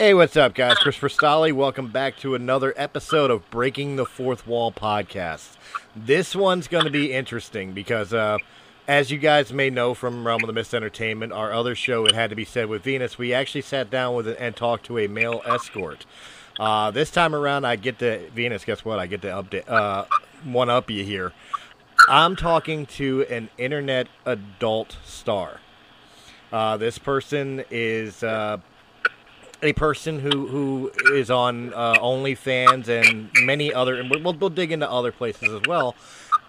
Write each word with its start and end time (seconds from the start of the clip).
Hey, 0.00 0.14
what's 0.14 0.36
up, 0.36 0.54
guys? 0.54 0.78
Christopher 0.78 1.08
Stolly. 1.08 1.50
Welcome 1.52 1.88
back 1.90 2.16
to 2.18 2.36
another 2.36 2.72
episode 2.76 3.32
of 3.32 3.50
Breaking 3.50 3.96
the 3.96 4.06
Fourth 4.06 4.46
Wall 4.46 4.70
podcast. 4.70 5.56
This 5.96 6.36
one's 6.36 6.68
going 6.68 6.84
to 6.84 6.90
be 6.90 7.12
interesting 7.12 7.72
because, 7.72 8.14
uh, 8.14 8.38
as 8.86 9.10
you 9.10 9.18
guys 9.18 9.52
may 9.52 9.70
know 9.70 9.94
from 9.94 10.24
Realm 10.24 10.40
of 10.44 10.46
the 10.46 10.52
Mist 10.52 10.72
Entertainment, 10.72 11.32
our 11.32 11.52
other 11.52 11.74
show, 11.74 12.06
It 12.06 12.14
Had 12.14 12.30
to 12.30 12.36
Be 12.36 12.44
Said 12.44 12.68
with 12.68 12.84
Venus, 12.84 13.18
we 13.18 13.34
actually 13.34 13.62
sat 13.62 13.90
down 13.90 14.14
with 14.14 14.28
and 14.38 14.54
talked 14.54 14.86
to 14.86 14.98
a 14.98 15.08
male 15.08 15.42
escort. 15.44 16.06
Uh, 16.60 16.92
this 16.92 17.10
time 17.10 17.34
around, 17.34 17.64
I 17.64 17.74
get 17.74 17.98
to 17.98 18.30
Venus. 18.30 18.64
Guess 18.64 18.84
what? 18.84 19.00
I 19.00 19.08
get 19.08 19.22
to 19.22 19.28
update 19.28 19.68
uh, 19.68 20.04
one 20.44 20.70
up 20.70 20.90
you 20.90 21.02
here. 21.02 21.32
I'm 22.08 22.36
talking 22.36 22.86
to 22.86 23.26
an 23.28 23.50
internet 23.58 24.06
adult 24.24 24.96
star. 25.04 25.58
Uh, 26.52 26.76
this 26.76 26.98
person 26.98 27.64
is 27.68 28.22
uh, 28.22 28.58
a 29.62 29.72
person 29.72 30.20
who 30.20 30.46
who 30.46 30.90
is 31.14 31.30
on 31.30 31.72
uh, 31.74 31.94
OnlyFans 31.94 32.88
and 32.88 33.30
many 33.44 33.72
other, 33.72 33.94
and 33.94 34.10
we'll, 34.10 34.32
we'll 34.34 34.50
dig 34.50 34.72
into 34.72 34.90
other 34.90 35.12
places 35.12 35.52
as 35.52 35.62
well. 35.66 35.94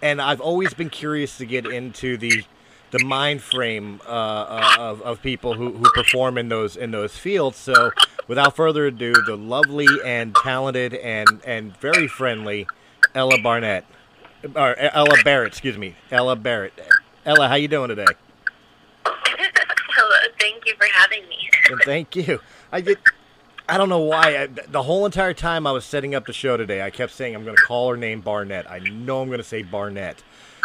And 0.02 0.20
I've 0.20 0.40
always 0.40 0.72
been 0.74 0.90
curious 0.90 1.36
to 1.38 1.46
get 1.46 1.66
into 1.66 2.16
the 2.16 2.44
the 2.90 3.04
mind 3.04 3.42
frame 3.42 4.00
uh, 4.06 4.10
uh, 4.10 4.76
of, 4.78 5.02
of 5.02 5.22
people 5.22 5.54
who, 5.54 5.72
who 5.72 5.90
perform 5.94 6.38
in 6.38 6.48
those 6.48 6.76
in 6.76 6.90
those 6.90 7.16
fields. 7.16 7.56
So, 7.56 7.90
without 8.26 8.56
further 8.56 8.86
ado, 8.86 9.12
the 9.26 9.36
lovely 9.36 9.86
and 10.04 10.34
talented 10.34 10.94
and 10.94 11.40
and 11.44 11.76
very 11.78 12.08
friendly 12.08 12.66
Ella 13.14 13.40
Barnett, 13.42 13.84
or 14.54 14.76
Ella 14.76 15.16
Barrett, 15.24 15.48
excuse 15.48 15.78
me, 15.78 15.96
Ella 16.10 16.36
Barrett. 16.36 16.78
Ella, 17.26 17.48
how 17.48 17.54
you 17.54 17.68
doing 17.68 17.88
today? 17.88 18.06
Hello, 19.04 20.32
thank 20.38 20.64
you 20.66 20.74
for 20.76 20.86
having 20.92 21.28
me. 21.28 21.50
And 21.68 21.80
thank 21.84 22.16
you. 22.16 22.40
I 22.72 22.80
get. 22.80 22.98
I 23.68 23.78
don't 23.78 23.88
know 23.88 24.00
why. 24.00 24.36
I, 24.36 24.46
the 24.46 24.82
whole 24.82 25.06
entire 25.06 25.34
time 25.34 25.66
I 25.66 25.72
was 25.72 25.84
setting 25.84 26.14
up 26.14 26.26
the 26.26 26.32
show 26.32 26.56
today, 26.56 26.82
I 26.82 26.90
kept 26.90 27.12
saying 27.12 27.34
I'm 27.34 27.44
going 27.44 27.56
to 27.56 27.62
call 27.62 27.90
her 27.90 27.96
name 27.96 28.20
Barnett. 28.20 28.70
I 28.70 28.80
know 28.80 29.22
I'm 29.22 29.28
going 29.28 29.38
to 29.38 29.44
say 29.44 29.62
Barnett. 29.62 30.22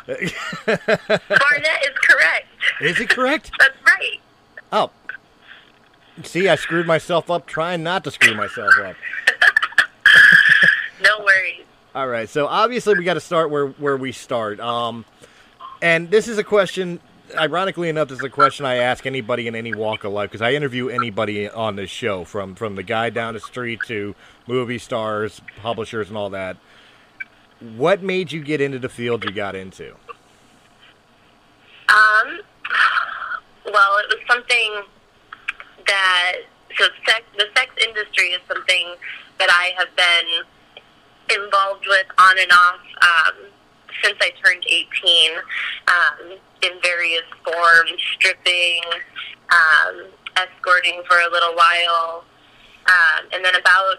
Barnett 0.08 0.26
is 0.68 1.98
correct. 2.04 2.48
Is 2.82 3.00
it 3.00 3.10
correct? 3.10 3.52
That's 3.60 3.76
right. 3.86 4.20
Oh. 4.72 4.92
See, 6.24 6.48
I 6.48 6.56
screwed 6.56 6.88
myself 6.88 7.30
up 7.30 7.46
trying 7.46 7.84
not 7.84 8.04
to 8.06 8.12
screw 8.12 8.36
myself 8.36 8.72
up. 8.84 8.96
No 11.04 11.24
worries. 11.24 11.64
All 11.94 12.08
right, 12.08 12.28
so 12.28 12.48
obviously 12.48 12.98
we 12.98 13.04
got 13.04 13.14
to 13.16 13.20
start 13.20 13.50
where 13.50 13.68
where 13.68 13.98
we 13.98 14.12
start. 14.12 14.60
Um, 14.60 15.06
and 15.82 16.10
this 16.10 16.28
is 16.28 16.38
a 16.38 16.44
question. 16.44 17.00
Ironically 17.36 17.90
enough, 17.90 18.10
this 18.10 18.20
is 18.20 18.24
a 18.24 18.30
question 18.30 18.66
I 18.66 18.76
ask 18.76 19.06
anybody 19.06 19.48
in 19.48 19.56
any 19.56 19.74
walk 19.74 20.04
of 20.04 20.14
life 20.14 20.30
because 20.30 20.44
I 20.44 20.52
interview 20.54 20.90
anybody 20.90 21.50
on 21.50 21.76
this 21.76 21.90
show, 21.90 22.24
from 22.24 22.54
from 22.54 22.76
the 22.76 22.84
guy 22.84 23.10
down 23.10 23.34
the 23.34 23.40
street 23.40 23.80
to 23.88 24.14
movie 24.48 24.78
stars, 24.78 25.42
publishers, 25.62 26.10
and 26.10 26.18
all 26.18 26.30
that. 26.30 26.58
What 27.60 28.04
made 28.04 28.32
you 28.32 28.44
get 28.44 28.62
into 28.62 28.78
the 28.78 28.90
field 28.90 29.24
you 29.24 29.32
got 29.32 29.56
into? 29.56 29.96
Um, 31.90 32.42
well, 33.66 33.98
it 33.98 34.08
was 34.08 34.20
something 34.30 34.84
that 35.88 36.34
so 36.78 36.86
sex, 37.06 37.24
the 37.38 37.46
sex 37.56 37.72
industry 37.88 38.28
is 38.30 38.42
something 38.48 38.96
that 39.40 39.50
I 39.50 39.74
have 39.78 39.96
been 39.96 41.42
involved 41.44 41.86
with 41.88 42.06
on 42.20 42.36
and 42.40 42.52
off 42.52 42.80
um, 43.02 43.36
since 44.04 44.18
I 44.22 44.32
turned 44.44 44.64
18 44.68 45.32
um, 45.88 46.38
in 46.64 46.72
various 46.82 47.24
forms, 47.44 48.02
stripping, 48.14 48.82
um, 49.50 50.06
escorting 50.36 51.02
for 51.08 51.18
a 51.20 51.32
little 51.32 51.56
while, 51.56 52.26
um, 52.88 53.26
and 53.34 53.44
then 53.44 53.56
about 53.56 53.98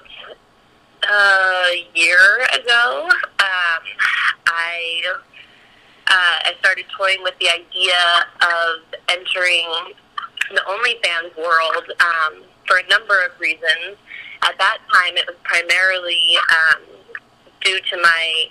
a 1.09 1.87
year 1.95 2.47
ago, 2.55 3.09
um, 3.09 3.83
I 4.47 5.03
uh, 6.09 6.39
I 6.47 6.53
started 6.61 6.85
toying 6.97 7.19
with 7.23 7.35
the 7.41 7.49
idea 7.49 8.27
of 8.41 9.01
entering 9.09 9.67
the 10.51 10.63
OnlyFans 10.69 11.37
world 11.37 11.91
um, 12.01 12.43
for 12.67 12.79
a 12.79 12.89
number 12.89 13.25
of 13.25 13.39
reasons. 13.41 13.99
At 14.43 14.57
that 14.59 14.79
time, 14.93 15.17
it 15.17 15.27
was 15.27 15.37
primarily 15.43 16.37
um, 16.51 16.83
due 17.63 17.81
to 17.81 17.97
my. 17.97 18.47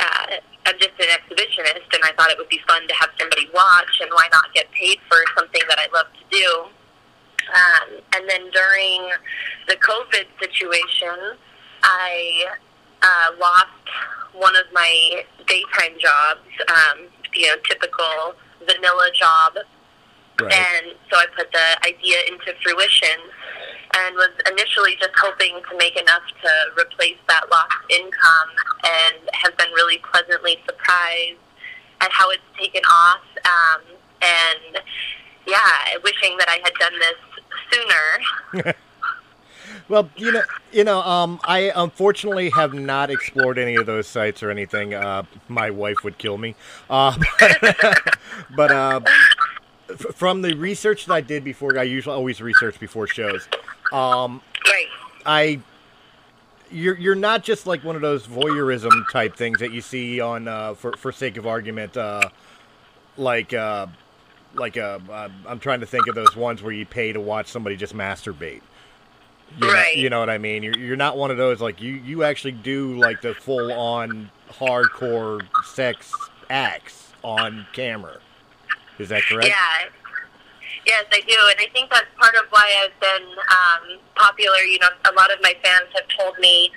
Uh, 0.00 0.26
I'm 0.66 0.78
just 0.78 0.92
an 0.98 1.06
exhibitionist, 1.06 1.88
and 1.94 2.04
I 2.04 2.12
thought 2.16 2.30
it 2.30 2.38
would 2.38 2.48
be 2.48 2.60
fun 2.68 2.86
to 2.86 2.94
have 2.94 3.10
somebody 3.18 3.48
watch, 3.54 4.00
and 4.00 4.10
why 4.12 4.28
not 4.32 4.52
get 4.54 4.70
paid 4.72 4.98
for 5.08 5.18
something 5.36 5.62
that 5.68 5.78
I 5.78 5.88
love 5.94 6.06
to 6.12 6.36
do. 6.36 6.64
Um, 7.48 8.00
and 8.14 8.28
then 8.28 8.50
during 8.50 9.10
the 9.66 9.76
COVID 9.76 10.26
situation, 10.40 11.38
I 11.82 12.48
uh, 13.02 13.30
lost 13.40 13.88
one 14.34 14.54
of 14.56 14.64
my 14.72 15.24
daytime 15.46 15.98
jobs, 15.98 16.46
um, 16.68 17.06
you 17.34 17.46
know, 17.46 17.56
typical 17.66 18.34
vanilla 18.66 19.10
job. 19.14 19.54
Right. 20.40 20.52
And 20.52 20.94
so 21.10 21.16
I 21.18 21.26
put 21.36 21.50
the 21.50 21.86
idea 21.86 22.18
into 22.28 22.52
fruition 22.62 23.18
and 23.94 24.14
was 24.16 24.30
initially 24.50 24.96
just 24.96 25.12
hoping 25.20 25.60
to 25.70 25.76
make 25.76 26.00
enough 26.00 26.22
to 26.42 26.50
replace 26.80 27.16
that 27.28 27.50
lost 27.50 27.74
income 27.90 28.50
and 28.84 29.16
have 29.32 29.56
been 29.56 29.70
really 29.72 29.98
pleasantly 30.12 30.56
surprised 30.66 31.38
at 32.00 32.10
how 32.12 32.30
it's 32.30 32.42
taken 32.58 32.82
off. 32.84 33.22
Um, 33.44 33.80
and 34.22 34.82
yeah, 35.46 35.96
wishing 36.04 36.36
that 36.38 36.48
I 36.48 36.60
had 36.62 36.72
done 36.78 36.92
this 36.98 38.62
sooner. 38.62 38.74
Well, 39.88 40.10
you 40.16 40.32
know, 40.32 40.42
you 40.72 40.84
know, 40.84 41.00
um, 41.00 41.40
I 41.44 41.72
unfortunately 41.74 42.50
have 42.50 42.74
not 42.74 43.10
explored 43.10 43.58
any 43.58 43.74
of 43.76 43.86
those 43.86 44.06
sites 44.06 44.42
or 44.42 44.50
anything. 44.50 44.92
Uh, 44.94 45.22
my 45.48 45.70
wife 45.70 45.96
would 46.04 46.18
kill 46.18 46.36
me. 46.36 46.54
Uh, 46.90 47.16
but 48.56 48.70
uh, 48.70 49.00
f- 49.90 50.14
from 50.14 50.42
the 50.42 50.54
research 50.54 51.06
that 51.06 51.14
I 51.14 51.20
did 51.22 51.42
before, 51.42 51.78
I 51.78 51.84
usually 51.84 52.14
always 52.14 52.40
research 52.42 52.78
before 52.78 53.06
shows. 53.06 53.48
Um, 53.92 54.40
Right. 54.66 54.86
I, 55.26 55.60
you're 56.70 56.96
you're 56.98 57.14
not 57.14 57.42
just 57.42 57.66
like 57.66 57.82
one 57.84 57.96
of 57.96 58.02
those 58.02 58.26
voyeurism 58.26 59.08
type 59.10 59.36
things 59.36 59.60
that 59.60 59.72
you 59.72 59.80
see 59.80 60.20
on 60.20 60.46
uh, 60.48 60.74
for 60.74 60.92
for 60.96 61.12
sake 61.12 61.36
of 61.38 61.46
argument, 61.46 61.96
uh, 61.96 62.20
like 63.16 63.54
uh, 63.54 63.86
like 64.54 64.76
uh, 64.76 64.98
uh, 65.10 65.28
I'm 65.46 65.58
trying 65.60 65.80
to 65.80 65.86
think 65.86 66.06
of 66.08 66.14
those 66.14 66.36
ones 66.36 66.62
where 66.62 66.72
you 66.72 66.84
pay 66.84 67.12
to 67.12 67.20
watch 67.20 67.46
somebody 67.48 67.76
just 67.76 67.94
masturbate. 67.94 68.60
You 69.58 69.66
know, 69.66 69.72
Right. 69.72 69.96
you 69.96 70.10
know 70.10 70.20
what 70.20 70.28
I 70.28 70.36
mean? 70.36 70.62
You're, 70.62 70.76
you're 70.76 70.96
not 70.96 71.16
one 71.16 71.30
of 71.30 71.38
those 71.38 71.60
like 71.62 71.80
you 71.80 71.94
you 71.94 72.22
actually 72.24 72.52
do 72.52 72.96
like 72.98 73.22
the 73.22 73.34
full 73.34 73.72
on 73.72 74.30
hardcore 74.50 75.40
sex 75.64 76.12
acts 76.50 77.12
on 77.24 77.66
camera. 77.72 78.18
Is 78.98 79.08
that 79.08 79.22
correct? 79.22 79.48
Yeah. 79.48 79.88
Yes, 80.88 81.04
I 81.12 81.20
do, 81.20 81.36
and 81.52 81.60
I 81.60 81.68
think 81.76 81.90
that's 81.92 82.08
part 82.16 82.34
of 82.40 82.48
why 82.48 82.64
I've 82.80 82.96
been 82.96 83.28
um, 83.52 84.00
popular. 84.16 84.64
You 84.64 84.80
know, 84.80 84.88
a 85.04 85.12
lot 85.12 85.28
of 85.30 85.36
my 85.44 85.52
fans 85.62 85.92
have 85.92 86.08
told 86.08 86.38
me 86.40 86.72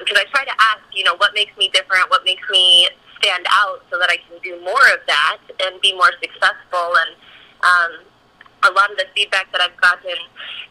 because 0.00 0.16
I 0.16 0.24
try 0.32 0.48
to 0.48 0.56
ask, 0.72 0.80
you 0.96 1.04
know, 1.04 1.14
what 1.20 1.34
makes 1.34 1.52
me 1.58 1.68
different, 1.68 2.08
what 2.08 2.24
makes 2.24 2.48
me 2.48 2.88
stand 3.20 3.44
out, 3.50 3.84
so 3.92 3.98
that 4.00 4.08
I 4.08 4.16
can 4.16 4.40
do 4.40 4.56
more 4.64 4.88
of 4.96 5.04
that 5.06 5.38
and 5.60 5.78
be 5.82 5.92
more 5.92 6.08
successful. 6.24 6.96
And 6.96 7.12
um, 7.60 7.92
a 8.64 8.72
lot 8.72 8.90
of 8.90 8.96
the 8.96 9.04
feedback 9.14 9.52
that 9.52 9.60
I've 9.60 9.76
gotten 9.76 10.16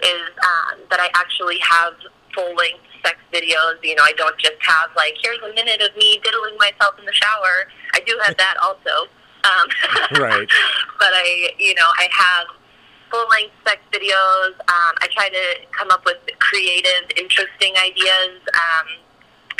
is 0.02 0.26
um, 0.42 0.81
that 0.90 0.98
I 1.00 1.14
actually 1.14 1.62
have 1.62 1.94
full 2.34 2.56
length 2.58 2.90
sex 3.06 3.22
videos. 3.30 3.78
You 3.86 3.94
know, 3.94 4.04
I 4.04 4.18
don't 4.18 4.38
just 4.42 4.58
have 4.66 4.90
like 4.98 5.14
here's 5.22 5.46
a 5.46 5.54
minute 5.54 5.81
of 5.86 5.96
me 5.96 6.18
diddling 6.26 6.58
myself 6.58 6.98
in 6.98 7.06
the 7.06 7.14
shower. 7.14 7.69
I 7.94 8.02
do 8.02 8.18
have 8.26 8.36
that 8.38 8.58
also. 8.66 9.14
Um, 9.46 9.68
Right. 10.22 10.48
But 10.98 11.12
I, 11.14 11.54
you 11.60 11.76
know, 11.76 11.90
I 12.00 12.08
have 12.10 12.48
full 13.13 13.27
length 13.30 13.54
sex 13.63 13.80
videos. 13.94 14.57
Um, 14.65 14.98
I 14.98 15.07
try 15.13 15.30
to 15.30 15.68
come 15.71 15.92
up 15.92 16.04
with 16.04 16.18
creative, 16.39 17.06
interesting 17.15 17.74
ideas. 17.77 18.42
Um, 18.50 18.88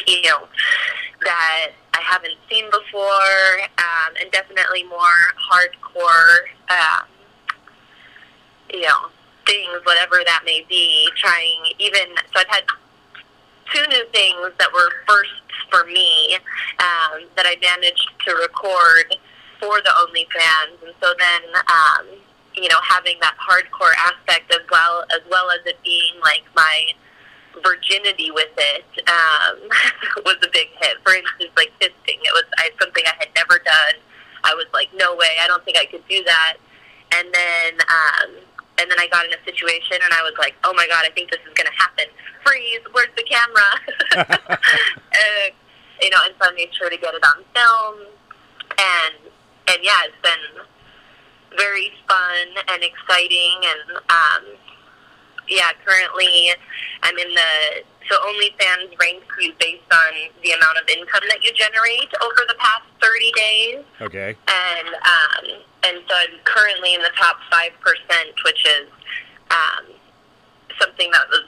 you 0.08 0.24
know, 0.24 0.48
that 1.24 1.72
I 1.94 2.02
haven't 2.02 2.36
seen 2.50 2.66
before, 2.72 3.62
um, 3.78 4.14
and 4.20 4.32
definitely 4.32 4.84
more 4.84 5.32
hardcore, 5.38 6.50
um, 6.70 7.08
you 8.74 8.82
know, 8.82 9.10
things, 9.46 9.80
whatever 9.84 10.22
that 10.26 10.42
may 10.46 10.66
be. 10.68 11.08
Trying 11.16 11.74
even 11.80 12.16
so, 12.34 12.40
I've 12.40 12.48
had 12.48 12.64
two 13.72 13.88
new 13.88 14.06
things 14.12 14.52
that 14.58 14.74
were 14.74 14.92
firsts 15.08 15.34
for 15.70 15.86
me 15.86 16.38
um, 16.80 17.24
that 17.38 17.46
I 17.46 17.56
managed 17.62 18.10
to 18.26 18.36
record 18.36 19.16
for 19.60 19.80
the 19.82 19.92
OnlyFans, 20.02 20.84
and 20.86 20.94
so 21.02 21.14
then 21.18 21.62
um, 21.68 22.08
you 22.56 22.70
know 22.70 22.80
having 22.88 23.18
that 23.22 23.36
hardcore 23.38 23.94
aspect 23.98 24.52
as 24.52 24.62
well 24.72 25.06
as 25.16 25.22
well 25.30 25.50
as 25.52 25.60
it 25.66 25.78
being 25.84 26.14
like 26.22 26.44
my 26.56 26.94
virginity 27.62 28.32
with 28.32 28.50
it 28.58 28.86
um, 29.06 29.70
was 30.26 30.38
a 30.42 30.50
big 30.52 30.70
hit. 30.82 30.98
For 31.04 31.14
instance, 31.14 31.52
like 31.56 31.72
fisting, 31.80 32.18
it 32.18 32.34
was 32.34 32.46
I, 32.58 32.72
something 32.80 33.04
I 33.06 33.14
had 33.20 33.30
never 33.36 33.60
done. 33.60 34.02
I 34.44 34.54
was 34.56 34.66
like, 34.74 34.90
no 34.96 35.16
way, 35.16 35.38
I 35.42 35.48
don't 35.48 35.64
think 35.64 35.78
I 35.78 35.86
could 35.86 36.06
do 36.10 36.24
that. 36.24 36.58
And 37.14 37.28
then, 37.34 37.74
um, 37.88 38.30
and 38.80 38.90
then 38.90 39.00
I 39.00 39.08
got 39.08 39.26
in 39.26 39.32
a 39.32 39.42
situation, 39.46 39.98
and 40.04 40.12
I 40.14 40.22
was 40.24 40.34
like, 40.40 40.56
oh 40.64 40.74
my 40.74 40.88
god, 40.88 41.06
I 41.06 41.12
think 41.12 41.30
this 41.30 41.40
is 41.46 41.54
going 41.54 41.70
to 41.70 41.78
happen. 41.78 42.06
Freeze! 42.44 42.82
Where's 42.92 43.14
the 43.16 43.24
camera? 43.24 43.70
uh, 44.42 45.48
you 46.02 46.10
know, 46.10 46.18
and 46.26 46.34
so 46.42 46.50
I 46.50 46.54
made 46.56 46.74
sure 46.74 46.90
to 46.90 46.98
get 46.98 47.14
it 47.14 47.24
on 47.24 47.46
film, 47.54 47.96
and 48.78 49.16
and 49.70 49.78
yeah, 49.82 50.02
it's 50.10 50.20
been 50.22 50.66
very 51.58 51.92
fun 52.08 52.48
and 52.70 52.84
exciting, 52.84 53.58
and 53.64 53.98
um, 54.10 54.44
yeah, 55.50 55.72
currently 55.86 56.52
I'm 57.04 57.18
in 57.18 57.30
the 57.34 57.84
so 58.10 58.16
OnlyFans 58.20 58.92
ranks 59.00 59.26
you 59.40 59.54
based 59.60 59.88
on 59.92 60.14
the 60.44 60.52
amount 60.52 60.76
of 60.78 60.88
income 60.90 61.24
that 61.30 61.40
you 61.44 61.52
generate 61.54 62.12
over 62.22 62.42
the 62.48 62.56
past 62.60 62.84
30 63.02 63.32
days, 63.32 63.80
Okay. 64.02 64.36
and 64.48 64.88
um, 64.88 65.46
and 65.84 65.98
so 66.08 66.14
I'm 66.16 66.36
currently 66.44 66.94
in 66.96 67.02
the 67.02 67.12
top 67.18 67.38
five 67.52 67.72
percent, 67.80 68.36
which 68.46 68.66
is 68.66 68.88
um, 69.52 69.86
something 70.80 71.12
that 71.12 71.28
was 71.30 71.46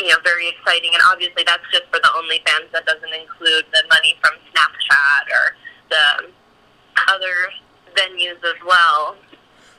you 0.00 0.08
know 0.08 0.16
very 0.24 0.48
exciting. 0.48 0.90
And 0.94 1.02
obviously, 1.12 1.44
that's 1.46 1.64
just 1.72 1.84
for 1.92 2.00
the 2.00 2.08
OnlyFans. 2.16 2.70
That 2.72 2.86
doesn't 2.86 3.12
include 3.12 3.64
the 3.72 3.82
money 3.88 4.16
from 4.22 4.32
Snapchat 4.52 5.24
or 5.28 5.56
the 5.90 6.32
other 7.08 7.36
venues 7.96 8.38
as 8.44 8.60
well. 8.66 9.16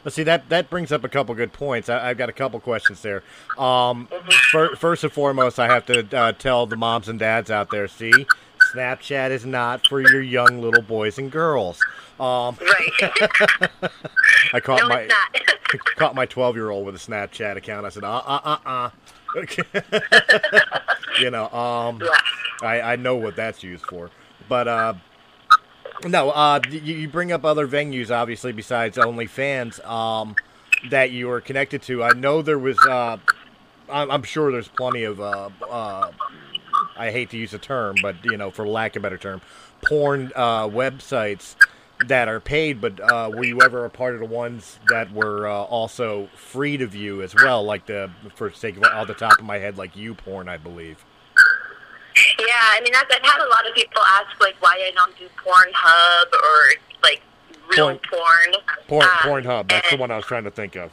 Let's 0.04 0.16
see 0.16 0.24
that 0.24 0.50
that 0.50 0.70
brings 0.70 0.92
up 0.92 1.04
a 1.04 1.10
couple 1.10 1.36
good 1.36 1.52
points. 1.54 1.90
I, 1.90 2.10
I've 2.10 2.18
got 2.18 2.30
a 2.30 2.34
couple 2.34 2.60
questions 2.60 3.02
there. 3.02 3.22
Um, 3.58 4.08
fir- 4.52 4.76
first 4.76 5.04
and 5.04 5.12
foremost, 5.12 5.60
I 5.60 5.68
have 5.68 5.86
to 5.88 6.18
uh, 6.18 6.32
tell 6.34 6.66
the 6.66 6.78
moms 6.78 7.10
and 7.10 7.20
dads 7.20 7.52
out 7.52 7.70
there: 7.70 7.88
see, 7.88 8.12
Snapchat 8.74 9.32
is 9.32 9.46
not 9.46 9.86
for 9.88 10.00
your 10.00 10.22
young 10.22 10.62
little 10.62 10.82
boys 10.84 11.18
and 11.18 11.32
girls. 11.32 11.82
Um, 12.20 12.58
Right? 12.62 12.92
I 14.54 14.60
caught 14.60 14.82
no, 14.82 14.90
my 14.90 15.10
caught 15.98 16.16
my 16.16 16.26
twelve 16.26 16.56
year 16.56 16.70
old 16.70 16.86
with 16.86 16.96
a 16.96 17.00
Snapchat 17.00 17.58
account. 17.58 17.86
I 17.86 17.90
said, 17.90 18.04
uh, 18.04 18.22
uh, 18.26 18.40
uh, 18.44 18.58
uh. 18.66 18.90
you 21.20 21.30
know, 21.30 21.50
um. 21.50 22.02
I, 22.62 22.82
I 22.82 22.96
know 22.98 23.16
what 23.16 23.36
that's 23.36 23.64
used 23.64 23.86
for. 23.86 24.10
But 24.48 24.68
uh, 24.68 24.94
no, 26.06 26.30
uh, 26.32 26.60
you, 26.70 26.80
you 26.80 27.08
bring 27.08 27.32
up 27.32 27.44
other 27.46 27.68
venues, 27.68 28.10
obviously, 28.12 28.52
besides 28.52 28.98
OnlyFans, 28.98 29.86
um, 29.86 30.36
that 30.90 31.12
you 31.12 31.30
are 31.30 31.42
connected 31.42 31.82
to. 31.84 32.04
I 32.04 32.14
know 32.14 32.42
there 32.42 32.60
was, 32.60 32.78
uh, 32.88 33.18
I'm, 33.90 34.12
I'm 34.12 34.24
sure 34.24 34.52
there's 34.52 34.68
plenty 34.68 35.04
of, 35.04 35.20
uh, 35.20 35.50
uh, 35.70 36.12
I 36.96 37.12
hate 37.12 37.32
to 37.32 37.38
use 37.38 37.52
the 37.52 37.58
term, 37.58 37.96
but, 38.02 38.16
you 38.24 38.38
know, 38.38 38.52
for 38.52 38.68
lack 38.68 38.96
of 38.96 39.02
a 39.02 39.04
better 39.04 39.18
term, 39.18 39.42
porn 39.88 40.32
uh, 40.36 40.68
websites 40.68 41.56
that 42.08 42.30
are 42.30 42.40
paid, 42.40 42.80
but 42.80 43.00
uh, 43.12 43.30
were 43.34 43.44
you 43.44 43.62
ever 43.62 43.84
a 43.84 43.90
part 43.90 44.14
of 44.14 44.22
the 44.22 44.26
ones 44.26 44.80
that 44.90 45.12
were 45.12 45.48
uh, 45.48 45.64
also 45.64 46.30
free 46.36 46.78
to 46.78 46.88
view 46.88 47.22
as 47.22 47.36
well, 47.36 47.64
like 47.64 47.88
the, 47.88 48.10
for 48.36 48.52
sake 48.54 48.78
of 48.78 48.84
off 48.84 49.08
the 49.08 49.14
top 49.14 49.38
of 49.38 49.44
my 49.46 49.58
head, 49.58 49.78
like 49.78 49.96
YouPorn, 49.96 50.48
I 50.48 50.56
believe? 50.56 51.04
Yeah, 52.40 52.46
I 52.48 52.82
mean, 52.84 52.94
I've, 52.96 53.06
I've 53.12 53.24
had 53.24 53.42
a 53.42 53.50
lot 53.50 53.68
of 53.68 53.74
people 53.76 54.02
ask 54.04 54.40
like 54.42 54.56
why 54.60 54.74
I 54.76 54.92
don't 54.96 55.18
do 55.18 55.28
Pornhub 55.38 56.34
or 56.34 56.74
like 57.04 57.22
real 57.70 58.00
porn. 58.10 58.54
Porn, 58.88 59.04
Um, 59.04 59.10
Pornhub, 59.22 59.70
that's 59.70 59.90
the 59.90 59.98
one 59.98 60.12
I 60.12 60.16
was 60.18 60.26
trying 60.26 60.44
to 60.46 60.52
think 60.52 60.76
of. 60.76 60.92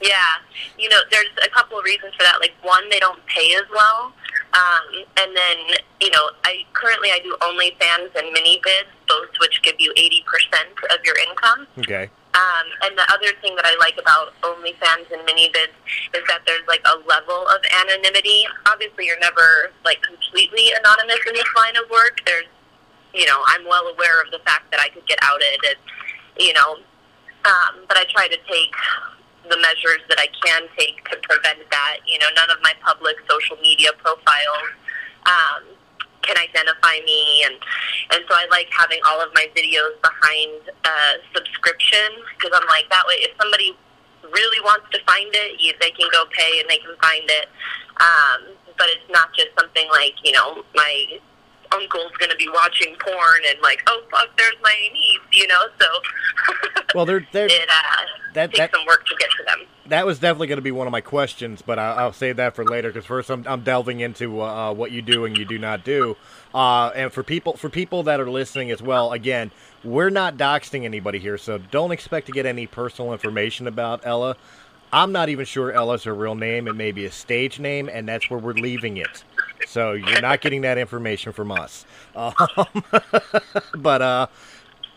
Yeah, 0.00 0.34
you 0.78 0.88
know, 0.88 0.98
there's 1.10 1.30
a 1.44 1.48
couple 1.50 1.78
of 1.78 1.84
reasons 1.84 2.12
for 2.14 2.24
that. 2.24 2.40
Like 2.40 2.52
one, 2.62 2.88
they 2.90 2.98
don't 2.98 3.24
pay 3.26 3.54
as 3.54 3.62
well, 3.72 4.12
um, 4.52 5.04
and 5.16 5.36
then 5.36 5.76
you 6.00 6.10
know, 6.10 6.30
I 6.44 6.64
currently 6.72 7.10
I 7.10 7.20
do 7.22 7.36
OnlyFans 7.40 8.14
and 8.16 8.34
ManyVids, 8.36 8.90
both 9.08 9.28
which 9.40 9.62
give 9.62 9.76
you 9.78 9.92
eighty 9.96 10.24
percent 10.26 10.70
of 10.90 11.04
your 11.04 11.16
income. 11.28 11.66
Okay. 11.78 12.10
Um, 12.62 12.70
and 12.82 12.98
the 12.98 13.06
other 13.12 13.34
thing 13.40 13.54
that 13.56 13.66
I 13.66 13.74
like 13.78 13.98
about 13.98 14.34
OnlyFans 14.42 15.10
and 15.10 15.26
ManyVids 15.26 15.74
is 16.14 16.22
that 16.28 16.42
there's 16.46 16.66
like 16.68 16.82
a 16.86 16.96
level 17.06 17.46
of 17.48 17.60
anonymity. 17.82 18.46
Obviously, 18.66 19.06
you're 19.06 19.20
never 19.20 19.72
like 19.84 20.02
completely 20.02 20.70
anonymous 20.78 21.18
in 21.26 21.34
this 21.34 21.48
line 21.56 21.76
of 21.76 21.90
work. 21.90 22.20
There's, 22.26 22.46
you 23.14 23.26
know, 23.26 23.42
I'm 23.46 23.64
well 23.66 23.86
aware 23.88 24.22
of 24.22 24.30
the 24.30 24.38
fact 24.44 24.70
that 24.70 24.80
I 24.80 24.88
could 24.88 25.06
get 25.06 25.18
outed, 25.22 25.58
and 25.66 25.78
you 26.38 26.52
know, 26.52 26.78
um, 27.44 27.84
but 27.88 27.96
I 27.96 28.04
try 28.10 28.28
to 28.28 28.38
take 28.48 28.74
the 29.50 29.58
measures 29.58 30.00
that 30.08 30.18
I 30.18 30.28
can 30.44 30.68
take 30.78 31.02
to 31.10 31.16
prevent 31.28 31.58
that. 31.70 31.96
You 32.06 32.18
know, 32.18 32.30
none 32.34 32.50
of 32.50 32.62
my 32.62 32.72
public 32.84 33.16
social 33.28 33.56
media 33.58 33.90
profiles 33.98 34.70
um, 35.26 35.62
can 36.22 36.36
identify 36.38 36.98
me, 37.04 37.44
and 37.44 37.54
and 38.12 38.24
so 38.28 38.34
I 38.34 38.46
like 38.50 38.68
having 38.70 39.00
all 39.06 39.20
of 39.20 39.30
my 39.34 39.46
videos 39.56 40.00
behind 40.02 40.70
uh, 40.84 41.14
subscription 41.34 42.10
because 42.36 42.50
I'm 42.54 42.66
like 42.68 42.88
that 42.90 43.04
way. 43.06 43.14
If 43.26 43.36
somebody 43.40 43.76
really 44.32 44.60
wants 44.60 44.86
to 44.92 44.98
find 45.04 45.28
it, 45.32 45.60
you, 45.60 45.72
they 45.80 45.90
can 45.90 46.08
go 46.12 46.24
pay 46.30 46.60
and 46.60 46.68
they 46.70 46.78
can 46.78 46.94
find 47.02 47.24
it. 47.26 47.48
Um, 48.00 48.54
but 48.78 48.86
it's 48.88 49.04
not 49.10 49.32
just 49.34 49.48
something 49.58 49.88
like 49.90 50.14
you 50.24 50.32
know 50.32 50.64
my 50.74 51.18
uncle's 51.74 52.12
going 52.18 52.30
to 52.30 52.36
be 52.36 52.48
watching 52.52 52.94
porn 53.00 53.40
and 53.48 53.58
like 53.62 53.82
oh 53.86 54.02
fuck 54.10 54.28
there's 54.36 54.56
my 54.62 54.74
niece 54.92 55.20
you 55.32 55.46
know 55.46 55.62
so 55.80 55.86
Well, 56.94 57.06
they're, 57.06 57.26
they're, 57.32 57.46
it 57.50 57.68
uh, 57.70 58.02
that- 58.34 58.50
takes 58.50 58.58
that- 58.58 58.70
some 58.74 58.84
work 58.86 59.06
to 59.06 59.14
get 59.18 59.30
to 59.38 59.44
them. 59.46 59.66
That 59.88 60.06
was 60.06 60.18
definitely 60.18 60.46
going 60.46 60.58
to 60.58 60.62
be 60.62 60.70
one 60.70 60.86
of 60.86 60.92
my 60.92 61.00
questions, 61.00 61.62
but 61.62 61.78
I, 61.78 61.92
I'll 61.94 62.12
save 62.12 62.36
that 62.36 62.54
for 62.54 62.64
later 62.64 62.88
because 62.88 63.04
first 63.04 63.30
I'm, 63.30 63.46
I'm 63.46 63.62
delving 63.62 64.00
into 64.00 64.40
uh, 64.40 64.70
uh, 64.70 64.74
what 64.74 64.92
you 64.92 65.02
do 65.02 65.24
and 65.24 65.36
you 65.36 65.44
do 65.44 65.58
not 65.58 65.84
do. 65.84 66.16
Uh, 66.54 66.88
and 66.94 67.12
for 67.12 67.22
people 67.22 67.56
for 67.56 67.68
people 67.68 68.02
that 68.04 68.20
are 68.20 68.30
listening 68.30 68.70
as 68.70 68.80
well, 68.80 69.12
again, 69.12 69.50
we're 69.82 70.10
not 70.10 70.36
doxing 70.36 70.84
anybody 70.84 71.18
here, 71.18 71.36
so 71.36 71.58
don't 71.58 71.90
expect 71.90 72.26
to 72.26 72.32
get 72.32 72.46
any 72.46 72.66
personal 72.66 73.12
information 73.12 73.66
about 73.66 74.02
Ella. 74.04 74.36
I'm 74.92 75.10
not 75.10 75.30
even 75.30 75.46
sure 75.46 75.72
Ella's 75.72 76.04
her 76.04 76.14
real 76.14 76.34
name. 76.34 76.68
It 76.68 76.74
may 76.74 76.92
be 76.92 77.06
a 77.06 77.10
stage 77.10 77.58
name, 77.58 77.88
and 77.88 78.06
that's 78.06 78.28
where 78.28 78.38
we're 78.38 78.52
leaving 78.52 78.98
it. 78.98 79.24
So 79.66 79.92
you're 79.92 80.20
not 80.20 80.42
getting 80.42 80.60
that 80.62 80.78
information 80.78 81.32
from 81.32 81.50
us. 81.52 81.86
Um, 82.14 82.34
but 83.74 84.02
uh, 84.02 84.26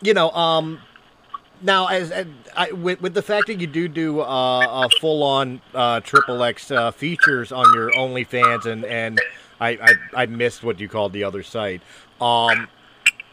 you 0.01 0.13
know, 0.13 0.31
um, 0.31 0.81
now 1.62 1.88
as, 1.88 2.12
as 2.12 2.27
I, 2.55 2.71
with 2.71 3.01
with 3.01 3.13
the 3.13 3.21
fact 3.21 3.47
that 3.47 3.59
you 3.59 3.67
do 3.67 3.88
do 3.88 4.21
uh, 4.21 4.85
a 4.85 4.89
full 5.00 5.24
on 5.24 5.62
uh, 5.74 6.00
triple 6.01 6.43
X 6.43 6.71
uh, 6.71 6.91
features 6.91 7.51
on 7.51 7.65
your 7.74 7.91
OnlyFans, 7.91 8.65
and 8.65 8.85
and 8.85 9.19
I, 9.59 9.69
I 9.69 10.24
I 10.24 10.25
missed 10.25 10.63
what 10.63 10.79
you 10.79 10.89
called 10.89 11.13
the 11.13 11.24
other 11.24 11.43
site. 11.43 11.81
Um, 12.21 12.67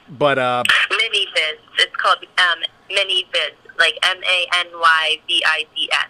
but 0.08 0.38
uh, 0.38 0.62
ManyVids. 0.90 1.58
It's 1.78 1.96
called 1.96 2.18
um, 2.38 2.58
ManyVids, 2.90 3.78
like 3.78 3.98
M 4.02 4.18
A 4.18 4.46
N 4.56 4.66
Y 4.74 5.16
V 5.26 5.42
I 5.46 5.66
D 5.74 5.90
S. 5.92 6.08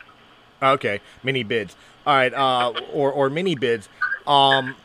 Okay, 0.63 1.01
ManyVids. 1.25 1.75
All 2.07 2.15
right, 2.15 2.35
uh, 2.35 2.73
or 2.93 3.13
or 3.13 3.31
ManyVids. 3.31 3.89
Um, 4.27 4.77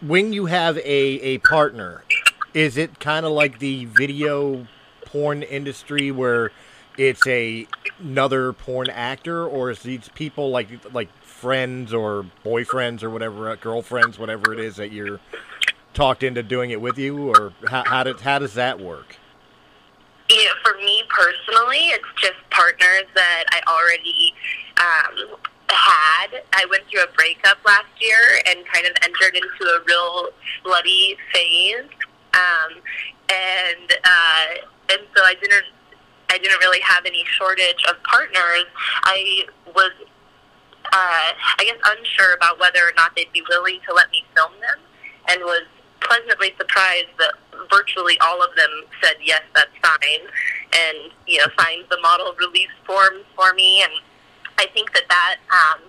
when 0.00 0.32
you 0.32 0.46
have 0.46 0.76
a 0.78 0.82
a 0.82 1.38
partner, 1.38 2.02
is 2.54 2.76
it 2.76 3.00
kind 3.00 3.26
of 3.26 3.32
like 3.32 3.58
the 3.58 3.86
video 3.86 4.66
porn 5.16 5.42
industry 5.42 6.10
where 6.10 6.52
it's 6.98 7.26
a 7.26 7.66
another 7.98 8.52
porn 8.52 8.90
actor, 8.90 9.46
or 9.46 9.70
is 9.70 9.80
these 9.80 10.10
people 10.14 10.50
like 10.50 10.68
like 10.92 11.08
friends 11.22 11.94
or 11.94 12.26
boyfriends 12.44 13.02
or 13.02 13.10
whatever, 13.10 13.50
uh, 13.50 13.56
girlfriends, 13.56 14.18
whatever 14.18 14.52
it 14.52 14.60
is 14.60 14.76
that 14.76 14.92
you're 14.92 15.20
talked 15.94 16.22
into 16.22 16.42
doing 16.42 16.70
it 16.70 16.80
with 16.80 16.98
you, 16.98 17.28
or 17.30 17.52
how 17.68 17.82
how 17.84 18.02
does 18.02 18.20
how 18.20 18.38
does 18.38 18.54
that 18.54 18.78
work? 18.78 19.16
know, 20.30 20.52
for 20.62 20.76
me 20.78 21.02
personally, 21.08 21.88
it's 21.88 22.04
just 22.20 22.36
partners 22.50 23.06
that 23.14 23.44
I 23.52 23.60
already 23.70 24.34
um, 24.76 25.38
had. 25.70 26.42
I 26.52 26.66
went 26.68 26.84
through 26.90 27.04
a 27.04 27.12
breakup 27.16 27.58
last 27.64 27.86
year 28.00 28.40
and 28.46 28.66
kind 28.66 28.86
of 28.86 28.92
entered 29.02 29.34
into 29.34 29.64
a 29.64 29.80
real 29.86 30.28
slutty 30.64 31.16
phase, 31.32 31.88
um, 32.34 32.82
and 33.30 33.92
uh, 34.04 34.66
and 34.90 35.00
so 35.16 35.24
I 35.24 35.34
didn't. 35.40 35.64
I 36.28 36.38
didn't 36.38 36.58
really 36.58 36.80
have 36.80 37.06
any 37.06 37.22
shortage 37.38 37.84
of 37.88 38.02
partners. 38.02 38.66
I 39.04 39.46
was, 39.76 39.92
uh, 40.92 41.30
I 41.38 41.62
guess, 41.62 41.78
unsure 41.96 42.34
about 42.34 42.58
whether 42.58 42.80
or 42.80 42.92
not 42.96 43.14
they'd 43.14 43.30
be 43.32 43.44
willing 43.48 43.78
to 43.86 43.94
let 43.94 44.10
me 44.10 44.24
film 44.34 44.50
them, 44.60 44.78
and 45.28 45.40
was 45.42 45.62
pleasantly 46.00 46.52
surprised 46.58 47.14
that 47.18 47.34
virtually 47.70 48.18
all 48.20 48.42
of 48.42 48.54
them 48.56 48.70
said 49.02 49.14
yes, 49.22 49.42
that's 49.54 49.70
fine, 49.82 50.26
and 50.74 51.12
you 51.26 51.38
know 51.38 51.46
signed 51.58 51.84
the 51.90 52.00
model 52.02 52.34
release 52.38 52.74
forms 52.84 53.24
for 53.36 53.54
me, 53.54 53.82
and 53.82 53.92
I 54.58 54.66
think 54.74 54.92
that 54.94 55.06
that 55.08 55.36
um, 55.50 55.80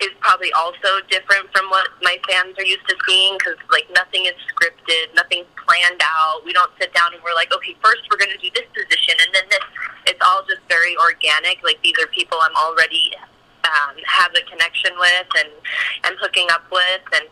is 0.00 0.12
probably 0.20 0.52
also 0.52 1.00
different 1.08 1.48
from 1.56 1.70
what 1.70 1.88
my 2.02 2.18
fans 2.28 2.52
are 2.58 2.64
used 2.64 2.86
to 2.88 2.96
seeing 3.08 3.36
because 3.38 3.56
like 3.72 3.88
nothing 3.94 4.26
is 4.26 4.36
scripted, 4.52 5.14
nothing's 5.14 5.48
planned 5.66 6.00
out. 6.04 6.44
We 6.44 6.52
don't 6.52 6.70
sit 6.80 6.92
down 6.92 7.14
and 7.14 7.22
we're 7.24 7.34
like, 7.34 7.52
okay, 7.54 7.76
first 7.82 8.02
we're 8.10 8.18
going 8.18 8.32
to 8.32 8.42
do 8.42 8.50
this 8.52 8.68
position 8.76 9.16
and 9.24 9.34
then 9.34 9.44
this. 9.48 9.64
It's 10.06 10.20
all 10.20 10.44
just 10.48 10.60
very 10.68 10.96
organic. 10.98 11.64
Like 11.64 11.80
these 11.82 11.96
are 12.02 12.06
people 12.08 12.38
I'm 12.42 12.56
already 12.56 13.10
um, 13.64 13.96
have 14.04 14.32
a 14.36 14.42
connection 14.50 14.92
with 14.98 15.28
and 15.38 15.48
am 16.04 16.16
hooking 16.20 16.46
up 16.50 16.64
with, 16.70 17.02
and 17.14 17.26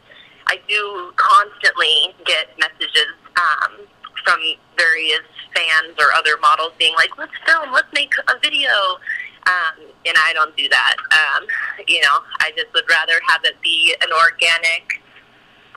I 0.47 0.59
do 0.68 1.12
constantly 1.16 2.14
get 2.25 2.49
messages 2.59 3.12
um, 3.37 3.87
from 4.25 4.40
various 4.76 5.25
fans 5.54 5.94
or 5.99 6.12
other 6.14 6.37
models 6.40 6.73
being 6.78 6.94
like, 6.94 7.16
let's 7.18 7.33
film, 7.47 7.73
let's 7.73 7.92
make 7.94 8.12
a 8.28 8.38
video. 8.42 8.99
Um, 9.46 9.86
and 10.06 10.16
I 10.18 10.32
don't 10.32 10.56
do 10.56 10.68
that. 10.68 10.96
Um, 11.12 11.46
you 11.86 12.00
know, 12.00 12.18
I 12.40 12.50
just 12.56 12.72
would 12.74 12.88
rather 12.88 13.20
have 13.28 13.42
it 13.44 13.60
be 13.62 13.94
an 14.00 14.08
organic 14.12 15.02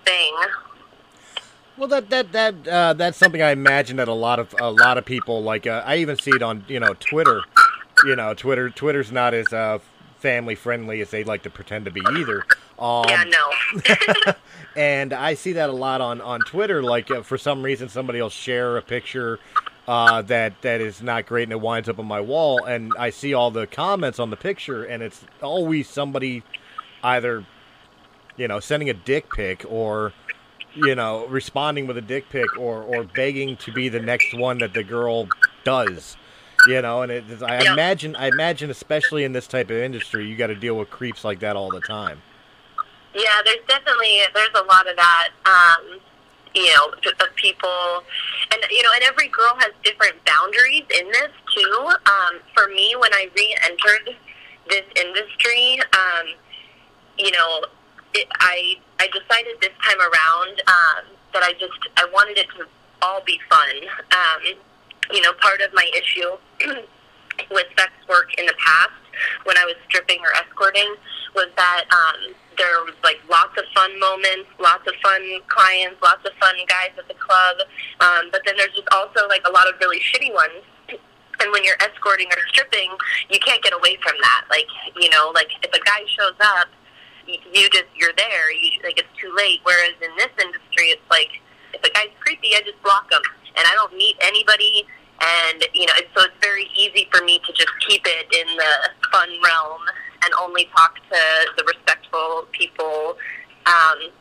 thing. 0.06 0.34
Well, 1.78 1.88
that 1.90 2.10
that 2.10 2.32
that 2.32 2.68
uh, 2.68 2.94
that's 2.94 3.18
something 3.18 3.42
I 3.42 3.52
imagine 3.52 3.98
that 3.98 4.08
a 4.08 4.14
lot 4.14 4.40
of 4.40 4.56
a 4.60 4.72
lot 4.72 4.98
of 4.98 5.06
people 5.06 5.44
like. 5.44 5.68
Uh, 5.68 5.84
I 5.86 5.98
even 5.98 6.18
see 6.18 6.32
it 6.32 6.42
on 6.42 6.66
you 6.68 6.80
know 6.80 6.94
Twitter. 7.00 7.42
You 8.06 8.16
know, 8.16 8.34
Twitter 8.34 8.70
Twitter's 8.70 9.12
not 9.12 9.34
as 9.34 9.52
uh, 9.54 9.80
family 10.18 10.56
friendly 10.56 11.02
as 11.02 11.12
they 11.12 11.24
like 11.24 11.44
to 11.44 11.50
pretend 11.50 11.86
to 11.86 11.92
be 11.92 12.02
either. 12.14 12.46
Um, 12.80 13.06
yeah, 13.08 13.24
no. 13.24 14.34
and 14.76 15.14
I 15.14 15.36
see 15.36 15.54
that 15.54 15.70
a 15.70 15.74
lot 15.74 16.02
on 16.02 16.20
on 16.22 16.40
Twitter. 16.42 16.82
Like 16.82 17.12
uh, 17.12 17.22
for 17.22 17.38
some 17.38 17.62
reason, 17.62 17.90
somebody 17.90 18.22
will 18.22 18.30
share 18.30 18.78
a 18.78 18.82
picture 18.82 19.40
uh, 19.88 20.22
that 20.24 20.62
that 20.62 20.82
is 20.82 21.02
not 21.02 21.26
great, 21.26 21.44
and 21.44 21.52
it 21.54 21.62
winds 21.62 21.88
up 21.90 22.00
on 22.00 22.06
my 22.06 22.22
wall, 22.22 22.66
and 22.66 22.96
I 22.98 23.10
see 23.10 23.34
all 23.34 23.52
the 23.52 23.68
comments 23.68 24.20
on 24.20 24.30
the 24.30 24.38
picture, 24.38 24.84
and 24.84 25.02
it's 25.04 25.26
always 25.42 25.90
somebody 25.90 26.44
either 27.04 27.46
you 28.38 28.48
know 28.48 28.60
sending 28.60 28.90
a 28.90 28.94
dick 28.94 29.32
pic 29.32 29.66
or 29.68 30.14
you 30.76 30.96
know 30.96 31.26
responding 31.28 31.88
with 31.88 31.98
a 31.98 32.02
dick 32.02 32.30
pic 32.30 32.56
or 32.58 32.84
or 32.84 33.04
begging 33.04 33.56
to 33.58 33.72
be 33.72 33.90
the 33.90 34.00
next 34.00 34.34
one 34.34 34.60
that 34.60 34.74
the 34.74 34.84
girl 34.84 35.28
does 35.64 36.18
you 36.66 36.82
know 36.82 37.02
and 37.02 37.12
it, 37.12 37.42
i 37.44 37.64
Yeah. 37.64 37.74
imagine 37.74 38.16
i 38.16 38.28
imagine 38.28 38.70
especially 38.70 39.24
in 39.24 39.34
this 39.34 39.48
type 39.48 39.70
of 39.70 39.78
industry 39.78 40.26
you 40.28 40.36
got 40.36 40.48
to 40.48 40.56
deal 40.56 40.76
with 40.78 40.90
creeps 40.90 41.24
like 41.24 41.40
that 41.40 41.56
all 41.56 41.72
the 41.72 41.82
time 41.82 42.22
Yeah, 43.14 43.42
there's 43.46 43.66
definitely 43.68 44.20
there's 44.34 44.50
a 44.56 44.64
lot 44.64 44.88
of 44.88 44.96
that. 44.96 45.30
Um, 45.46 46.00
you 46.54 46.68
know, 46.76 46.94
of 46.94 47.36
people, 47.36 48.04
and 48.52 48.62
you 48.70 48.84
know, 48.84 48.90
and 48.96 49.04
every 49.04 49.28
girl 49.28 49.56
has 49.58 49.72
different 49.84 50.16
boundaries 50.26 50.86
in 51.00 51.08
this 51.12 51.32
too. 51.56 51.92
Um, 52.06 52.40
for 52.54 52.68
me, 52.68 52.96
when 53.00 53.14
I 53.14 53.30
re-entered 53.36 54.16
this 54.70 54.86
industry, 55.00 55.80
um, 55.94 56.28
you 57.18 57.32
know, 57.32 57.66
it, 58.14 58.28
I 58.40 58.76
I 59.00 59.08
decided 59.08 59.60
this 59.62 59.74
time 59.84 60.00
around 60.00 60.62
um, 60.68 61.16
that 61.34 61.44
I 61.44 61.54
just 61.54 61.80
I 61.98 62.08
wanted 62.14 62.38
it 62.38 62.48
to 62.58 62.66
all 63.02 63.22
be 63.26 63.40
fun. 63.50 63.76
Um, 64.12 64.58
you 65.12 65.22
know, 65.22 65.34
part 65.42 65.62
of 65.62 65.74
my 65.74 65.90
issue 65.96 66.38
with 67.52 67.68
sex 67.78 67.92
work 68.10 68.34
in 68.38 68.46
the 68.46 68.56
past 68.58 68.92
when 69.44 69.58
I 69.58 69.66
was 69.66 69.76
stripping 69.88 70.20
or 70.20 70.34
escorting 70.36 70.96
was 71.36 71.50
that 71.56 71.86
um, 71.92 72.34
there 72.58 72.84
was 72.84 72.96
like 73.04 73.18
lots 73.30 73.58
of 73.58 73.66
fun 73.74 73.98
moments, 74.00 74.50
lots 74.60 74.86
of 74.88 74.94
fun 75.02 75.22
clients, 75.48 76.02
lots 76.02 76.26
of 76.26 76.34
fun 76.40 76.56
guys 76.68 76.92
at 76.98 77.08
the 77.08 77.14
club, 77.16 77.58
um, 78.02 78.30
but 78.32 78.42
then 78.46 78.56
there's 78.58 78.74
just 78.74 78.90
also 78.92 79.28
like 79.28 79.42
a 79.48 79.52
lot 79.52 79.68
of 79.68 79.76
really 79.80 80.00
shitty 80.00 80.34
ones. 80.34 80.64
And 81.40 81.52
when 81.52 81.64
you're 81.64 81.78
escorting 81.86 82.26
or 82.34 82.42
stripping, 82.50 82.90
you 83.30 83.38
can't 83.38 83.62
get 83.62 83.72
away 83.72 83.96
from 84.02 84.18
that. 84.26 84.50
Like 84.50 84.66
you 84.98 85.08
know, 85.12 85.32
like 85.36 85.46
if 85.62 85.70
a 85.70 85.84
guy 85.86 86.02
shows 86.10 86.34
up, 86.42 86.66
you 87.28 87.70
just 87.70 87.94
you're 87.94 88.18
there. 88.18 88.52
You 88.52 88.82
like 88.84 88.98
it's 88.98 89.14
too 89.22 89.30
late. 89.38 89.60
Whereas 89.62 89.94
in 90.02 90.10
this 90.18 90.34
industry, 90.42 90.98
it's 90.98 91.06
like 91.12 91.30
if 91.78 91.84
a 91.86 91.94
guy's 91.94 92.10
creepy, 92.26 92.58
I 92.58 92.66
just 92.66 92.82
block 92.82 93.06
him, 93.12 93.22
and 93.54 93.68
I 93.70 93.74
don't 93.76 93.94
meet 93.94 94.18
anybody. 94.26 94.88
And 95.22 95.62
you 95.74 95.86
know, 95.86 95.94
it's, 95.98 96.10
so 96.18 96.26
it's 96.26 96.42
very 96.42 96.70
easy 96.74 97.08
for 97.14 97.24
me 97.24 97.38
to 97.46 97.54
just 97.54 97.70
keep 97.88 98.02
it 98.06 98.26
in 98.34 98.58
the 98.58 98.74
fun 99.12 99.30
realm 99.46 99.82
and 100.24 100.34
only 100.42 100.70
talk 100.76 100.96
to 100.96 101.20
the 101.58 101.64
respectful 102.08 102.48
people. 102.52 103.18
Um, 103.66 104.12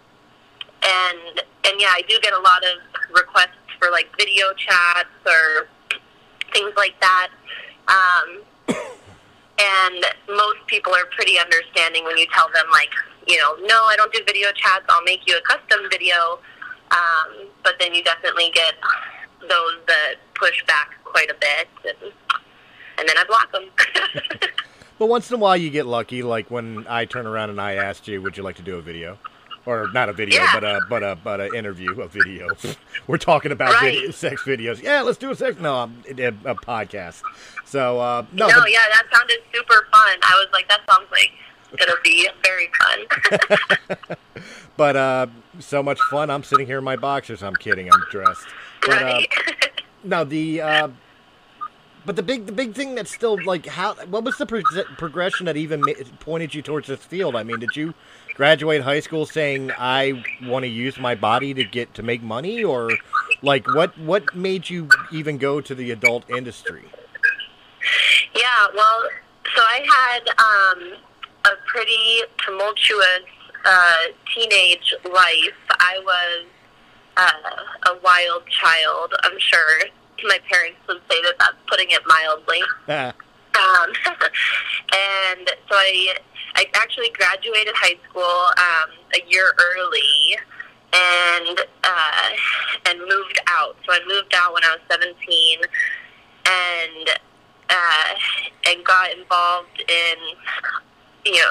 and 0.83 1.43
and 1.64 1.81
yeah, 1.81 1.93
I 1.93 2.02
do 2.09 2.19
get 2.23 2.33
a 2.33 2.38
lot 2.38 2.62
of 2.64 3.14
requests 3.14 3.57
for 3.78 3.90
like 3.90 4.09
video 4.19 4.47
chats 4.57 5.09
or 5.26 5.69
things 6.52 6.73
like 6.76 6.95
that. 7.00 7.28
Um, 7.88 8.76
and 9.59 10.05
most 10.28 10.59
people 10.66 10.93
are 10.95 11.07
pretty 11.14 11.38
understanding 11.38 12.05
when 12.05 12.16
you 12.19 12.26
tell 12.33 12.49
them 12.52 12.66
like, 12.71 12.90
you 13.26 13.38
know, 13.38 13.57
no, 13.66 13.85
I 13.85 13.97
don't 13.97 14.12
do 14.12 14.21
video 14.26 14.49
chats. 14.55 14.85
I'll 14.88 15.05
make 15.05 15.21
you 15.26 15.37
a 15.37 15.40
custom 15.43 15.88
video. 15.90 16.38
Um, 16.90 17.49
but 17.64 17.75
then 17.81 17.95
you 17.95 18.05
definitely 18.05 18.50
get 18.55 18.75
those 19.40 19.78
that 19.88 20.14
push 20.35 20.64
back 20.66 20.90
quite 21.05 21.31
a 21.31 21.35
bit, 21.35 21.69
and, 21.85 22.12
and 22.99 23.09
then 23.09 23.16
I 23.19 23.25
block 23.25 23.50
them. 23.50 23.71
but 24.99 25.09
once 25.09 25.31
in 25.31 25.35
a 25.37 25.38
while 25.38 25.57
you 25.57 25.71
get 25.71 25.87
lucky 25.87 26.23
like 26.23 26.50
when 26.50 26.87
i 26.88 27.05
turn 27.05 27.26
around 27.26 27.50
and 27.50 27.61
i 27.61 27.75
asked 27.75 28.07
you 28.09 28.21
would 28.23 28.37
you 28.37 28.43
like 28.43 28.57
to 28.57 28.62
do 28.62 28.76
a 28.76 28.83
video 28.83 29.19
or 29.65 29.88
not 29.93 30.09
a 30.09 30.12
video 30.12 30.41
Yeah. 30.41 30.50
but 30.55 30.65
a 30.65 30.81
but 30.88 31.03
a 31.03 31.17
but 31.17 31.41
a 31.41 31.53
interview 31.55 32.00
a 32.00 32.09
video 32.09 32.49
we're 33.07 33.19
talking 33.19 33.53
about 33.53 33.75
Right. 33.75 33.95
video, 33.95 34.11
sex 34.11 34.43
videos 34.45 34.83
yeah 34.83 35.03
let's 35.03 35.19
do 35.19 35.31
a 35.31 35.35
sex 35.37 35.59
no 35.61 35.75
um, 35.75 36.03
a, 36.09 36.26
a 36.26 36.55
podcast 36.55 37.23
so 37.65 37.99
uh 38.00 38.25
no, 38.33 38.47
no, 38.49 38.61
but- 38.61 38.71
yeah, 38.71 38.79
that 38.93 39.05
sounded 39.12 39.38
super 39.53 39.88
fun. 39.93 40.17
I 40.23 40.35
was 40.37 40.47
like, 40.53 40.69
that 40.69 40.83
sounds 40.88 41.09
like 41.11 41.33
it'll 41.81 41.97
be 42.05 42.29
very 42.45 42.71
fun. 42.79 44.07
But 44.76 44.95
uh, 44.95 45.26
so 45.59 45.83
much 45.83 45.99
fun. 46.11 46.31
I'm 46.31 46.45
sitting 46.45 46.67
here 46.67 46.79
in 46.79 46.85
my 46.85 46.95
boxers. 46.97 47.43
I'm 47.43 47.57
kidding. 47.57 47.91
I'm 47.93 48.05
dressed. 48.11 48.47
But 48.83 49.03
uh, 49.03 49.05
right? 49.05 49.29
no, 50.05 50.23
the 50.23 50.61
uh, 50.61 50.88
but 52.07 52.15
the 52.15 52.23
big 52.23 52.47
the 52.47 52.53
big 52.53 52.75
thing 52.75 52.95
that's 52.95 53.13
still 53.13 53.37
like 53.45 53.67
how 53.67 53.95
what 54.07 54.23
was 54.23 54.39
the 54.39 54.47
pro- 54.47 54.63
progression 54.97 55.47
that 55.47 55.57
even 55.57 55.81
ma- 55.81 55.93
pointed 56.21 56.55
you 56.55 56.63
towards 56.63 56.87
this 56.87 57.05
field? 57.05 57.35
I 57.35 57.43
mean, 57.43 57.59
did 57.59 57.75
you 57.75 57.95
graduate 58.35 58.83
high 58.83 59.01
school 59.01 59.27
saying 59.27 59.73
I 59.77 60.25
want 60.45 60.63
to 60.63 60.69
use 60.69 60.99
my 60.99 61.17
body 61.17 61.53
to 61.55 61.65
get 61.65 61.95
to 61.95 62.03
make 62.05 62.23
money, 62.23 62.63
or 62.63 62.91
like 63.43 63.67
what 63.75 63.99
what 63.99 64.35
made 64.37 64.71
you 64.71 64.89
even 65.13 65.37
go 65.37 65.61
to 65.61 65.75
the 65.75 65.91
adult 65.91 66.31
industry? 66.31 66.85
Yeah, 68.35 68.67
well, 68.75 69.09
so 69.55 69.63
I 69.63 69.87
had 69.99 70.29
um, 70.39 70.99
a 71.45 71.57
pretty 71.67 72.21
tumultuous 72.45 73.27
uh, 73.65 73.97
teenage 74.33 74.95
life. 75.13 75.59
I 75.71 75.99
was 76.05 76.47
uh, 77.17 77.91
a 77.91 77.99
wild 78.03 78.47
child. 78.47 79.13
I'm 79.25 79.39
sure 79.39 79.81
my 80.25 80.39
parents 80.51 80.79
would 80.89 81.01
say 81.11 81.21
that 81.23 81.35
that's 81.39 81.57
putting 81.69 81.91
it 81.91 82.01
mildly. 82.07 82.63
Ah, 82.89 83.13
Um, 83.57 83.91
and 84.93 85.49
so 85.69 85.75
I, 85.75 86.15
I 86.57 86.65
actually 86.75 87.11
graduated 87.11 87.75
high 87.75 87.97
school 88.09 88.37
um, 88.59 88.91
a 89.15 89.23
year 89.31 89.53
early, 89.59 90.37
and 90.93 91.59
uh, 91.85 92.29
and 92.87 92.99
moved 93.01 93.39
out. 93.49 93.77
So 93.87 93.93
I 93.93 94.01
moved 94.07 94.35
out 94.37 94.53
when 94.53 94.63
I 94.65 94.77
was 94.77 94.81
17, 94.91 95.61
and 96.45 97.09
uh, 97.71 98.15
and 98.69 98.85
got 98.85 99.11
involved 99.17 99.81
in 99.89 100.19
you 101.25 101.33
know 101.41 101.51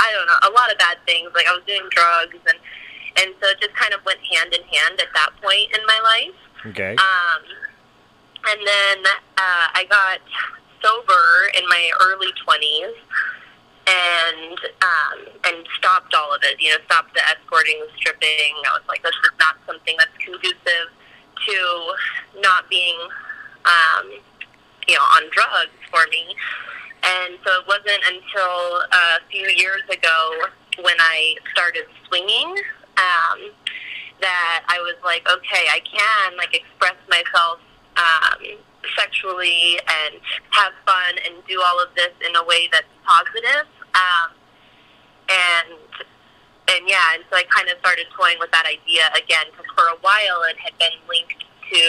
I 0.00 0.10
don't 0.14 0.26
know 0.26 0.48
a 0.48 0.52
lot 0.54 0.70
of 0.72 0.78
bad 0.78 0.98
things. 1.06 1.30
Like 1.34 1.46
I 1.46 1.52
was 1.52 1.62
doing 1.66 1.82
drugs, 1.90 2.38
and 2.48 2.58
and 3.18 3.34
so 3.42 3.48
it 3.50 3.60
just 3.60 3.74
kind 3.74 3.92
of 3.94 4.04
went 4.04 4.20
hand 4.32 4.54
in 4.54 4.62
hand 4.62 5.00
at 5.00 5.08
that 5.14 5.30
point 5.42 5.74
in 5.76 5.84
my 5.86 5.98
life. 6.02 6.38
okay. 6.70 6.94
Um, 6.96 7.42
and 8.48 8.60
then 8.66 8.98
uh, 9.36 9.66
I 9.74 9.84
got 9.88 10.20
sober 10.82 11.50
in 11.58 11.68
my 11.68 11.90
early 12.02 12.32
twenties, 12.44 12.94
and 13.86 14.58
um, 14.82 15.18
and 15.44 15.66
stopped 15.78 16.14
all 16.14 16.34
of 16.34 16.42
it. 16.42 16.60
You 16.60 16.70
know, 16.70 16.78
stopped 16.86 17.14
the 17.14 17.22
escorting, 17.28 17.78
the 17.80 17.90
stripping. 17.96 18.54
I 18.66 18.78
was 18.78 18.86
like, 18.88 19.02
this 19.02 19.14
is 19.24 19.30
not 19.38 19.56
something 19.66 19.96
that's 19.98 20.16
conducive 20.18 20.90
to 21.46 21.94
not 22.40 22.68
being, 22.68 22.98
um, 23.64 24.10
you 24.88 24.94
know, 24.94 25.06
on 25.16 25.22
drugs 25.32 25.76
for 25.90 26.06
me. 26.10 26.34
And 27.02 27.38
so 27.44 27.60
it 27.60 27.66
wasn't 27.68 28.02
until 28.08 28.82
a 28.90 29.20
few 29.30 29.46
years 29.46 29.82
ago 29.90 30.48
when 30.82 30.96
I 30.98 31.36
started 31.52 31.84
swinging 32.08 32.48
um, 32.96 33.38
that 34.20 34.64
I 34.66 34.78
was 34.80 34.96
like, 35.04 35.22
okay, 35.28 35.66
I 35.70 35.80
can 35.80 36.36
like 36.36 36.54
express 36.54 36.96
myself 37.08 37.60
um, 37.96 38.58
sexually 38.96 39.80
and 39.80 40.20
have 40.50 40.72
fun 40.84 41.18
and 41.26 41.34
do 41.48 41.60
all 41.64 41.82
of 41.82 41.88
this 41.96 42.12
in 42.26 42.36
a 42.36 42.44
way 42.44 42.68
that's 42.70 42.88
positive. 43.04 43.66
Um, 43.94 44.30
and 45.28 45.78
and 46.68 46.82
yeah, 46.88 47.14
and 47.14 47.22
so 47.30 47.36
I 47.36 47.44
kind 47.48 47.68
of 47.68 47.78
started 47.78 48.06
toying 48.16 48.38
with 48.40 48.50
that 48.50 48.66
idea 48.66 49.06
again 49.14 49.46
because 49.50 49.70
for 49.74 49.86
a 49.86 49.98
while 50.02 50.42
it 50.50 50.58
had 50.58 50.76
been 50.78 50.98
linked 51.08 51.44
to 51.70 51.84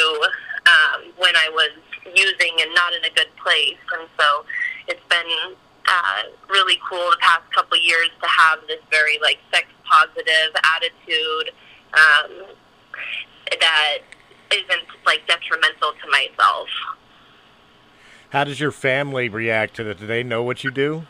um, 0.70 1.00
when 1.18 1.36
I 1.36 1.50
was 1.50 1.74
using 2.16 2.54
and 2.62 2.74
not 2.74 2.94
in 2.94 3.04
a 3.04 3.14
good 3.14 3.30
place, 3.42 3.82
and 3.98 4.08
so 4.20 4.46
it's 4.88 5.04
been 5.10 5.56
uh, 5.88 6.24
really 6.50 6.80
cool 6.88 7.10
the 7.10 7.18
past 7.22 7.44
couple 7.54 7.78
years 7.78 8.10
to 8.22 8.28
have 8.28 8.60
this 8.68 8.82
very 8.92 9.18
like 9.22 9.40
sex 9.54 9.68
positive 9.84 10.52
attitude 10.76 11.52
um, 11.94 12.56
that 13.60 14.00
isn't 14.52 14.88
like 15.06 15.28
detrimental 15.28 15.92
to 15.92 16.12
myself. 16.12 16.68
How 18.30 18.44
does 18.44 18.60
your 18.60 18.72
family 18.72 19.30
react 19.30 19.76
to 19.78 19.90
it? 19.90 20.00
Do 20.00 20.08
they 20.08 20.24
know 20.24 20.44
what 20.44 20.64
you 20.64 20.72
do? 20.72 21.06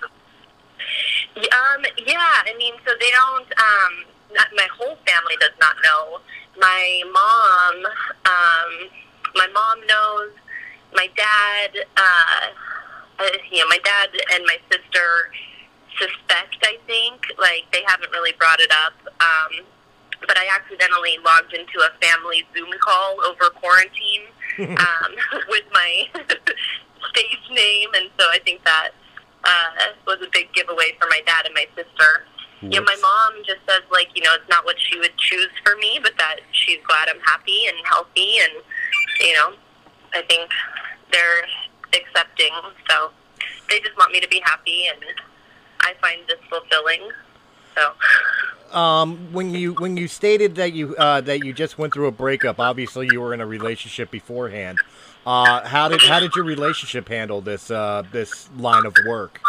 Um, 1.36 1.86
yeah, 2.06 2.44
I 2.46 2.53
mean, 2.58 2.74
so 2.86 2.94
they 3.00 3.12
don't. 3.12 3.48
Um, 3.60 4.06
not, 4.34 4.48
my 4.56 4.67
whole 4.77 4.98
family 5.06 5.36
does 5.39 5.53
not 5.60 5.75
know. 5.84 6.20
My 6.60 7.01
mom, 7.12 7.86
um, 8.25 8.89
my 9.36 9.48
mom 9.48 9.86
knows. 9.88 10.32
My 10.94 11.10
dad, 11.15 11.86
uh, 11.98 12.48
uh, 13.20 13.29
you 13.51 13.60
know, 13.60 13.67
my 13.67 13.79
dad 13.84 14.10
and 14.34 14.44
my 14.46 14.58
sister 14.72 15.32
suspect. 16.00 16.58
I 16.63 16.77
think 16.86 17.27
like 17.39 17.65
they 17.72 17.84
haven't 17.86 18.12
really 18.12 18.34
brought 18.38 18.60
it 18.60 18.72
up. 18.72 18.94
Um, 19.20 19.65
but 20.21 20.38
I 20.38 20.47
accidentally 20.53 21.17
logged 21.24 21.53
into 21.53 21.79
a 21.79 21.91
family 22.01 22.45
Zoom 22.55 22.69
call 22.79 23.17
over 23.25 23.50
quarantine 23.51 24.25
um, 24.77 25.12
with 25.50 25.65
my 25.74 26.05
stage 27.12 27.45
name, 27.51 27.89
and 27.95 28.09
so 28.19 28.25
I 28.29 28.39
think 28.43 28.63
that 28.65 28.91
uh, 29.43 29.93
was 30.05 30.17
a 30.21 30.29
big 30.31 30.51
giveaway 30.53 30.95
for 31.00 31.07
my 31.09 31.21
dad 31.25 31.45
and 31.45 31.53
my 31.53 31.67
sister. 31.75 32.25
Yeah, 32.62 32.79
my 32.79 32.95
mom 33.00 33.43
just 33.45 33.59
says 33.69 33.83
like 33.91 34.09
you 34.15 34.24
know 34.24 34.33
it's 34.33 34.50
not 34.50 34.65
what 34.65 34.77
she 34.79 34.97
would 34.97 35.15
choose 35.17 35.53
for 35.63 35.75
me, 35.77 36.00
but 36.01 36.13
that 36.17 36.38
she's 36.51 36.79
glad 36.88 37.07
I'm 37.07 37.21
happy 37.21 37.67
and 37.67 37.77
healthy, 37.86 38.39
and 38.39 38.63
you 39.21 39.33
know 39.36 39.53
I 40.13 40.24
think 40.24 40.50
they're 41.12 41.45
accepting. 41.93 42.50
So 42.89 43.12
they 43.69 43.79
just 43.79 43.95
want 43.97 44.12
me 44.12 44.19
to 44.21 44.27
be 44.27 44.41
happy, 44.43 44.88
and 44.88 45.03
I 45.81 45.93
find 46.01 46.21
this 46.27 46.39
fulfilling. 46.50 47.12
So 47.75 47.93
Um, 48.74 49.31
when 49.31 49.53
you 49.53 49.74
when 49.74 49.97
you 49.97 50.07
stated 50.07 50.55
that 50.55 50.74
you 50.74 50.95
uh, 50.97 51.21
that 51.21 51.43
you 51.43 51.53
just 51.53 51.77
went 51.77 51.93
through 51.93 52.07
a 52.07 52.12
breakup, 52.12 52.59
obviously 52.59 53.07
you 53.12 53.21
were 53.21 53.33
in 53.33 53.41
a 53.41 53.45
relationship 53.45 54.12
beforehand. 54.12 54.79
Uh, 55.25 55.67
how 55.67 55.88
did 55.88 56.01
how 56.01 56.19
did 56.19 56.36
your 56.36 56.45
relationship 56.45 57.07
handle 57.07 57.41
this 57.41 57.71
uh, 57.71 58.03
this 58.12 58.50
line 58.57 58.86
of 58.86 58.93
work? 59.07 59.39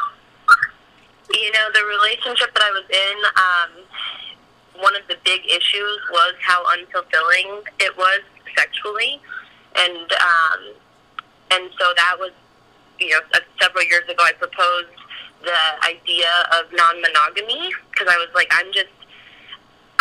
you 1.33 1.53
know 1.53 1.67
the 1.73 1.85
relationship 1.85 2.55
that 2.55 2.63
I 2.63 2.71
was 2.71 2.85
in. 2.89 3.17
Um, 3.37 4.83
one 4.83 4.95
of 4.95 5.03
the 5.09 5.17
big 5.25 5.45
issues 5.47 6.01
was 6.11 6.35
how 6.41 6.65
unfulfilling 6.77 7.65
it 7.81 7.97
was 7.97 8.21
sexually, 8.57 9.21
and 9.77 10.13
um, 10.13 10.61
and 11.51 11.71
so 11.79 11.93
that 11.97 12.17
was 12.19 12.33
you 12.99 13.11
know 13.11 13.21
uh, 13.35 13.41
several 13.61 13.85
years 13.85 14.09
ago 14.09 14.23
I 14.23 14.33
proposed 14.33 14.89
the 15.43 15.87
idea 15.87 16.31
of 16.59 16.67
non-monogamy 16.73 17.71
because 17.93 18.09
I 18.09 18.17
was 18.17 18.29
like 18.35 18.49
I'm 18.51 18.73
just 18.73 18.91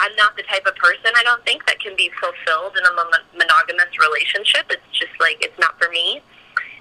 I'm 0.07 0.15
not 0.15 0.37
the 0.37 0.43
type 0.43 0.65
of 0.65 0.75
person 0.77 1.11
I 1.15 1.23
don't 1.23 1.43
think 1.43 1.65
that 1.67 1.79
can 1.79 1.95
be 1.97 2.09
fulfilled 2.15 2.77
in 2.79 2.83
a 2.87 2.93
monogamous 3.35 3.91
relationship. 3.99 4.71
It's 4.71 4.87
just 4.93 5.11
like 5.19 5.37
it's 5.43 5.57
not 5.59 5.77
for 5.81 5.89
me. 5.89 6.21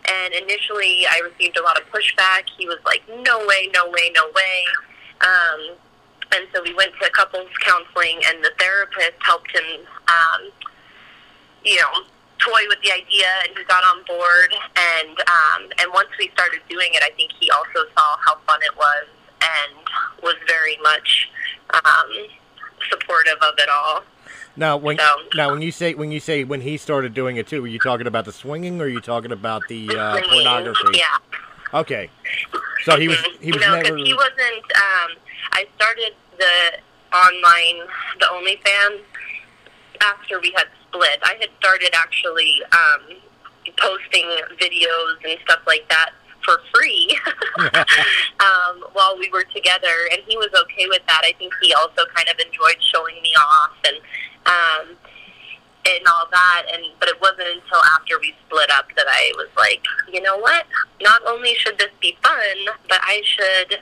And 0.06 0.34
initially, 0.34 1.02
I 1.10 1.20
received 1.26 1.58
a 1.58 1.62
lot 1.62 1.80
of 1.80 1.90
pushback. 1.90 2.46
He 2.56 2.66
was 2.66 2.78
like, 2.84 3.02
"No 3.26 3.44
way, 3.44 3.68
no 3.74 3.90
way, 3.90 4.12
no 4.14 4.30
way." 4.30 4.64
Um, 5.20 5.74
and 6.30 6.46
so 6.54 6.62
we 6.62 6.72
went 6.74 6.92
to 7.02 7.10
couples 7.10 7.50
counseling, 7.64 8.22
and 8.30 8.44
the 8.44 8.52
therapist 8.58 9.18
helped 9.20 9.50
him, 9.50 9.82
um, 10.06 10.52
you 11.64 11.76
know, 11.82 12.06
toy 12.38 12.62
with 12.68 12.78
the 12.82 12.92
idea, 12.92 13.26
and 13.42 13.58
he 13.58 13.64
got 13.64 13.82
on 13.82 14.04
board. 14.06 14.54
And 14.78 15.18
um, 15.18 15.60
and 15.82 15.90
once 15.92 16.10
we 16.16 16.30
started 16.34 16.60
doing 16.68 16.94
it, 16.94 17.02
I 17.02 17.10
think 17.16 17.32
he 17.40 17.50
also 17.50 17.90
saw 17.98 18.16
how 18.24 18.38
fun 18.46 18.62
it 18.62 18.76
was 18.76 19.06
and 19.42 19.74
was 20.22 20.36
very 20.46 20.78
much 20.82 21.30
um, 21.74 22.28
supportive 22.90 23.38
of 23.42 23.54
it 23.58 23.68
all. 23.68 24.02
Now, 24.56 24.76
when 24.76 24.98
So- 24.98 25.22
now 25.34 25.50
when 25.50 25.60
you 25.62 25.70
say 25.70 25.94
when 25.94 26.10
you 26.10 26.20
say 26.20 26.44
when 26.44 26.62
he 26.62 26.76
started 26.76 27.12
doing 27.14 27.36
it 27.36 27.46
too, 27.46 27.60
were 27.62 27.68
you 27.68 27.78
talking 27.78 28.06
about 28.06 28.24
the 28.24 28.32
swinging 28.32 28.80
or 28.80 28.84
are 28.84 28.88
you 28.88 29.00
talking 29.00 29.32
about 29.32 29.62
the 29.68 29.88
uh, 29.90 30.14
Singing, 30.14 30.30
pornography? 30.30 30.98
Yeah. 30.98 31.16
Okay. 31.74 32.10
So 32.84 32.96
he 32.98 33.08
was 33.08 33.18
he 33.40 33.52
was 33.52 33.60
know, 33.60 33.80
never. 33.80 33.96
he 33.96 34.14
wasn't. 34.14 34.64
Um, 34.76 35.10
I 35.52 35.66
started 35.76 36.14
the 36.38 36.78
online, 37.16 37.86
the 38.20 38.26
OnlyFans 38.26 39.00
after 40.00 40.40
we 40.40 40.52
had 40.56 40.68
split. 40.88 41.18
I 41.22 41.34
had 41.40 41.50
started 41.58 41.90
actually 41.94 42.62
um, 42.72 43.16
posting 43.78 44.26
videos 44.58 45.16
and 45.24 45.38
stuff 45.44 45.60
like 45.66 45.88
that 45.88 46.10
for 46.46 46.60
free 46.72 47.18
um, 48.40 48.84
while 48.92 49.18
we 49.18 49.28
were 49.30 49.44
together, 49.52 50.08
and 50.12 50.22
he 50.26 50.36
was 50.36 50.48
okay 50.62 50.86
with 50.88 51.02
that. 51.08 51.22
I 51.24 51.32
think 51.38 51.52
he 51.60 51.74
also 51.74 52.06
kind 52.14 52.28
of 52.28 52.38
enjoyed 52.38 52.80
showing 52.80 53.20
me 53.22 53.34
off 53.34 53.76
and. 53.84 53.96
Um, 54.46 54.96
and 55.88 56.04
all 56.08 56.26
that 56.32 56.64
and 56.72 56.82
but 56.98 57.08
it 57.08 57.20
wasn't 57.20 57.46
until 57.46 57.80
after 57.94 58.18
we 58.20 58.34
split 58.46 58.70
up 58.70 58.86
that 58.96 59.06
I 59.08 59.32
was 59.36 59.48
like, 59.56 59.82
you 60.12 60.20
know 60.20 60.36
what? 60.36 60.66
Not 61.00 61.22
only 61.26 61.54
should 61.54 61.78
this 61.78 61.90
be 62.00 62.16
fun, 62.22 62.74
but 62.88 62.98
I 63.02 63.22
should 63.24 63.78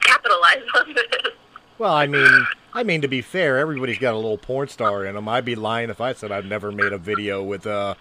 capitalize 0.00 0.62
on 0.74 0.94
this. 0.94 1.32
Well, 1.78 1.92
I 1.92 2.06
mean, 2.06 2.46
I 2.72 2.82
mean 2.82 3.00
to 3.02 3.08
be 3.08 3.20
fair, 3.20 3.58
everybody's 3.58 3.98
got 3.98 4.14
a 4.14 4.16
little 4.16 4.38
porn 4.38 4.68
star 4.68 5.04
in 5.04 5.14
them. 5.14 5.28
I'd 5.28 5.44
be 5.44 5.54
lying 5.54 5.90
if 5.90 6.00
I 6.00 6.14
said 6.14 6.32
I've 6.32 6.46
never 6.46 6.72
made 6.72 6.92
a 6.92 6.98
video 6.98 7.42
with 7.42 7.66
uh 7.66 7.94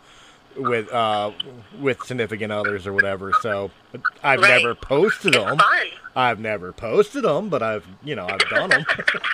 with 0.58 0.92
uh 0.92 1.32
with 1.80 2.04
significant 2.06 2.52
others 2.52 2.88
or 2.88 2.94
whatever. 2.94 3.34
So 3.42 3.72
I've 4.24 4.42
Right. 4.42 4.50
never 4.50 4.76
posted 4.76 5.34
them. 5.34 5.60
I've 6.18 6.40
never 6.40 6.72
posted 6.72 7.24
them, 7.26 7.50
but 7.50 7.62
I've 7.62 7.86
you 8.04 8.16
know 8.16 8.26
I've 8.26 8.48
done 8.50 8.70
them. 8.70 8.86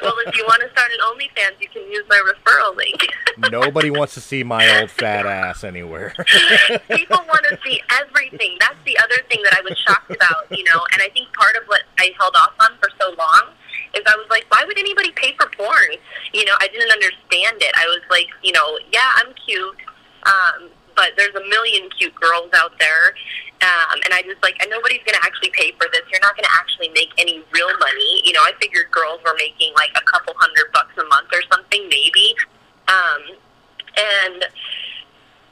well, 0.00 0.14
if 0.26 0.36
you 0.36 0.44
want 0.44 0.62
to 0.62 0.70
start 0.70 0.90
an 0.92 1.00
OnlyFans, 1.02 1.60
you 1.60 1.68
can 1.68 1.82
use 1.90 2.04
my 2.08 2.20
referral 2.32 2.76
link. 2.76 3.08
Nobody 3.50 3.90
wants 3.90 4.14
to 4.14 4.20
see 4.20 4.42
my 4.44 4.80
old 4.80 4.90
fat 4.90 5.26
ass 5.26 5.64
anywhere. 5.64 6.14
People 6.90 7.18
want 7.28 7.44
to 7.50 7.58
see 7.64 7.80
everything. 8.00 8.56
That's 8.60 8.78
the 8.86 8.96
other 8.98 9.16
thing 9.28 9.42
that 9.42 9.54
I 9.54 9.60
was 9.62 9.76
shocked 9.78 10.10
about, 10.10 10.46
you 10.56 10.64
know. 10.64 10.80
And 10.92 11.02
I 11.02 11.08
think 11.12 11.32
part 11.32 11.56
of 11.56 11.64
what 11.66 11.82
I 11.98 12.12
held 12.18 12.34
off 12.36 12.52
on 12.60 12.70
for 12.80 12.88
so 13.00 13.08
long 13.18 13.52
is 13.94 14.02
I 14.06 14.14
was 14.16 14.26
like, 14.30 14.46
why 14.48 14.62
would 14.66 14.78
anybody 14.78 15.10
pay 15.16 15.34
for 15.38 15.50
porn? 15.56 15.90
You 16.32 16.44
know, 16.44 16.54
I 16.60 16.68
didn't 16.68 16.90
understand 16.90 17.56
it. 17.60 17.74
I 17.76 17.84
was 17.86 18.00
like, 18.10 18.28
you 18.42 18.52
know, 18.52 18.78
yeah, 18.92 19.10
I'm 19.16 19.34
cute, 19.44 19.76
um, 20.26 20.70
but 20.94 21.12
there's 21.16 21.34
a 21.34 21.44
million 21.48 21.88
cute 21.96 22.14
girls 22.14 22.50
out 22.54 22.72
there. 22.78 23.14
Um, 23.62 24.00
and 24.04 24.12
I 24.12 24.20
just 24.20 24.42
like, 24.42 24.60
and 24.60 24.68
nobody's 24.68 25.00
going 25.08 25.16
to 25.16 25.24
actually 25.24 25.48
pay 25.56 25.72
for 25.80 25.88
this. 25.92 26.04
You're 26.12 26.20
not 26.20 26.36
going 26.36 26.44
to 26.44 26.56
actually 26.60 26.92
make 26.92 27.08
any 27.16 27.40
real 27.52 27.72
money. 27.80 28.20
You 28.24 28.32
know, 28.36 28.44
I 28.44 28.52
figured 28.60 28.90
girls 28.90 29.20
were 29.24 29.36
making 29.38 29.72
like 29.76 29.92
a 29.96 30.04
couple 30.04 30.34
hundred 30.36 30.72
bucks 30.72 30.92
a 31.00 31.04
month 31.08 31.32
or 31.32 31.40
something, 31.48 31.88
maybe. 31.88 32.36
Um, 32.88 33.40
and 33.96 34.44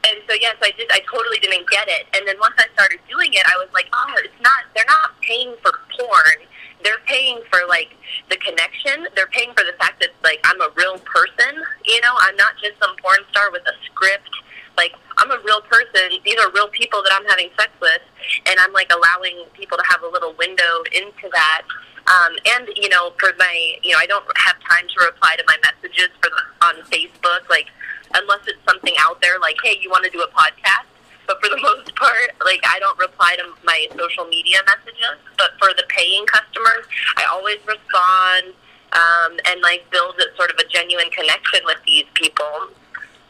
and 0.05 0.21
so 0.29 0.37
yes, 0.37 0.57
I 0.61 0.71
did. 0.77 0.89
I 0.93 1.01
totally 1.09 1.41
didn't 1.41 1.65
get 1.71 1.89
it. 1.89 2.05
And 2.13 2.29
then 2.29 2.37
once 2.39 2.55
I 2.59 2.69
started 2.77 3.01
doing 3.09 3.33
it, 3.33 3.45
I 3.49 3.57
was 3.57 3.73
like, 3.73 3.89
oh, 3.93 4.13
it's 4.21 4.37
not. 4.45 4.69
They're 4.77 4.89
not 4.89 5.17
paying 5.25 5.57
for 5.65 5.73
porn. 5.97 6.45
They're 6.85 7.01
paying 7.09 7.41
for 7.49 7.65
like 7.69 7.97
the 8.29 8.37
connection. 8.37 9.09
They're 9.17 9.33
paying 9.33 9.57
for 9.57 9.65
the 9.65 9.73
fact 9.81 10.05
that 10.05 10.13
like 10.23 10.45
I'm 10.45 10.61
a 10.61 10.69
real 10.77 11.01
person. 11.09 11.57
You 11.89 12.01
know, 12.05 12.13
I'm 12.21 12.37
not 12.37 12.53
just 12.61 12.77
some 12.85 12.93
porn 13.01 13.25
star 13.31 13.51
with 13.51 13.65
a 13.65 13.73
script. 13.89 14.29
Like 14.77 14.95
I'm 15.19 15.31
a 15.31 15.39
real 15.45 15.61
person. 15.63 16.19
These 16.25 16.39
are 16.39 16.51
real 16.53 16.69
people 16.69 17.03
that 17.03 17.13
I'm 17.13 17.25
having 17.27 17.51
sex 17.59 17.71
with, 17.81 18.03
and 18.47 18.59
I'm 18.59 18.73
like 18.73 18.91
allowing 18.93 19.45
people 19.55 19.79
to 19.79 19.85
have 19.89 20.03
a 20.03 20.09
little 20.09 20.35
window 20.35 20.85
into 20.93 21.29
that. 21.33 21.63
Um, 22.07 22.37
and 22.57 22.69
you 22.77 22.89
know, 22.89 23.13
for 23.19 23.33
my, 23.39 23.77
you 23.83 23.93
know, 23.93 23.99
I 23.99 24.07
don't 24.07 24.25
have 24.37 24.57
time 24.61 24.87
to 24.89 25.05
reply 25.05 25.37
to 25.37 25.45
my 25.47 25.57
messages 25.65 26.11
for 26.21 26.29
the, 26.29 26.67
on 26.67 26.75
Facebook, 26.91 27.49
like 27.49 27.67
unless 28.15 28.47
it's 28.47 28.63
something 28.69 28.95
out 29.01 29.21
there, 29.21 29.39
like, 29.41 29.57
hey, 29.63 29.79
you 29.81 29.91
want 29.91 30.05
to 30.05 30.11
do 30.11 30.23
a 30.23 30.29
podcast. 30.29 30.87
But 31.27 31.41
for 31.43 31.49
the 31.49 31.57
most 31.63 31.95
part, 31.97 32.31
like 32.45 32.61
I 32.67 32.79
don't 32.79 32.99
reply 32.99 33.37
to 33.37 33.55
my 33.65 33.87
social 33.97 34.27
media 34.27 34.59
messages. 34.67 35.19
But 35.39 35.53
for 35.59 35.69
the 35.77 35.85
paying 35.89 36.27
customers, 36.27 36.87
I 37.17 37.25
always 37.31 37.59
respond 37.67 38.55
um, 38.93 39.39
and 39.47 39.61
like 39.61 39.89
build 39.91 40.15
a, 40.19 40.37
sort 40.37 40.51
of 40.51 40.59
a 40.59 40.69
genuine 40.69 41.11
connection 41.11 41.61
with 41.65 41.79
these 41.87 42.07
people. 42.15 42.69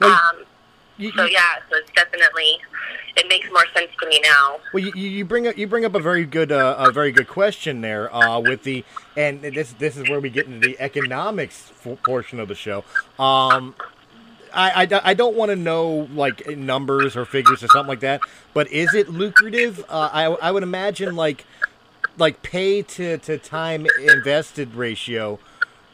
Um, 0.01 0.45
You- 0.97 1.13
so 1.13 1.25
yeah, 1.25 1.57
so 1.71 1.77
it's 1.77 1.91
definitely 1.93 2.59
it 3.17 3.29
makes 3.29 3.49
more 3.51 3.65
sense 3.75 3.91
to 4.01 4.09
me 4.09 4.21
now. 4.25 4.59
Well, 4.73 4.83
you, 4.85 4.93
you 4.95 5.25
bring 5.25 5.47
up 5.47 5.57
you 5.59 5.67
bring 5.67 5.85
up 5.85 5.95
a 5.95 6.01
very 6.01 6.25
good 6.25 6.53
uh, 6.53 6.77
a 6.79 6.93
very 6.93 7.11
good 7.13 7.29
question 7.29 7.81
there 7.81 8.15
uh, 8.15 8.39
with 8.39 8.63
the 8.63 8.85
and 9.17 9.43
this 9.43 9.73
this 9.73 9.97
is 9.97 10.09
where 10.09 10.21
we 10.21 10.31
get 10.31 10.47
into 10.47 10.67
the 10.67 10.77
economics 10.81 11.73
portion 12.05 12.39
of 12.41 12.49
the 12.49 12.55
show. 12.55 12.85
Um, 13.19 13.75
I, 14.57 14.85
I, 14.89 15.01
I 15.11 15.15
don't 15.15 15.35
want 15.35 15.51
to 15.51 15.57
know 15.57 16.09
like 16.15 16.47
numbers 16.57 17.17
or 17.17 17.25
figures 17.25 17.65
or 17.65 17.69
something 17.69 17.89
like 17.89 18.01
that, 18.01 18.21
but 18.53 18.71
is 18.71 18.95
it 18.95 19.09
lucrative? 19.09 19.81
Uh, 19.89 20.11
I 20.13 20.25
I 20.27 20.51
would 20.53 20.63
imagine 20.63 21.17
like 21.17 21.45
like 22.17 22.43
pay 22.43 22.83
to, 22.83 23.19
to 23.19 23.37
time 23.39 23.87
invested 24.01 24.77
ratio 24.77 25.41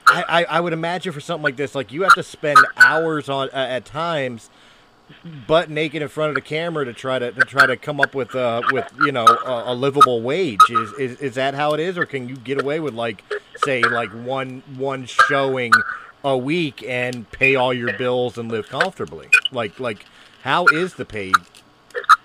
I, 0.07 0.25
I, 0.29 0.45
I 0.57 0.61
would 0.61 0.73
imagine 0.73 1.13
for 1.13 1.21
something 1.21 1.45
like 1.45 1.57
this, 1.57 1.75
like 1.75 1.93
you 1.93 2.03
have 2.03 2.15
to 2.15 2.23
spend 2.23 2.59
hours 2.77 3.29
on 3.29 3.49
uh, 3.51 3.57
at 3.57 3.85
times, 3.85 4.51
butt 5.46 5.68
naked 5.70 6.03
in 6.03 6.09
front 6.09 6.29
of 6.31 6.35
the 6.35 6.40
camera 6.40 6.85
to 6.85 6.92
try 6.92 7.18
to, 7.18 7.33
to 7.33 7.40
try 7.42 7.66
to 7.66 7.77
come 7.77 8.01
up 8.01 8.14
with 8.14 8.35
uh 8.35 8.62
with 8.73 8.90
you 9.01 9.12
know 9.12 9.27
a, 9.27 9.73
a 9.73 9.75
livable 9.75 10.23
wage. 10.23 10.61
Is, 10.70 10.92
is 10.94 11.20
is 11.20 11.35
that 11.35 11.55
how 11.55 11.75
it 11.75 11.81
is, 11.81 11.99
or 11.99 12.07
can 12.07 12.29
you 12.29 12.37
get 12.37 12.61
away 12.61 12.81
with 12.81 12.94
like 12.94 13.25
say 13.64 13.83
like 13.83 14.11
one 14.11 14.62
one 14.77 15.07
showing 15.07 15.73
a 16.23 16.37
week 16.37 16.83
and 16.87 17.31
pay 17.33 17.55
all 17.57 17.73
your 17.73 17.96
bills 17.96 18.38
and 18.38 18.51
live 18.51 18.68
comfortably? 18.68 19.29
Like 19.53 19.79
like 19.81 20.07
how 20.42 20.66
is 20.66 20.94
the 20.94 21.05
pay 21.05 21.33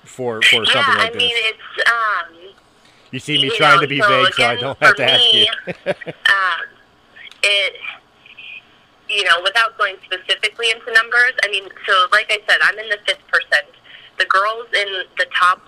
for 0.03 0.41
for 0.43 0.63
yeah, 0.65 0.73
something 0.73 0.95
like 0.97 1.15
I 1.15 1.17
mean, 1.17 1.29
this? 1.29 1.53
it's 1.77 1.89
um, 1.91 2.53
You 3.11 3.19
see 3.19 3.37
me 3.37 3.45
you 3.45 3.55
trying 3.57 3.75
know, 3.77 3.81
to 3.81 3.87
be 3.87 3.99
so 4.01 4.07
vague, 4.07 4.33
so 4.33 4.45
I 4.45 4.55
don't 4.55 4.77
have 4.79 4.95
to 4.95 5.11
ask 5.11 5.33
you. 5.33 5.45
um, 5.85 6.61
it, 7.43 7.73
you 9.15 9.23
know, 9.23 9.39
without 9.43 9.77
going 9.77 9.95
specifically 10.03 10.69
into 10.71 10.91
numbers, 10.91 11.33
I 11.43 11.47
mean, 11.49 11.63
so 11.87 11.93
like 12.11 12.27
I 12.29 12.39
said, 12.47 12.59
I'm 12.61 12.77
in 12.77 12.89
the 12.89 12.99
fifth 13.07 13.25
percent. 13.31 13.71
The 14.19 14.25
girls 14.25 14.67
in 14.75 15.07
the 15.17 15.27
top 15.37 15.61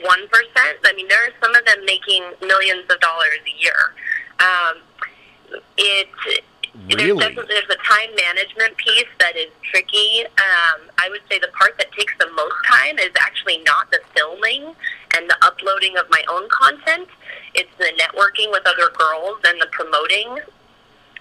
one 0.00 0.28
percent. 0.28 0.78
I 0.84 0.92
mean, 0.94 1.08
there 1.08 1.22
are 1.22 1.34
some 1.40 1.54
of 1.54 1.64
them 1.64 1.84
making 1.84 2.22
millions 2.42 2.84
of 2.90 3.00
dollars 3.00 3.42
a 3.46 3.54
year. 3.62 3.94
Um, 4.40 4.82
it 5.78 6.08
Really? 6.86 7.06
there's 7.06 7.18
definitely 7.18 7.54
there's 7.54 7.70
a 7.74 7.82
time 7.82 8.14
management 8.14 8.76
piece 8.76 9.10
that 9.18 9.36
is 9.36 9.50
tricky. 9.62 10.22
Um, 10.38 10.86
I 10.98 11.08
would 11.10 11.22
say 11.28 11.38
the 11.38 11.48
part 11.48 11.76
that 11.78 11.90
takes 11.92 12.12
the 12.18 12.30
most 12.36 12.54
time 12.70 12.98
is 12.98 13.10
actually 13.20 13.58
not 13.66 13.90
the 13.90 13.98
filming 14.14 14.74
and 15.16 15.28
the 15.28 15.36
uploading 15.42 15.96
of 15.96 16.06
my 16.10 16.22
own 16.30 16.48
content. 16.50 17.08
It's 17.54 17.74
the 17.78 17.90
networking 17.98 18.52
with 18.52 18.62
other 18.66 18.90
girls 18.96 19.38
and 19.44 19.60
the 19.60 19.66
promoting. 19.72 20.38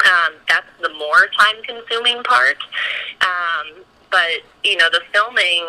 Um, 0.05 0.33
that's 0.47 0.67
the 0.81 0.89
more 0.93 1.27
time 1.38 1.55
consuming 1.63 2.23
part. 2.23 2.57
Um, 3.21 3.83
but 4.12 4.43
you 4.63 4.77
know, 4.77 4.89
the 4.91 5.01
filming 5.12 5.65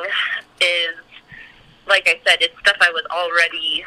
is 0.61 0.95
like 1.89 2.07
I 2.07 2.21
said, 2.27 2.39
it's 2.41 2.59
stuff 2.61 2.77
I 2.81 2.91
was 2.91 3.05
already 3.11 3.85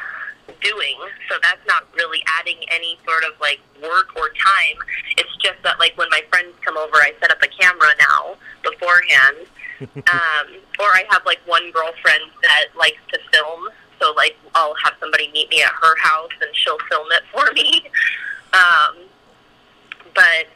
doing, 0.60 0.96
so 1.28 1.36
that's 1.42 1.64
not 1.66 1.86
really 1.94 2.22
adding 2.38 2.58
any 2.70 2.98
sort 3.06 3.24
of 3.24 3.38
like 3.40 3.60
work 3.80 4.14
or 4.16 4.28
time. 4.30 4.76
It's 5.16 5.34
just 5.36 5.62
that 5.62 5.78
like 5.78 5.96
when 5.96 6.08
my 6.10 6.20
friends 6.30 6.54
come 6.64 6.76
over, 6.76 6.96
I 6.96 7.12
set 7.20 7.30
up 7.30 7.42
a 7.42 7.48
camera 7.48 7.90
now 7.98 8.36
beforehand, 8.62 9.46
um, 9.80 10.46
or 10.78 10.86
I 10.86 11.04
have 11.10 11.24
like 11.24 11.40
one 11.46 11.70
girlfriend 11.72 12.24
that 12.42 12.76
likes 12.76 13.00
to 13.12 13.18
film, 13.32 13.68
so 14.00 14.12
like 14.16 14.36
I'll 14.54 14.74
have 14.82 14.94
somebody 15.00 15.30
meet 15.32 15.48
me 15.48 15.62
at 15.62 15.72
her 15.72 15.96
house 15.98 16.32
and 16.40 16.50
she'll 16.54 16.78
film 16.90 17.06
it 17.12 17.22
for 17.32 17.52
me. 17.54 17.84
Um, 18.52 18.96
but 20.14 20.46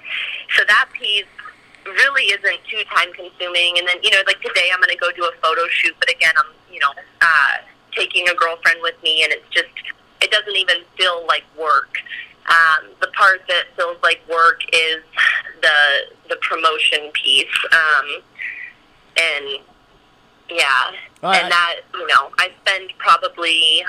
so 0.56 0.64
that 0.66 0.88
piece 0.92 1.26
really 1.86 2.24
isn't 2.24 2.60
too 2.68 2.82
time 2.94 3.12
consuming. 3.14 3.78
And 3.78 3.86
then 3.88 3.96
you 4.02 4.10
know, 4.10 4.22
like 4.26 4.40
today, 4.40 4.70
I'm 4.72 4.80
going 4.80 4.90
to 4.90 4.98
go 4.98 5.10
do 5.12 5.24
a 5.24 5.32
photo 5.40 5.62
shoot, 5.70 5.94
but 5.98 6.10
again, 6.10 6.32
I'm 6.36 6.52
you 6.72 6.80
know 6.80 6.92
uh, 7.20 7.56
taking 7.92 8.28
a 8.28 8.34
girlfriend 8.34 8.80
with 8.82 9.00
me, 9.02 9.24
and 9.24 9.32
it's 9.32 9.48
just 9.50 9.68
it 10.20 10.30
doesn't 10.30 10.56
even 10.56 10.82
feel 10.96 11.24
like 11.26 11.44
work. 11.58 11.98
Um, 12.46 12.90
the 13.00 13.08
part 13.08 13.42
that 13.48 13.64
feels 13.76 13.98
like 14.02 14.22
work 14.30 14.60
is 14.72 15.02
the 15.62 15.78
the 16.28 16.36
promotion 16.36 17.10
piece, 17.12 17.46
um, 17.72 18.22
and 19.16 19.60
yeah, 20.50 20.92
All 21.22 21.30
right. 21.30 21.42
and 21.42 21.50
that 21.50 21.80
you 21.94 22.06
know, 22.06 22.30
I 22.38 22.50
spend 22.64 22.92
probably 22.98 23.84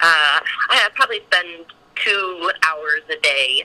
uh, 0.00 0.40
I 0.70 0.88
probably 0.94 1.20
spend 1.30 1.66
two 1.96 2.50
hours 2.66 3.02
a 3.10 3.20
day 3.20 3.64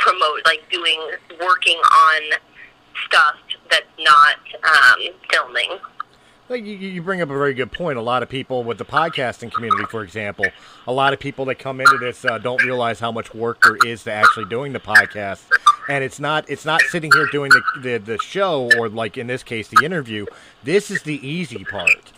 promote 0.00 0.44
like 0.44 0.68
doing 0.70 0.98
working 1.40 1.76
on 1.76 2.22
stuff 3.06 3.36
that's 3.70 3.86
not 3.98 4.36
um, 4.64 5.14
filming. 5.30 5.78
Like 6.48 6.64
you, 6.64 6.74
you 6.74 7.00
bring 7.00 7.22
up 7.22 7.30
a 7.30 7.38
very 7.38 7.54
good 7.54 7.70
point. 7.70 7.96
A 7.96 8.02
lot 8.02 8.24
of 8.24 8.28
people 8.28 8.64
with 8.64 8.78
the 8.78 8.84
podcasting 8.84 9.52
community, 9.52 9.84
for 9.88 10.02
example, 10.02 10.46
a 10.88 10.92
lot 10.92 11.12
of 11.12 11.20
people 11.20 11.44
that 11.44 11.60
come 11.60 11.80
into 11.80 11.96
this 11.98 12.24
uh, 12.24 12.38
don't 12.38 12.60
realize 12.64 12.98
how 12.98 13.12
much 13.12 13.32
work 13.32 13.62
there 13.62 13.76
is 13.86 14.02
to 14.04 14.12
actually 14.12 14.46
doing 14.46 14.72
the 14.72 14.80
podcast. 14.80 15.42
And 15.88 16.02
it's 16.02 16.18
not 16.18 16.50
it's 16.50 16.64
not 16.64 16.80
sitting 16.82 17.12
here 17.12 17.26
doing 17.30 17.50
the, 17.50 17.80
the 17.80 17.98
the 17.98 18.18
show 18.18 18.68
or 18.76 18.88
like 18.88 19.16
in 19.16 19.28
this 19.28 19.44
case 19.44 19.68
the 19.68 19.84
interview. 19.84 20.26
This 20.64 20.90
is 20.90 21.02
the 21.02 21.24
easy 21.26 21.64
part. 21.64 22.12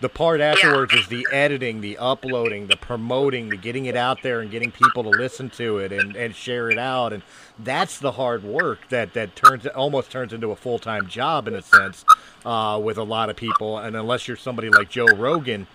The 0.00 0.08
part 0.10 0.42
afterwards 0.42 0.92
is 0.92 1.06
the 1.08 1.26
editing, 1.32 1.80
the 1.80 1.96
uploading, 1.96 2.66
the 2.66 2.76
promoting, 2.76 3.48
the 3.48 3.56
getting 3.56 3.86
it 3.86 3.96
out 3.96 4.22
there 4.22 4.40
and 4.40 4.50
getting 4.50 4.70
people 4.70 5.02
to 5.04 5.08
listen 5.08 5.48
to 5.50 5.78
it 5.78 5.90
and, 5.90 6.14
and 6.14 6.34
share 6.34 6.70
it 6.70 6.76
out. 6.78 7.14
And 7.14 7.22
that's 7.58 7.98
the 7.98 8.12
hard 8.12 8.44
work 8.44 8.88
that, 8.90 9.14
that 9.14 9.34
turns 9.34 9.66
almost 9.68 10.10
turns 10.10 10.34
into 10.34 10.50
a 10.50 10.56
full 10.56 10.78
time 10.78 11.06
job 11.08 11.48
in 11.48 11.54
a 11.54 11.62
sense 11.62 12.04
uh, 12.44 12.78
with 12.82 12.98
a 12.98 13.02
lot 13.04 13.30
of 13.30 13.36
people. 13.36 13.78
And 13.78 13.96
unless 13.96 14.28
you're 14.28 14.36
somebody 14.36 14.68
like 14.68 14.90
Joe 14.90 15.06
Rogan, 15.06 15.66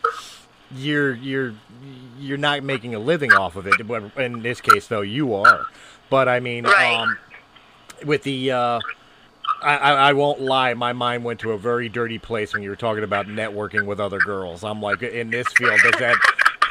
you're 0.76 1.16
you're 1.16 1.56
you're 2.20 2.38
not 2.38 2.64
making 2.64 2.94
a 2.94 3.00
living 3.00 3.34
off 3.34 3.56
of 3.56 3.66
it. 3.66 3.74
In 4.18 4.44
this 4.44 4.62
case, 4.62 4.88
though, 4.88 5.02
you 5.02 5.34
are. 5.34 5.66
But 6.12 6.28
I 6.28 6.40
mean, 6.40 6.66
Right. 6.66 6.96
um, 6.96 7.18
with 8.06 8.22
the 8.22 8.52
uh, 8.52 8.80
I, 9.62 9.76
I, 9.76 10.14
won't 10.14 10.42
lie, 10.42 10.74
my 10.74 10.94
mind 10.94 11.24
went 11.24 11.40
to 11.42 11.52
a 11.52 11.58
very 11.58 11.88
dirty 11.88 12.18
place 12.18 12.54
when 12.54 12.64
you 12.64 12.70
were 12.70 12.76
talking 12.76 13.04
about 13.04 13.28
networking 13.28 13.86
with 13.86 14.00
other 14.00 14.20
girls. 14.20 14.64
I'm 14.64 14.82
like, 14.82 15.02
in 15.04 15.30
this 15.30 15.48
field, 15.54 15.80
is 15.86 16.00
that 16.00 16.16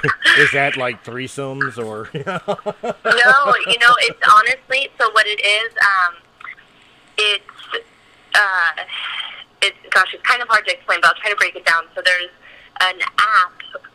is 0.38 0.50
that 0.52 0.76
like 0.76 1.04
threesomes 1.04 1.78
or? 1.78 2.08
no, 2.14 3.54
you 3.66 3.78
know, 3.78 3.94
it's 3.98 4.20
honestly 4.34 4.88
so. 4.98 5.10
What 5.12 5.26
it 5.26 5.40
is, 5.40 5.72
um, 5.82 6.14
it's 7.18 7.84
uh, 8.34 8.82
it's 9.62 9.76
gosh, 9.90 10.14
it's 10.14 10.22
kind 10.22 10.42
of 10.42 10.48
hard 10.48 10.66
to 10.66 10.72
explain, 10.72 11.00
but 11.00 11.08
I'll 11.08 11.20
try 11.20 11.30
to 11.30 11.36
break 11.36 11.56
it 11.56 11.66
down. 11.66 11.84
So 11.94 12.02
there's 12.04 12.30
an 12.80 13.00
app 13.18 13.52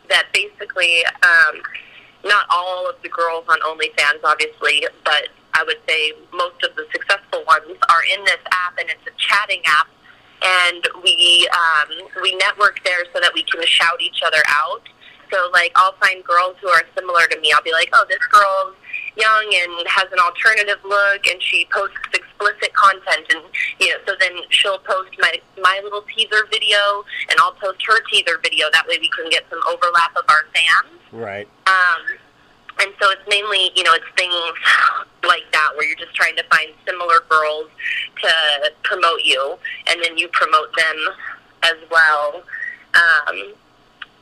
that 0.10 0.26
basically, 0.34 1.04
um, 1.24 1.62
not 2.24 2.46
all 2.50 2.90
of 2.90 2.96
the 3.02 3.10
girls 3.10 3.46
on 3.50 3.60
OnlyFans, 3.62 4.24
obviously, 4.24 4.86
but 5.04 5.30
I 5.56 5.64
would 5.64 5.80
say 5.88 6.12
most 6.34 6.62
of 6.64 6.76
the 6.76 6.86
successful 6.92 7.44
ones 7.48 7.80
are 7.88 8.04
in 8.12 8.24
this 8.26 8.44
app, 8.52 8.78
and 8.78 8.90
it's 8.90 9.08
a 9.08 9.16
chatting 9.18 9.62
app. 9.66 9.88
And 10.44 10.84
we 11.02 11.48
um, 11.56 11.90
we 12.22 12.36
network 12.36 12.84
there 12.84 13.08
so 13.14 13.20
that 13.22 13.32
we 13.34 13.44
can 13.44 13.66
shout 13.66 14.02
each 14.02 14.22
other 14.24 14.44
out. 14.48 14.84
So 15.32 15.50
like 15.54 15.72
I'll 15.76 15.96
find 15.96 16.24
girls 16.24 16.58
who 16.62 16.68
are 16.70 16.84
similar 16.94 17.26
to 17.28 17.40
me. 17.40 17.52
I'll 17.56 17.64
be 17.64 17.72
like, 17.72 17.90
oh, 17.94 18.06
this 18.08 18.22
girl's 18.28 18.76
young 19.16 19.48
and 19.48 19.88
has 19.88 20.12
an 20.12 20.20
alternative 20.20 20.84
look, 20.84 21.26
and 21.26 21.42
she 21.42 21.68
posts 21.72 21.98
explicit 22.14 22.74
content, 22.76 23.26
and 23.32 23.42
you 23.80 23.90
know, 23.90 23.98
so 24.06 24.14
then 24.20 24.44
she'll 24.50 24.80
post 24.80 25.16
my 25.20 25.40
my 25.64 25.80
little 25.84 26.04
teaser 26.14 26.46
video, 26.52 27.04
and 27.32 27.40
I'll 27.40 27.56
post 27.56 27.80
her 27.88 28.04
teaser 28.12 28.38
video. 28.44 28.68
That 28.72 28.86
way, 28.88 29.00
we 29.00 29.10
can 29.16 29.30
get 29.32 29.48
some 29.50 29.60
overlap 29.72 30.12
of 30.20 30.26
our 30.28 30.46
fans. 30.54 31.00
right. 31.12 31.48
Um, 31.66 32.20
and 32.80 32.92
so 33.02 33.10
it's 33.12 33.22
mainly, 33.28 33.72
you 33.76 33.84
know, 33.84 33.94
it's 33.94 34.06
things 34.18 34.34
like 35.24 35.44
that 35.52 35.72
where 35.76 35.88
you're 35.88 35.98
just 35.98 36.14
trying 36.14 36.36
to 36.36 36.44
find 36.44 36.72
similar 36.86 37.24
girls 37.30 37.70
to 38.22 38.30
promote 38.84 39.22
you, 39.24 39.58
and 39.88 40.02
then 40.04 40.18
you 40.18 40.28
promote 40.30 40.76
them 40.76 40.98
as 41.64 41.76
well. 41.90 42.44
Um, 42.96 43.54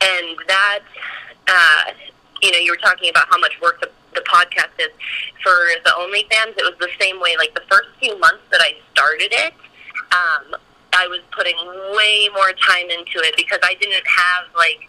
and 0.01 0.37
that, 0.47 0.79
uh, 1.47 1.91
you 2.41 2.51
know, 2.51 2.57
you 2.57 2.71
were 2.71 2.77
talking 2.77 3.09
about 3.09 3.27
how 3.29 3.39
much 3.39 3.59
work 3.61 3.79
the, 3.81 3.89
the 4.13 4.21
podcast 4.21 4.73
is. 4.79 4.89
For 5.41 5.55
the 5.83 5.91
OnlyFans, 5.91 6.57
it 6.57 6.63
was 6.63 6.75
the 6.79 6.89
same 6.99 7.19
way. 7.19 7.35
Like 7.37 7.53
the 7.53 7.63
first 7.69 7.89
few 7.99 8.17
months 8.19 8.43
that 8.51 8.61
I 8.61 8.75
started 8.93 9.31
it, 9.31 9.53
um, 10.11 10.55
I 10.93 11.07
was 11.07 11.21
putting 11.31 11.57
way 11.97 12.29
more 12.33 12.53
time 12.53 12.89
into 12.89 13.17
it 13.25 13.35
because 13.35 13.59
I 13.63 13.73
didn't 13.79 14.05
have 14.05 14.45
like 14.55 14.79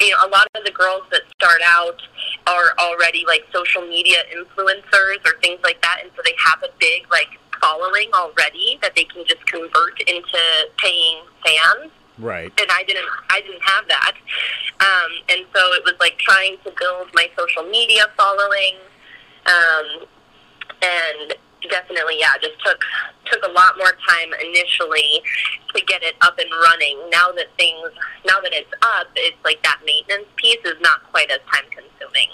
you 0.00 0.10
know, 0.10 0.26
a 0.26 0.28
lot 0.28 0.46
of 0.54 0.64
the 0.64 0.70
girls 0.70 1.02
that 1.10 1.22
start 1.34 1.60
out 1.64 2.00
are 2.46 2.74
already 2.78 3.24
like 3.26 3.44
social 3.52 3.82
media 3.82 4.18
influencers 4.34 5.18
or 5.26 5.40
things 5.42 5.60
like 5.64 5.80
that, 5.82 5.98
and 6.02 6.10
so 6.16 6.22
they 6.24 6.34
have 6.44 6.62
a 6.62 6.68
big 6.78 7.02
like 7.10 7.28
following 7.60 8.10
already 8.14 8.78
that 8.82 8.94
they 8.94 9.04
can 9.04 9.24
just 9.26 9.44
convert 9.46 10.00
into 10.02 10.38
paying 10.78 11.18
fans. 11.44 11.90
Right. 12.18 12.52
And 12.58 12.70
I 12.70 12.82
didn't, 12.84 13.04
I 13.30 13.40
didn't 13.42 13.62
have 13.62 13.88
that, 13.88 14.12
um, 14.80 15.10
and 15.28 15.46
so 15.54 15.60
it 15.74 15.84
was 15.84 15.94
like 16.00 16.18
trying 16.18 16.56
to 16.64 16.72
build 16.78 17.08
my 17.14 17.28
social 17.38 17.64
media 17.64 18.06
following, 18.16 18.76
um, 19.46 20.06
and 20.82 21.34
definitely, 21.70 22.16
yeah, 22.18 22.32
just 22.40 22.62
took 22.64 22.80
took 23.30 23.42
a 23.44 23.52
lot 23.52 23.76
more 23.76 23.92
time 24.08 24.32
initially 24.46 25.22
to 25.74 25.84
get 25.84 26.02
it 26.02 26.14
up 26.20 26.38
and 26.38 26.50
running. 26.50 26.98
Now 27.10 27.32
that 27.32 27.46
things, 27.58 27.90
now 28.24 28.40
that 28.40 28.52
it's 28.52 28.72
up, 28.82 29.08
it's 29.16 29.36
like 29.44 29.62
that 29.62 29.80
maintenance 29.84 30.28
piece 30.36 30.60
is 30.64 30.80
not 30.80 31.02
quite 31.10 31.30
as 31.30 31.40
time 31.52 31.64
consuming. 31.70 32.30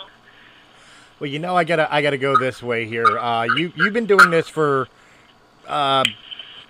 Well, 1.18 1.30
you 1.30 1.38
know, 1.38 1.56
I 1.56 1.64
gotta 1.64 1.92
I 1.92 2.02
gotta 2.02 2.18
go 2.18 2.36
this 2.36 2.62
way 2.62 2.86
here. 2.86 3.18
Uh, 3.18 3.44
you 3.56 3.72
you've 3.76 3.92
been 3.94 4.06
doing 4.06 4.30
this 4.30 4.48
for 4.48 4.88
uh, 5.68 6.04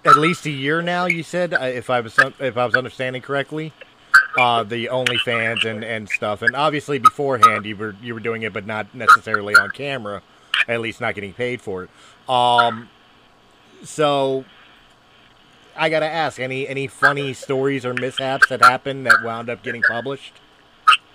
at 0.05 0.17
least 0.17 0.47
a 0.47 0.51
year 0.51 0.83
now. 0.83 1.07
You 1.07 1.23
said, 1.23 1.55
uh, 1.55 1.61
if 1.65 1.89
I 1.89 2.01
was 2.01 2.19
if 2.39 2.57
I 2.57 2.67
was 2.67 2.75
understanding 2.75 3.23
correctly, 3.23 3.73
uh, 4.39 4.63
the 4.63 4.87
OnlyFans 4.87 5.65
and 5.65 5.83
and 5.83 6.09
stuff, 6.09 6.43
and 6.43 6.55
obviously 6.55 6.99
beforehand 6.99 7.65
you 7.65 7.77
were 7.77 7.97
you 8.03 8.15
were 8.15 8.21
doing 8.21 8.43
it, 8.43 8.53
but 8.53 8.67
not 8.67 8.95
necessarily 8.95 9.55
on 9.55 9.71
camera, 9.71 10.23
at 10.69 10.81
least 10.81 11.01
not 11.01 11.15
getting 11.15 11.33
paid 11.33 11.61
for 11.61 11.85
it. 11.85 11.91
Um, 12.29 12.89
So, 13.85 14.45
I 15.77 15.89
gotta 15.89 16.07
ask 16.07 16.39
any 16.39 16.69
any 16.69 16.87
funny 16.87 17.33
stories 17.33 17.85
or 17.85 17.95
mishaps 17.95 18.49
that 18.49 18.63
happened 18.63 19.07
that 19.07 19.23
wound 19.25 19.51
up 19.51 19.63
getting 19.63 19.83
published? 19.83 20.35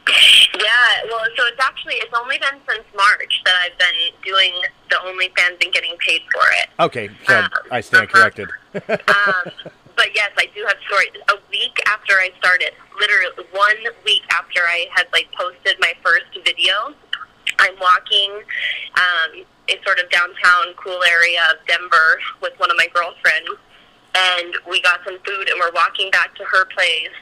Yeah, 0.08 1.04
well, 1.10 1.24
so 1.38 1.46
it's 1.46 1.64
actually 1.64 1.94
it's 1.96 2.14
only 2.18 2.38
been 2.40 2.60
since 2.70 2.84
March 2.96 3.42
that 3.46 3.56
I've 3.64 3.78
been 3.78 4.12
doing 4.26 4.54
the 4.90 4.96
OnlyFans 4.98 5.64
and 5.64 5.74
getting 5.74 5.96
paid 6.00 6.22
for 6.34 6.44
it. 6.62 6.70
Okay, 6.80 7.10
so 7.28 7.40
Um, 7.40 7.50
I 7.72 7.82
stand 7.82 8.06
uh-huh. 8.06 8.20
corrected. 8.20 8.50
Um, 8.90 9.52
but 9.96 10.14
yes, 10.14 10.32
I 10.38 10.48
do 10.54 10.64
have 10.68 10.78
stories. 10.88 11.10
A 11.30 11.38
week 11.50 11.80
after 11.88 12.14
I 12.16 12.30
started, 12.38 12.72
literally 13.00 13.48
one 13.52 13.76
week 14.06 14.22
after 14.32 14.62
I 14.62 14.88
had 14.94 15.08
like 15.12 15.28
posted 15.32 15.78
my 15.80 15.94
first 16.04 16.26
video, 16.46 16.94
I'm 17.60 17.74
walking 17.80 18.32
um, 18.96 19.46
in 19.68 19.78
sort 19.84 20.00
of 20.00 20.10
downtown 20.10 20.74
cool 20.76 21.02
area 21.04 21.42
of 21.52 21.66
Denver 21.68 22.20
with 22.42 22.54
one 22.58 22.72
of 22.72 22.78
my 22.78 22.88
girlfriends, 22.94 23.60
and 24.16 24.56
we 24.70 24.82
got 24.82 25.00
some 25.04 25.18
food, 25.26 25.50
and 25.50 25.60
we're 25.60 25.74
walking 25.74 26.10
back 26.12 26.36
to 26.36 26.44
her 26.44 26.66
place, 26.66 27.18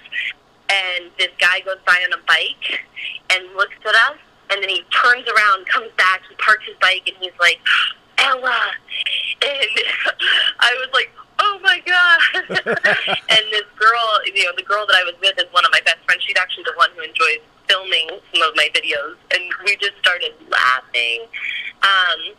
and 0.69 1.11
this 1.17 1.31
guy 1.39 1.59
goes 1.61 1.81
by 1.85 1.97
on 2.05 2.13
a 2.13 2.21
bike 2.27 2.81
and 3.31 3.45
looks 3.55 3.75
at 3.81 3.95
us, 4.09 4.19
and 4.51 4.61
then 4.61 4.69
he 4.69 4.83
turns 4.93 5.25
around, 5.27 5.67
comes 5.67 5.91
back, 5.97 6.21
he 6.29 6.35
parks 6.35 6.65
his 6.65 6.75
bike, 6.81 7.03
and 7.07 7.17
he's 7.19 7.35
like, 7.39 7.59
Ella, 8.17 8.71
and 9.41 9.75
I 10.59 10.73
was 10.79 10.89
like, 10.93 11.11
oh 11.39 11.59
my 11.61 11.81
god! 11.85 12.19
and 13.29 13.43
this 13.51 13.67
girl, 13.75 14.05
you 14.25 14.45
know, 14.45 14.51
the 14.55 14.63
girl 14.63 14.85
that 14.87 14.95
I 14.95 15.03
was 15.03 15.15
with 15.21 15.37
is 15.37 15.51
one 15.51 15.65
of 15.65 15.71
my 15.71 15.81
best 15.85 15.97
friends. 16.05 16.23
She's 16.23 16.37
actually 16.39 16.63
the 16.63 16.73
one 16.77 16.89
who 16.95 17.01
enjoys 17.01 17.43
filming 17.67 18.07
some 18.33 18.41
of 18.41 18.55
my 18.55 18.69
videos, 18.73 19.15
and 19.33 19.43
we 19.65 19.75
just 19.77 19.97
started 19.99 20.33
laughing. 20.49 21.25
Um, 21.83 22.35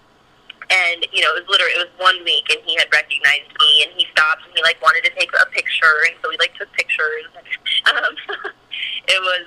and 0.71 1.07
you 1.13 1.23
know, 1.23 1.35
it 1.35 1.43
was 1.43 1.49
literally 1.49 1.73
it 1.73 1.89
was 1.89 1.95
one 1.99 2.25
week, 2.25 2.47
and 2.51 2.59
he 2.65 2.77
had 2.77 2.89
recognized 2.93 3.51
me, 3.61 3.85
and 3.85 3.93
he 3.97 4.07
stopped, 4.13 4.43
and 4.47 4.53
he 4.55 4.63
like 4.63 4.81
wanted 4.83 5.05
to 5.05 5.11
take 5.19 5.31
a 5.33 5.47
picture, 5.51 6.05
and 6.07 6.17
so 6.23 6.29
we 6.29 6.37
like 6.39 6.55
took 6.55 6.73
pictures. 6.73 7.25
Um, 7.87 8.17
it 9.07 9.21
was 9.21 9.47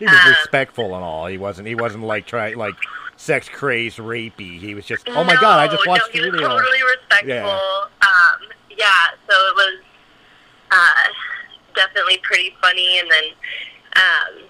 He 0.00 0.04
was 0.04 0.12
um, 0.12 0.30
respectful 0.30 0.96
and 0.96 1.04
all. 1.04 1.26
He 1.26 1.38
wasn't. 1.38 1.68
He 1.68 1.76
wasn't 1.76 2.02
like 2.02 2.26
try 2.26 2.54
like 2.54 2.74
sex 3.16 3.48
crazed 3.48 3.98
rapey. 3.98 4.58
He 4.58 4.74
was 4.74 4.84
just. 4.84 5.08
Oh 5.08 5.22
my 5.22 5.36
god! 5.36 5.60
I 5.60 5.68
just 5.72 5.86
watched 5.86 6.12
no, 6.12 6.20
he 6.20 6.26
the 6.26 6.32
video. 6.32 6.48
totally 6.48 6.82
respectful. 6.82 7.28
Yeah. 7.28 7.86
Um, 8.02 8.48
yeah, 8.76 9.10
so 9.28 9.34
it 9.34 9.54
was 9.54 9.80
uh, 10.70 11.02
definitely 11.74 12.18
pretty 12.22 12.54
funny. 12.60 12.98
And 12.98 13.10
then, 13.10 13.24
um, 13.96 14.48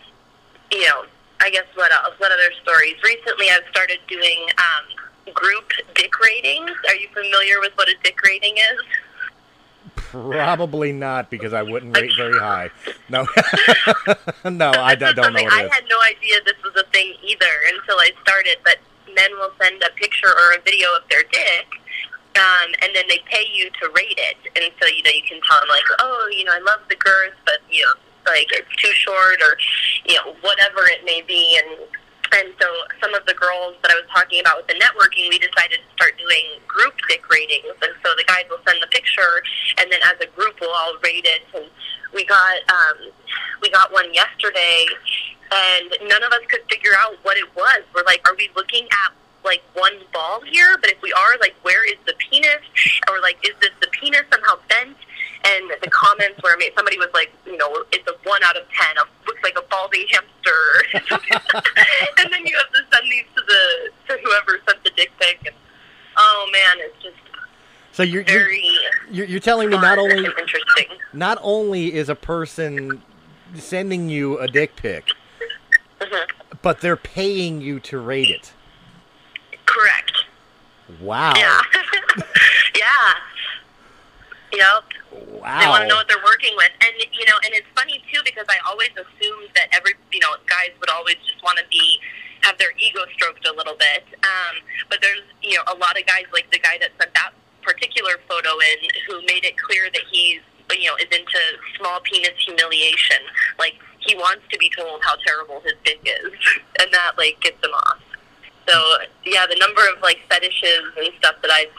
you 0.73 0.87
know, 0.87 1.05
I 1.40 1.51
guess 1.51 1.66
what 1.74 1.92
else? 1.92 2.14
What 2.18 2.33
other 2.33 2.53
stories? 2.62 2.96
Recently, 3.03 3.51
I've 3.51 3.68
started 3.70 3.98
doing 4.09 4.48
um, 4.59 5.33
group 5.35 5.70
dick 5.94 6.18
ratings. 6.20 6.70
Are 6.88 6.96
you 6.96 7.09
familiar 7.12 7.61
with 7.61 7.72
what 7.77 7.88
a 7.88 7.94
dick 8.03 8.20
rating 8.22 8.57
is? 8.57 9.92
Probably 10.11 10.92
not 10.92 11.31
because 11.31 11.53
I 11.53 11.62
wouldn't 11.62 11.96
rate 11.96 12.12
very 12.16 12.38
high. 12.40 12.70
No, 13.09 13.22
no, 14.44 14.70
I, 14.70 14.92
I 14.92 14.94
don't 14.94 15.16
know 15.16 15.42
what 15.42 15.42
it 15.42 15.53
I 15.53 15.68
had 15.70 15.85
no 15.88 16.01
idea 16.03 16.40
this 16.44 16.61
was 16.64 16.74
a 16.77 16.87
thing 16.90 17.14
either 17.22 17.53
until 17.74 17.96
I 18.01 18.11
started. 18.22 18.57
But 18.64 18.79
men 19.14 19.31
will 19.38 19.53
send 19.61 19.83
a 19.83 19.90
picture 19.96 20.29
or 20.29 20.55
a 20.55 20.61
video 20.62 20.88
of 20.96 21.03
their 21.11 21.22
dick, 21.31 21.66
um, 22.37 22.68
and 22.83 22.94
then 22.94 23.05
they 23.09 23.20
pay 23.27 23.44
you 23.53 23.70
to 23.83 23.90
rate 23.94 24.18
it. 24.18 24.37
And 24.57 24.72
so 24.81 24.88
you 24.88 25.03
know 25.03 25.11
you 25.11 25.22
can 25.29 25.40
tell 25.46 25.61
them 25.61 25.68
like, 25.68 25.85
oh, 26.01 26.31
you 26.33 26.44
know, 26.44 26.53
I 26.53 26.61
love 26.61 26.81
the 26.88 26.96
girth, 26.96 27.35
but 27.44 27.59
you 27.70 27.85
know, 27.85 27.94
like 28.29 28.49
it's 28.53 28.75
too 28.77 28.93
short, 28.93 29.41
or 29.41 29.57
you 30.07 30.14
know, 30.17 30.37
whatever 30.41 30.87
it 30.87 31.05
may 31.05 31.23
be. 31.23 31.59
And 31.59 31.88
and 32.33 32.53
so 32.61 32.69
some 33.01 33.14
of 33.14 33.25
the 33.25 33.35
girls 33.35 33.77
that 33.83 33.91
I 33.91 33.95
was 33.97 34.05
talking 34.12 34.41
about 34.41 34.59
with 34.59 34.69
the 34.69 34.77
networking, 34.77 35.33
we 35.33 35.38
decided 35.41 35.81
to 35.81 35.88
start 35.97 36.12
doing 36.19 36.61
group 36.69 36.93
dick 37.09 37.25
ratings. 37.31 37.73
And 37.81 37.93
so 38.05 38.12
the 38.17 38.25
guys 38.29 38.45
will 38.51 38.61
send 38.69 38.83
the 38.83 38.88
picture, 38.88 39.43
and 39.81 39.91
then 39.91 40.01
as 40.05 40.21
a 40.21 40.29
group, 40.37 40.61
we'll 40.61 40.75
all 40.77 40.95
rate 41.03 41.25
it. 41.25 41.43
And 41.55 41.64
we 42.12 42.25
got 42.25 42.61
um, 42.69 43.11
we 43.62 43.71
got 43.71 43.93
one 43.93 44.12
yesterday, 44.12 44.87
and 45.53 46.09
none 46.09 46.23
of 46.23 46.33
us 46.33 46.45
could 46.49 46.62
figure 46.69 46.93
out 46.99 47.17
what 47.23 47.37
it 47.37 47.49
was. 47.57 47.83
We're 47.95 48.05
like, 48.05 48.21
are 48.29 48.37
we 48.37 48.51
looking 48.55 48.85
at 48.85 49.12
like 49.45 49.62
one 49.75 49.97
ball 50.12 50.41
here? 50.43 50.77
But 50.81 50.91
if 50.91 51.01
we 51.01 51.12
are, 51.12 51.38
like, 51.41 51.55
where 51.62 51.85
is 51.87 51.97
the 52.07 52.14
penis? 52.19 52.61
Or 53.09 53.21
like, 53.21 53.38
is 53.47 53.55
this 53.61 53.71
the 53.81 53.88
penis 53.88 54.23
somehow 54.31 54.59
bent? 54.69 54.97
And 55.44 55.70
the 55.83 55.90
comments 55.90 56.40
were 56.42 56.57
made. 56.59 56.72
Somebody 56.77 56.98
was 56.98 57.09
like, 57.14 57.33
you 57.46 57.57
know, 57.57 57.85
it's 57.92 58.07
a 58.09 58.14
one 58.29 58.42
out 58.42 58.57
of 58.57 58.64
ten. 58.70 58.96
It 58.96 59.27
looks 59.27 59.42
like 59.42 59.57
a 59.57 59.62
balding 59.70 60.05
hamster. 60.11 60.83
and 62.18 62.33
then 62.33 62.44
you 62.46 62.57
have 62.57 62.70
to 62.72 62.81
send 62.96 63.11
these 63.11 63.24
to 63.37 63.42
the 63.46 63.90
to 64.14 64.20
whoever 64.22 64.61
sent 64.68 64.83
the 64.85 64.90
dick 64.96 65.11
pic. 65.20 65.38
And, 65.46 65.55
oh 66.16 66.48
man, 66.53 66.77
it's 66.79 67.03
just 67.03 67.16
So 67.92 68.03
you're, 68.03 68.22
you're 68.22 68.40
very 68.40 68.62
you're 69.11 69.27
you're 69.27 69.40
telling 69.40 69.70
me 69.70 69.79
not 69.79 69.98
only 69.98 70.24
interesting. 70.24 70.87
not 71.12 71.38
only 71.40 71.94
is 71.94 72.09
a 72.09 72.14
person 72.16 73.01
sending 73.55 74.09
you 74.09 74.38
a 74.40 74.48
dick 74.48 74.74
pic, 74.77 75.07
Mhm. 76.01 76.29
but 76.62 76.81
they're 76.81 76.96
paying 76.96 77.61
you 77.61 77.79
to 77.81 77.98
rate 77.98 78.29
it. 78.31 78.53
Correct. 79.66 80.24
Wow. 81.01 81.33
Yeah. 81.37 81.61
yeah. 82.77 83.14
Yep. 84.53 84.85
Wow. 85.40 85.61
They 85.61 85.66
want 85.66 85.83
to 85.83 85.88
know 85.88 85.96
what 85.96 86.09
they're 86.09 86.24
working 86.24 86.52
with, 86.57 86.70
and 86.81 86.94
you 86.98 87.24
know, 87.26 87.38
and 87.44 87.54
it's 87.54 87.68
funny 87.74 88.02
too 88.12 88.20
because 88.24 88.46
I 88.48 88.59
always 88.66 88.90
assumed 88.92 89.50
that 89.54 89.68
every 89.72 89.94
you 90.12 90.20
know 90.20 90.35
guys 90.46 90.70
would 90.81 90.90
always 90.90 91.16
just 91.26 91.42
want 91.42 91.59
to 91.59 91.64
be 91.70 92.00
have 92.42 92.59
their 92.59 92.72
ego 92.78 93.00
stroked 93.14 93.46
a 93.46 93.52
little 93.52 93.74
bit. 93.74 94.04
Um, 94.22 94.62
but 94.88 95.00
there's 95.00 95.22
you 95.42 95.57
know 95.57 95.64
a 95.68 95.76
lot 95.76 95.98
of 95.98 96.07
guys 96.07 96.24
like 96.33 96.50
the 96.50 96.59
guy 96.59 96.78
that 96.81 96.90
sent 96.98 97.14
that 97.14 97.33
particular 97.62 98.18
photo 98.28 98.50
in 98.59 98.78
who 99.07 99.20
made 99.26 99.44
it 99.44 99.57
clear 99.59 99.90
that 99.90 100.02
he's 100.11 100.40
you 100.72 100.87
know 100.87 100.96
is 100.96 101.11
into 101.11 101.40
small 101.78 102.00
penis 102.04 102.37
humiliation. 102.38 103.22
Like 103.59 103.74
he 104.00 104.14
wants 104.14 104.42
to 104.50 104.59
be 104.59 104.70
told 104.76 105.02
how 105.02 105.16
terrible 105.26 105.61
his 105.61 105.74
dick 105.85 106.00
is, 106.04 106.33
and 106.81 106.92
that 106.92 107.12
like 107.16 107.40
gets 107.40 107.62
him 107.62 107.72
off. 107.72 108.00
So 108.68 108.76
yeah, 109.24 109.46
the 109.46 109.57
number 109.57 109.83
of 109.88 110.02
like 110.02 110.20
fetishes 110.28 110.92
and 110.96 111.12
stuff 111.18 111.37
that 111.42 111.50
I've 111.50 111.74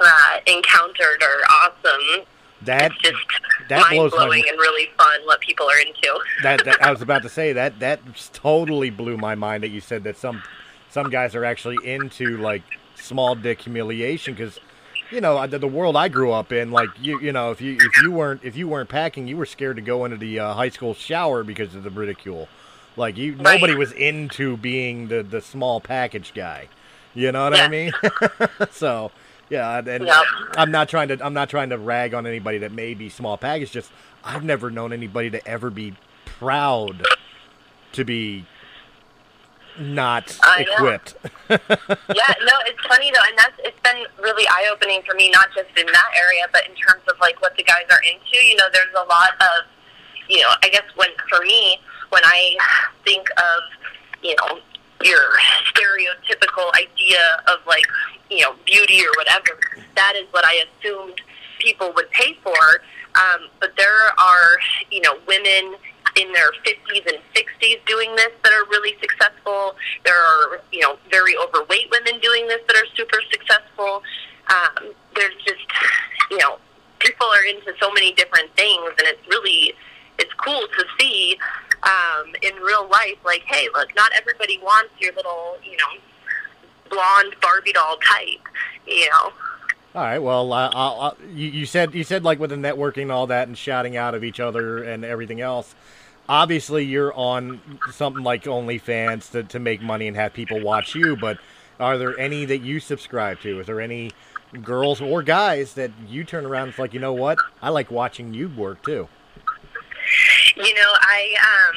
uh, 0.00 0.40
encountered 0.46 1.22
are 1.22 1.42
awesome. 1.50 2.26
That 2.64 2.92
It's 2.92 3.02
just 3.02 3.16
that 3.68 3.80
mind 3.80 3.94
blows 3.94 4.12
my 4.12 4.26
blowing 4.26 4.44
and 4.48 4.58
really 4.58 4.90
fun 4.96 5.20
what 5.24 5.40
people 5.40 5.66
are 5.68 5.78
into. 5.78 6.18
that, 6.42 6.64
that 6.64 6.82
I 6.82 6.90
was 6.90 7.02
about 7.02 7.22
to 7.22 7.28
say 7.28 7.52
that 7.52 7.80
that 7.80 8.00
totally 8.32 8.90
blew 8.90 9.16
my 9.16 9.34
mind 9.34 9.62
that 9.62 9.68
you 9.68 9.80
said 9.80 10.04
that 10.04 10.16
some 10.16 10.42
some 10.90 11.10
guys 11.10 11.34
are 11.34 11.44
actually 11.44 11.78
into 11.84 12.36
like 12.38 12.62
small 12.94 13.34
dick 13.34 13.62
humiliation 13.62 14.34
because 14.34 14.58
you 15.10 15.20
know 15.20 15.46
the, 15.46 15.58
the 15.58 15.68
world 15.68 15.96
I 15.96 16.08
grew 16.08 16.32
up 16.32 16.52
in 16.52 16.70
like 16.70 16.90
you 17.00 17.18
you 17.20 17.32
know 17.32 17.50
if 17.50 17.60
you 17.60 17.76
if 17.76 18.02
you 18.02 18.12
weren't 18.12 18.42
if 18.44 18.56
you 18.56 18.68
weren't 18.68 18.88
packing 18.88 19.26
you 19.26 19.36
were 19.36 19.46
scared 19.46 19.76
to 19.76 19.82
go 19.82 20.04
into 20.04 20.16
the 20.16 20.38
uh, 20.38 20.54
high 20.54 20.68
school 20.68 20.94
shower 20.94 21.42
because 21.44 21.74
of 21.74 21.82
the 21.82 21.90
ridicule. 21.90 22.48
Like 22.96 23.16
you 23.16 23.32
Right. 23.32 23.54
nobody 23.54 23.74
was 23.74 23.92
into 23.92 24.56
being 24.56 25.08
the 25.08 25.22
the 25.22 25.40
small 25.40 25.80
package 25.80 26.32
guy. 26.34 26.68
You 27.14 27.30
know 27.32 27.44
what 27.44 27.54
I 27.54 27.68
mean? 27.68 27.92
So 28.70 29.10
yeah 29.52 29.78
and 29.78 29.88
and 29.88 30.06
Yep. 30.06 30.24
I'm 30.56 30.70
not 30.70 30.88
trying 30.88 31.08
to 31.08 31.24
I'm 31.24 31.34
not 31.34 31.48
trying 31.50 31.68
to 31.70 31.78
rag 31.78 32.14
on 32.14 32.26
anybody 32.26 32.58
that 32.58 32.72
may 32.72 32.94
be 32.94 33.08
small 33.08 33.36
package 33.36 33.70
just 33.70 33.92
I've 34.24 34.42
never 34.44 34.70
known 34.70 34.92
anybody 34.92 35.30
to 35.30 35.46
ever 35.46 35.70
be 35.70 35.94
proud 36.24 37.04
to 37.92 38.04
be 38.04 38.46
not 39.78 40.38
I 40.42 40.66
equipped. 40.68 41.14
yeah, 41.50 41.56
no, 42.44 42.54
it's 42.68 42.86
funny 42.86 43.10
though, 43.10 43.24
and 43.26 43.38
that's 43.38 43.56
it's 43.60 43.80
been 43.80 44.04
really 44.22 44.46
eye 44.48 44.68
opening 44.72 45.00
for 45.08 45.14
me, 45.14 45.30
not 45.30 45.48
just 45.54 45.70
in 45.78 45.86
that 45.86 46.10
area, 46.16 46.44
but 46.52 46.66
in 46.68 46.74
terms 46.74 47.02
of 47.08 47.18
like 47.20 47.40
what 47.40 47.56
the 47.56 47.62
guys 47.62 47.84
are 47.90 48.02
into. 48.02 48.36
You 48.46 48.56
know, 48.56 48.64
there's 48.72 48.92
a 48.94 49.06
lot 49.08 49.30
of, 49.40 49.64
you 50.28 50.40
know, 50.40 50.52
I 50.62 50.68
guess 50.68 50.84
when 50.96 51.08
for 51.28 51.42
me, 51.44 51.78
when 52.10 52.22
I 52.24 52.54
think 53.04 53.28
of, 53.38 53.62
you 54.22 54.36
know, 54.36 54.60
your 55.04 55.32
stereotypical 55.72 56.72
idea 56.74 57.42
of 57.48 57.64
like, 57.66 57.84
you 58.30 58.40
know, 58.40 58.54
beauty 58.64 59.00
or 59.00 59.12
whatever, 59.16 59.58
that 59.96 60.14
is 60.16 60.26
what 60.32 60.44
I 60.44 60.64
assumed 60.64 61.20
people 61.58 61.92
would 61.94 62.10
pay 62.10 62.36
for. 62.42 62.82
Um, 63.14 63.48
but 63.60 63.76
there 63.76 64.06
are, 64.18 64.56
you 64.90 65.00
know, 65.00 65.18
women 65.26 65.76
in 66.20 66.32
their 66.32 66.52
50s 66.64 67.06
and 67.06 67.18
60s 67.34 67.84
doing 67.86 68.14
this 68.16 68.32
that 68.42 68.52
are 68.52 68.64
really 68.70 68.96
successful. 69.00 69.76
There 70.04 70.16
are, 70.16 70.60
you 70.72 70.80
know, 70.80 70.96
very 71.10 71.36
overweight 71.36 71.90
women 71.90 72.20
doing 72.20 72.46
this 72.48 72.60
that 72.66 72.76
are 72.76 72.86
super 72.96 73.20
successful. 73.30 74.02
Um, 74.48 74.92
there's 75.14 75.34
just, 75.46 75.64
you 76.30 76.38
know, 76.38 76.58
people 76.98 77.26
are 77.26 77.44
into 77.44 77.72
so 77.80 77.90
many 77.92 78.12
different 78.12 78.54
things, 78.56 78.90
and 78.98 79.06
it's 79.06 79.26
really, 79.28 79.74
it's 80.22 80.32
cool 80.34 80.60
to 80.78 80.84
see 80.98 81.36
um, 81.82 82.34
in 82.42 82.54
real 82.62 82.88
life. 82.88 83.16
Like, 83.24 83.42
hey, 83.46 83.68
look, 83.74 83.94
not 83.96 84.12
everybody 84.16 84.58
wants 84.58 84.92
your 85.00 85.12
little, 85.14 85.56
you 85.64 85.76
know, 85.76 86.00
blonde 86.88 87.34
Barbie 87.42 87.72
doll 87.72 87.96
type. 87.96 88.48
You 88.86 89.10
know, 89.10 89.32
All 89.94 90.02
right. 90.02 90.18
Well, 90.18 90.52
uh, 90.52 90.70
I'll, 90.72 91.00
I'll, 91.00 91.16
you, 91.34 91.48
you 91.48 91.66
said 91.66 91.94
you 91.94 92.04
said 92.04 92.24
like 92.24 92.38
with 92.38 92.50
the 92.50 92.56
networking 92.56 93.02
and 93.02 93.12
all 93.12 93.26
that 93.26 93.48
and 93.48 93.58
shouting 93.58 93.96
out 93.96 94.14
of 94.14 94.24
each 94.24 94.40
other 94.40 94.82
and 94.82 95.04
everything 95.04 95.40
else. 95.40 95.74
Obviously, 96.28 96.84
you're 96.84 97.12
on 97.14 97.60
something 97.90 98.22
like 98.22 98.44
OnlyFans 98.44 99.32
to, 99.32 99.42
to 99.42 99.58
make 99.58 99.82
money 99.82 100.06
and 100.06 100.16
have 100.16 100.32
people 100.32 100.60
watch 100.60 100.94
you. 100.94 101.16
But 101.16 101.38
are 101.80 101.98
there 101.98 102.16
any 102.18 102.44
that 102.44 102.58
you 102.58 102.78
subscribe 102.78 103.40
to? 103.40 103.58
Is 103.58 103.66
there 103.66 103.80
any 103.80 104.12
girls 104.62 105.00
or 105.00 105.22
guys 105.22 105.74
that 105.74 105.90
you 106.06 106.24
turn 106.24 106.46
around 106.46 106.64
and 106.64 106.70
it's 106.70 106.78
like, 106.78 106.94
you 106.94 107.00
know 107.00 107.12
what? 107.12 107.38
I 107.60 107.70
like 107.70 107.90
watching 107.90 108.34
you 108.34 108.48
work 108.48 108.84
too. 108.84 109.08
You 110.56 110.74
know, 110.74 110.92
I 111.00 111.34
um, 111.40 111.76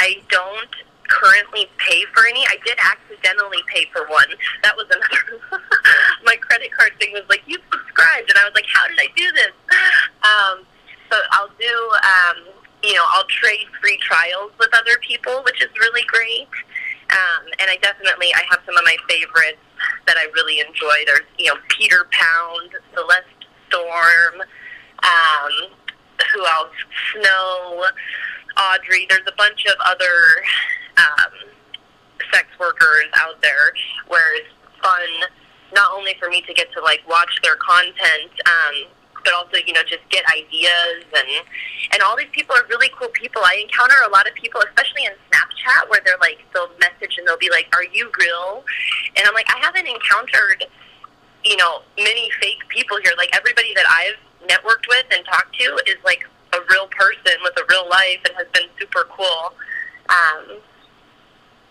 I 0.00 0.22
don't 0.28 0.74
currently 1.08 1.66
pay 1.78 2.04
for 2.12 2.26
any. 2.26 2.44
I 2.46 2.56
did 2.64 2.76
accidentally 2.82 3.62
pay 3.72 3.86
for 3.92 4.06
one. 4.08 4.28
That 4.62 4.76
was 4.76 4.86
another. 4.90 5.62
my 6.24 6.36
credit 6.36 6.72
card 6.72 6.92
thing 6.98 7.12
was 7.12 7.24
like, 7.28 7.42
you 7.46 7.58
subscribed, 7.70 8.30
and 8.30 8.38
I 8.38 8.44
was 8.44 8.54
like, 8.54 8.66
how 8.72 8.86
did 8.88 8.98
I 8.98 9.08
do 9.16 9.26
this? 9.32 9.54
Um, 10.22 10.66
so 11.10 11.16
I'll 11.32 11.52
do. 11.58 11.76
Um, 12.02 12.52
you 12.82 12.94
know, 12.94 13.04
I'll 13.14 13.26
trade 13.26 13.66
free 13.80 13.98
trials 13.98 14.52
with 14.58 14.68
other 14.74 14.98
people, 15.00 15.42
which 15.44 15.62
is 15.62 15.70
really 15.80 16.04
great. 16.06 16.48
Um, 17.10 17.46
and 17.58 17.70
I 17.70 17.76
definitely, 17.82 18.34
I 18.34 18.42
have 18.50 18.60
some 18.66 18.76
of 18.76 18.84
my 18.84 18.96
favorites 19.08 19.62
that 20.06 20.16
I 20.16 20.26
really 20.34 20.60
enjoy. 20.60 21.06
There's, 21.06 21.26
you 21.38 21.46
know, 21.46 21.58
Peter 21.68 22.06
Pound, 22.10 22.70
Celeste 22.94 23.42
Storm, 23.68 24.42
um, 25.02 25.70
who 26.32 26.44
else? 26.44 26.74
Snow, 27.12 27.84
Audrey. 28.56 29.06
There's 29.08 29.26
a 29.26 29.36
bunch 29.36 29.64
of 29.66 29.76
other 29.84 30.42
um, 30.96 31.50
sex 32.32 32.46
workers 32.58 33.06
out 33.16 33.40
there 33.42 33.72
where 34.08 34.36
it's 34.36 34.48
fun 34.82 35.30
not 35.74 35.92
only 35.92 36.14
for 36.18 36.28
me 36.28 36.42
to 36.42 36.54
get 36.54 36.72
to 36.72 36.80
like 36.80 37.00
watch 37.08 37.40
their 37.42 37.56
content, 37.56 38.32
um, 38.46 38.88
but 39.24 39.34
also 39.34 39.58
you 39.66 39.72
know 39.72 39.82
just 39.82 40.06
get 40.10 40.24
ideas 40.30 41.02
and 41.10 41.44
and 41.92 42.02
all 42.02 42.16
these 42.16 42.30
people 42.32 42.54
are 42.56 42.66
really 42.68 42.90
cool 42.98 43.08
people. 43.08 43.42
I 43.44 43.58
encounter 43.62 43.96
a 44.06 44.10
lot 44.10 44.28
of 44.28 44.34
people, 44.34 44.62
especially 44.62 45.04
in 45.04 45.12
Snapchat, 45.28 45.90
where 45.90 46.00
they're 46.04 46.20
like 46.20 46.38
they'll 46.54 46.70
message 46.78 47.18
and 47.18 47.26
they'll 47.26 47.38
be 47.38 47.50
like, 47.50 47.68
"Are 47.74 47.84
you 47.84 48.10
real?" 48.18 48.64
And 49.16 49.26
I'm 49.26 49.34
like, 49.34 49.50
I 49.50 49.58
haven't 49.58 49.86
encountered 49.86 50.64
you 51.44 51.56
know 51.56 51.82
many 51.98 52.30
fake 52.40 52.62
people 52.68 52.98
here. 53.02 53.12
Like 53.16 53.34
everybody 53.34 53.74
that 53.74 53.84
I've 53.88 54.18
networked 54.44 54.88
with 54.88 55.06
and 55.12 55.24
talked 55.24 55.54
to 55.58 55.80
is 55.86 55.96
like 56.04 56.28
a 56.52 56.58
real 56.70 56.86
person 56.88 57.38
with 57.42 57.56
a 57.56 57.64
real 57.70 57.88
life 57.88 58.18
and 58.26 58.34
has 58.36 58.46
been 58.52 58.68
super 58.78 59.06
cool. 59.10 59.52
Um, 60.08 60.58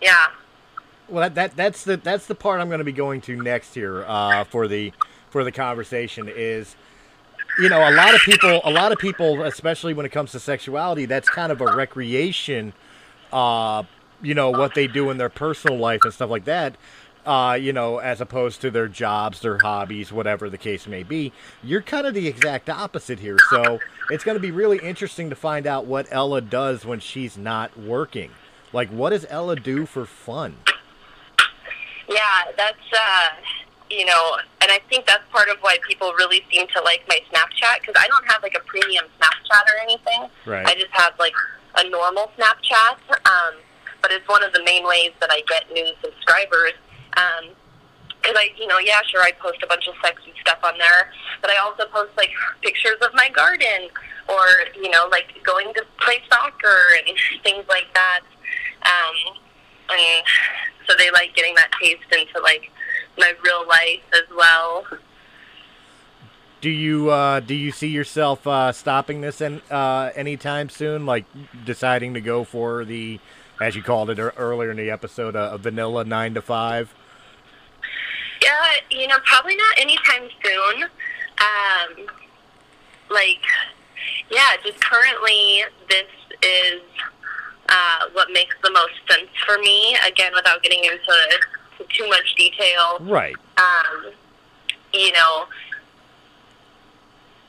yeah. 0.00 0.26
Well, 1.08 1.22
that, 1.28 1.34
that 1.34 1.56
that's 1.56 1.84
the 1.84 1.96
that's 1.96 2.26
the 2.26 2.34
part 2.34 2.60
I'm 2.60 2.68
going 2.68 2.78
to 2.78 2.84
be 2.84 2.92
going 2.92 3.20
to 3.22 3.40
next 3.40 3.74
here 3.74 4.04
uh, 4.06 4.44
for 4.44 4.66
the 4.66 4.92
for 5.30 5.44
the 5.44 5.52
conversation 5.52 6.28
is, 6.28 6.76
you 7.60 7.68
know, 7.68 7.88
a 7.88 7.92
lot 7.92 8.14
of 8.14 8.20
people, 8.22 8.60
a 8.64 8.70
lot 8.70 8.92
of 8.92 8.98
people, 8.98 9.42
especially 9.42 9.94
when 9.94 10.04
it 10.04 10.10
comes 10.10 10.32
to 10.32 10.40
sexuality, 10.40 11.04
that's 11.04 11.28
kind 11.28 11.52
of 11.52 11.60
a 11.60 11.76
recreation. 11.76 12.72
Uh, 13.32 13.84
you 14.22 14.34
know 14.34 14.50
what 14.50 14.74
they 14.74 14.86
do 14.86 15.10
in 15.10 15.18
their 15.18 15.28
personal 15.28 15.76
life 15.78 16.00
and 16.04 16.12
stuff 16.12 16.30
like 16.30 16.44
that. 16.44 16.76
Uh, 17.26 17.54
you 17.54 17.72
know, 17.72 17.98
as 17.98 18.20
opposed 18.20 18.60
to 18.60 18.70
their 18.70 18.86
jobs, 18.86 19.40
their 19.40 19.58
hobbies, 19.58 20.12
whatever 20.12 20.48
the 20.48 20.56
case 20.56 20.86
may 20.86 21.02
be. 21.02 21.32
You're 21.60 21.82
kind 21.82 22.06
of 22.06 22.14
the 22.14 22.28
exact 22.28 22.70
opposite 22.70 23.18
here. 23.18 23.36
So 23.50 23.80
it's 24.10 24.22
going 24.22 24.36
to 24.36 24.40
be 24.40 24.52
really 24.52 24.78
interesting 24.78 25.28
to 25.30 25.34
find 25.34 25.66
out 25.66 25.86
what 25.86 26.06
Ella 26.12 26.40
does 26.40 26.84
when 26.84 27.00
she's 27.00 27.36
not 27.36 27.76
working. 27.76 28.30
Like, 28.72 28.90
what 28.90 29.10
does 29.10 29.26
Ella 29.28 29.56
do 29.56 29.86
for 29.86 30.06
fun? 30.06 30.56
Yeah, 32.08 32.52
that's 32.56 32.78
uh, 32.96 33.28
you 33.90 34.04
know, 34.04 34.36
and 34.60 34.70
I 34.70 34.80
think 34.88 35.06
that's 35.06 35.24
part 35.30 35.48
of 35.48 35.58
why 35.60 35.78
people 35.88 36.12
really 36.12 36.42
seem 36.52 36.66
to 36.68 36.80
like 36.82 37.02
my 37.08 37.20
Snapchat 37.32 37.80
because 37.80 37.94
I 37.96 38.06
don't 38.08 38.26
have 38.30 38.42
like 38.42 38.54
a 38.56 38.64
premium 38.66 39.04
Snapchat 39.20 39.62
or 39.62 39.82
anything. 39.82 40.28
Right. 40.44 40.66
I 40.66 40.74
just 40.74 40.92
have 40.92 41.14
like 41.18 41.34
a 41.76 41.88
normal 41.88 42.30
Snapchat, 42.38 42.98
um, 43.26 43.54
but 44.02 44.10
it's 44.10 44.28
one 44.28 44.42
of 44.42 44.52
the 44.52 44.62
main 44.64 44.86
ways 44.86 45.12
that 45.20 45.30
I 45.30 45.42
get 45.48 45.70
new 45.72 45.92
subscribers. 46.02 46.72
Um, 47.16 47.54
because 48.26 48.36
I, 48.40 48.50
you 48.58 48.66
know, 48.66 48.78
yeah, 48.78 49.00
sure, 49.06 49.22
I 49.22 49.30
post 49.32 49.62
a 49.62 49.68
bunch 49.68 49.86
of 49.86 49.94
sexy 50.02 50.32
stuff 50.40 50.58
on 50.64 50.76
there, 50.78 51.12
but 51.40 51.50
I 51.50 51.58
also 51.58 51.84
post 51.92 52.10
like 52.16 52.30
pictures 52.60 52.96
of 53.00 53.14
my 53.14 53.28
garden 53.28 53.88
or 54.28 54.46
you 54.74 54.90
know, 54.90 55.08
like 55.10 55.26
going 55.44 55.72
to 55.74 55.84
play 56.00 56.20
soccer 56.30 56.78
and 56.98 57.16
things 57.44 57.64
like 57.68 57.86
that. 57.94 58.20
Um, 58.82 59.36
and 59.90 60.24
so 60.88 60.94
they 60.98 61.10
like 61.12 61.34
getting 61.34 61.54
that 61.54 61.70
taste 61.80 62.02
into 62.12 62.40
like 62.42 62.70
my 63.16 63.32
real 63.44 63.66
life 63.68 64.02
as 64.12 64.36
well. 64.36 64.84
Do 66.60 66.70
you 66.70 67.10
uh, 67.10 67.40
do 67.40 67.54
you 67.54 67.70
see 67.70 67.88
yourself 67.88 68.46
uh, 68.46 68.72
stopping 68.72 69.20
this 69.20 69.40
in, 69.40 69.60
uh, 69.70 70.10
anytime 70.16 70.68
soon? 70.68 71.06
Like 71.06 71.26
deciding 71.64 72.14
to 72.14 72.20
go 72.20 72.42
for 72.42 72.84
the, 72.84 73.20
as 73.60 73.76
you 73.76 73.82
called 73.82 74.10
it 74.10 74.18
earlier 74.18 74.70
in 74.70 74.76
the 74.78 74.90
episode, 74.90 75.36
a 75.36 75.56
vanilla 75.58 76.04
nine 76.04 76.34
to 76.34 76.42
five? 76.42 76.92
Yeah, 78.46 78.98
you 79.00 79.08
know, 79.08 79.16
probably 79.24 79.56
not 79.56 79.78
anytime 79.78 80.28
soon. 80.44 80.84
Um, 81.38 82.06
like, 83.10 83.42
yeah, 84.30 84.54
just 84.64 84.80
currently, 84.80 85.64
this 85.88 86.06
is 86.42 86.80
uh, 87.68 88.06
what 88.12 88.28
makes 88.32 88.54
the 88.62 88.70
most 88.70 88.94
sense 89.10 89.30
for 89.44 89.58
me. 89.58 89.96
Again, 90.06 90.30
without 90.34 90.62
getting 90.62 90.84
into 90.84 91.86
too 91.88 92.08
much 92.08 92.34
detail, 92.36 92.98
Right. 93.00 93.34
um, 93.58 94.12
you 94.94 95.10
know, 95.12 95.46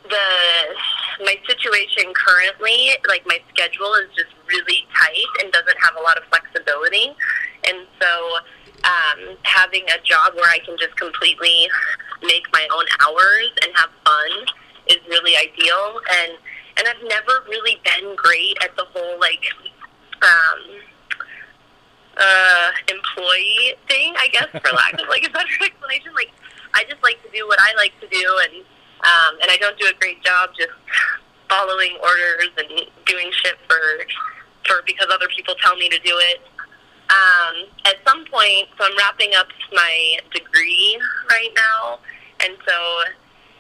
the 0.09 1.25
my 1.25 1.35
situation 1.47 2.11
currently, 2.13 2.91
like 3.07 3.25
my 3.27 3.39
schedule 3.53 3.93
is 3.95 4.09
just 4.15 4.29
really 4.47 4.87
tight 4.97 5.43
and 5.43 5.51
doesn't 5.51 5.77
have 5.81 5.95
a 5.95 6.01
lot 6.01 6.17
of 6.17 6.23
flexibility, 6.25 7.13
and 7.67 7.85
so 8.01 8.37
um, 8.83 9.37
having 9.43 9.83
a 9.89 10.01
job 10.03 10.35
where 10.35 10.49
I 10.49 10.59
can 10.59 10.77
just 10.77 10.95
completely 10.97 11.69
make 12.23 12.43
my 12.53 12.67
own 12.73 12.85
hours 13.01 13.49
and 13.63 13.71
have 13.75 13.89
fun 14.05 14.45
is 14.87 14.97
really 15.09 15.35
ideal. 15.35 16.01
And 16.21 16.37
and 16.77 16.87
I've 16.87 17.03
never 17.09 17.43
really 17.49 17.81
been 17.83 18.15
great 18.15 18.57
at 18.61 18.75
the 18.75 18.85
whole 18.93 19.19
like 19.19 19.43
um, 20.21 20.81
uh, 22.17 22.71
employee 22.89 23.75
thing, 23.87 24.13
I 24.17 24.27
guess, 24.31 24.47
for 24.49 24.71
lack 24.73 24.93
of 24.93 25.07
like 25.09 25.25
a 25.27 25.31
better 25.31 25.49
explanation. 25.61 26.13
Like, 26.13 26.31
I 26.73 26.83
just 26.89 27.01
like 27.03 27.21
to 27.23 27.29
do 27.33 27.47
what 27.47 27.59
I 27.61 27.73
like 27.77 27.93
to 28.01 28.07
do, 28.07 28.25
and 28.43 28.63
um, 29.05 29.41
and 29.41 29.51
I 29.51 29.57
don't 29.59 29.77
do 29.79 29.87
a 29.87 29.93
great 29.99 30.23
job 30.23 30.49
just 30.57 30.73
following 31.49 31.97
orders 32.03 32.49
and 32.57 32.69
doing 33.05 33.31
shit 33.31 33.55
for 33.67 33.79
for 34.65 34.83
because 34.85 35.07
other 35.11 35.27
people 35.35 35.55
tell 35.63 35.75
me 35.75 35.89
to 35.89 35.99
do 35.99 36.13
it. 36.33 36.41
Um, 37.09 37.67
at 37.85 37.95
some 38.05 38.25
point, 38.25 38.67
so 38.77 38.83
I'm 38.83 38.97
wrapping 38.97 39.31
up 39.35 39.47
my 39.71 40.19
degree 40.33 40.99
right 41.29 41.51
now, 41.55 41.99
and 42.43 42.57
so 42.67 42.77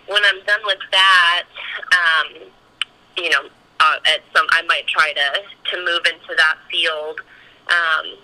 when 0.07 0.21
I'm 0.25 0.43
done 0.45 0.59
with 0.65 0.79
that, 0.91 1.43
um, 1.91 2.49
you 3.17 3.29
know, 3.29 3.47
uh, 3.79 3.97
at 4.05 4.21
some 4.35 4.45
I 4.49 4.63
might 4.63 4.87
try 4.87 5.13
to 5.13 5.41
to 5.71 5.85
move 5.85 6.01
into 6.05 6.35
that 6.35 6.57
field. 6.69 7.21
Um, 7.67 8.17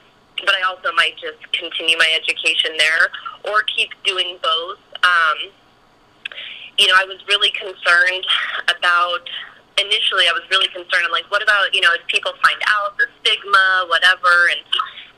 but 0.45 0.55
I 0.55 0.62
also 0.63 0.91
might 0.95 1.15
just 1.17 1.39
continue 1.53 1.97
my 1.97 2.09
education 2.15 2.71
there 2.77 3.09
or 3.43 3.62
keep 3.63 3.89
doing 4.03 4.38
both. 4.41 4.79
Um, 5.03 5.51
you 6.77 6.88
know, 6.88 6.95
I 6.97 7.05
was 7.05 7.17
really 7.27 7.51
concerned 7.51 8.25
about 8.67 9.29
initially. 9.77 10.25
I 10.27 10.33
was 10.33 10.43
really 10.49 10.67
concerned. 10.67 11.05
I'm 11.05 11.12
like, 11.12 11.29
what 11.29 11.43
about 11.43 11.73
you 11.73 11.81
know, 11.81 11.91
if 11.93 12.05
people 12.07 12.31
find 12.41 12.59
out 12.67 12.97
the 12.97 13.05
stigma, 13.21 13.86
whatever? 13.89 14.49
And 14.49 14.62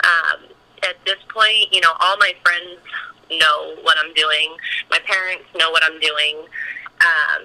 um, 0.05 0.39
at 0.83 0.95
this 1.05 1.19
point, 1.29 1.73
you 1.73 1.81
know, 1.81 1.93
all 1.99 2.17
my 2.17 2.33
friends 2.43 2.79
know 3.31 3.75
what 3.81 3.97
I'm 3.99 4.13
doing. 4.13 4.55
My 4.89 4.99
parents 5.05 5.45
know 5.57 5.71
what 5.71 5.83
I'm 5.83 5.99
doing. 5.99 6.45
Um, 7.01 7.43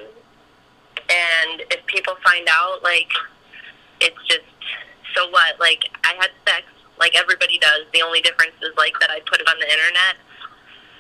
and 1.08 1.62
if 1.70 1.84
people 1.86 2.14
find 2.22 2.46
out, 2.50 2.82
like, 2.82 3.10
it's 4.00 4.20
just 4.28 4.44
so 5.14 5.28
what? 5.30 5.58
Like, 5.58 5.84
I 6.04 6.14
had 6.20 6.30
sex 6.46 6.66
like 7.00 7.16
everybody 7.16 7.58
does. 7.58 7.88
The 7.92 8.02
only 8.02 8.20
difference 8.20 8.54
is 8.62 8.76
like 8.76 8.92
that 9.00 9.10
I 9.10 9.20
put 9.24 9.40
it 9.40 9.48
on 9.48 9.58
the 9.58 9.66
internet. 9.66 10.20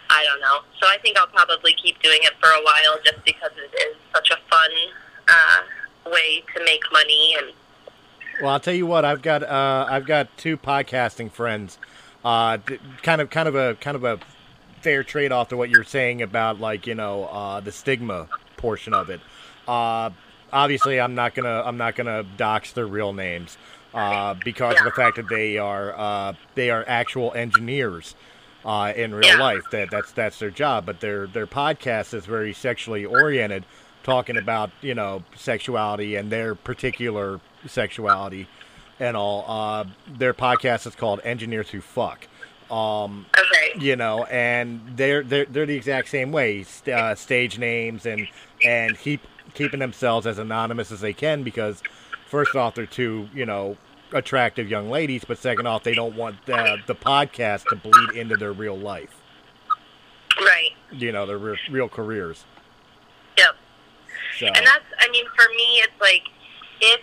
I 0.08 0.24
don't 0.24 0.40
know. 0.40 0.64
So 0.80 0.88
I 0.88 0.98
think 0.98 1.16
I'll 1.16 1.28
probably 1.28 1.74
keep 1.74 2.02
doing 2.02 2.18
it 2.22 2.32
for 2.40 2.48
a 2.48 2.62
while 2.64 2.98
just 3.04 3.22
because 3.24 3.52
it 3.54 3.70
is 3.78 3.94
such 4.12 4.30
a 4.30 4.38
fun 4.50 4.72
uh, 5.28 6.10
way 6.10 6.42
to 6.56 6.64
make 6.64 6.82
money 6.90 7.36
and 7.38 7.52
Well, 8.40 8.50
I'll 8.52 8.60
tell 8.60 8.74
you 8.74 8.86
what. 8.86 9.04
I've 9.04 9.22
got 9.22 9.42
uh, 9.42 9.86
I've 9.88 10.06
got 10.06 10.36
two 10.36 10.56
podcasting 10.56 11.30
friends. 11.30 11.78
Uh, 12.24 12.58
kind 13.02 13.20
of 13.20 13.30
kind 13.30 13.48
of 13.48 13.54
a 13.54 13.74
kind 13.76 13.96
of 13.96 14.04
a 14.04 14.18
fair 14.80 15.02
trade 15.04 15.32
off 15.32 15.48
to 15.48 15.56
what 15.56 15.70
you're 15.70 15.84
saying 15.84 16.22
about 16.22 16.60
like 16.60 16.86
you 16.86 16.94
know 16.94 17.24
uh, 17.26 17.60
the 17.60 17.72
stigma 17.72 18.28
portion 18.56 18.94
of 18.94 19.10
it. 19.10 19.20
Uh, 19.68 20.10
obviously, 20.52 21.00
I'm 21.00 21.14
not 21.14 21.34
gonna 21.34 21.62
I'm 21.64 21.76
not 21.76 21.96
gonna 21.96 22.24
dox 22.36 22.72
their 22.72 22.86
real 22.86 23.12
names 23.12 23.56
uh, 23.94 24.34
because 24.44 24.78
of 24.78 24.84
the 24.84 24.90
fact 24.92 25.16
that 25.16 25.28
they 25.28 25.58
are 25.58 25.94
uh, 25.98 26.32
they 26.54 26.70
are 26.70 26.84
actual 26.86 27.32
engineers 27.34 28.14
uh, 28.64 28.92
in 28.96 29.14
real 29.14 29.28
Yeah. 29.28 29.36
life. 29.38 29.62
That 29.70 29.90
that's 29.90 30.12
that's 30.12 30.38
their 30.38 30.50
job. 30.50 30.86
But 30.86 31.00
their 31.00 31.26
their 31.26 31.46
podcast 31.46 32.14
is 32.14 32.26
very 32.26 32.52
sexually 32.52 33.04
oriented, 33.04 33.64
talking 34.02 34.36
about 34.36 34.70
you 34.82 34.94
know 34.94 35.24
sexuality 35.36 36.16
and 36.16 36.30
their 36.30 36.54
particular 36.54 37.40
sexuality 37.66 38.46
and 38.98 39.16
all. 39.16 39.44
Uh, 39.48 39.84
their 40.08 40.34
podcast 40.34 40.86
is 40.86 40.94
called 40.94 41.20
Engineers 41.24 41.70
Who 41.70 41.80
Fuck. 41.80 42.26
Um, 42.70 43.26
okay. 43.36 43.72
You 43.84 43.96
know, 43.96 44.24
and 44.24 44.80
they're 44.96 45.22
they're 45.22 45.44
they're 45.46 45.66
the 45.66 45.74
exact 45.76 46.08
same 46.08 46.30
way, 46.32 46.62
st- 46.62 46.96
uh, 46.96 47.14
stage 47.14 47.58
names 47.58 48.06
and 48.06 48.28
and 48.64 48.96
keep 48.98 49.20
keeping 49.54 49.80
themselves 49.80 50.26
as 50.26 50.38
anonymous 50.38 50.92
as 50.92 51.00
they 51.00 51.12
can 51.12 51.42
because 51.42 51.82
first 52.28 52.54
off 52.54 52.76
they're 52.76 52.86
two 52.86 53.28
you 53.34 53.44
know 53.44 53.76
attractive 54.12 54.68
young 54.70 54.88
ladies, 54.90 55.24
but 55.24 55.38
second 55.38 55.66
off 55.66 55.82
they 55.82 55.94
don't 55.94 56.14
want 56.16 56.36
the 56.46 56.78
the 56.86 56.94
podcast 56.94 57.64
to 57.70 57.76
bleed 57.76 58.10
into 58.16 58.36
their 58.36 58.52
real 58.52 58.78
life, 58.78 59.16
Right. 60.40 60.70
you 60.92 61.10
know, 61.12 61.26
their 61.26 61.38
real, 61.38 61.56
real 61.70 61.88
careers. 61.88 62.44
Yep. 63.36 63.56
So 64.38 64.46
And 64.46 64.66
that's, 64.66 64.84
I 64.98 65.08
mean, 65.10 65.24
for 65.36 65.48
me, 65.50 65.82
it's 65.82 66.00
like, 66.00 66.22
if, 66.80 67.00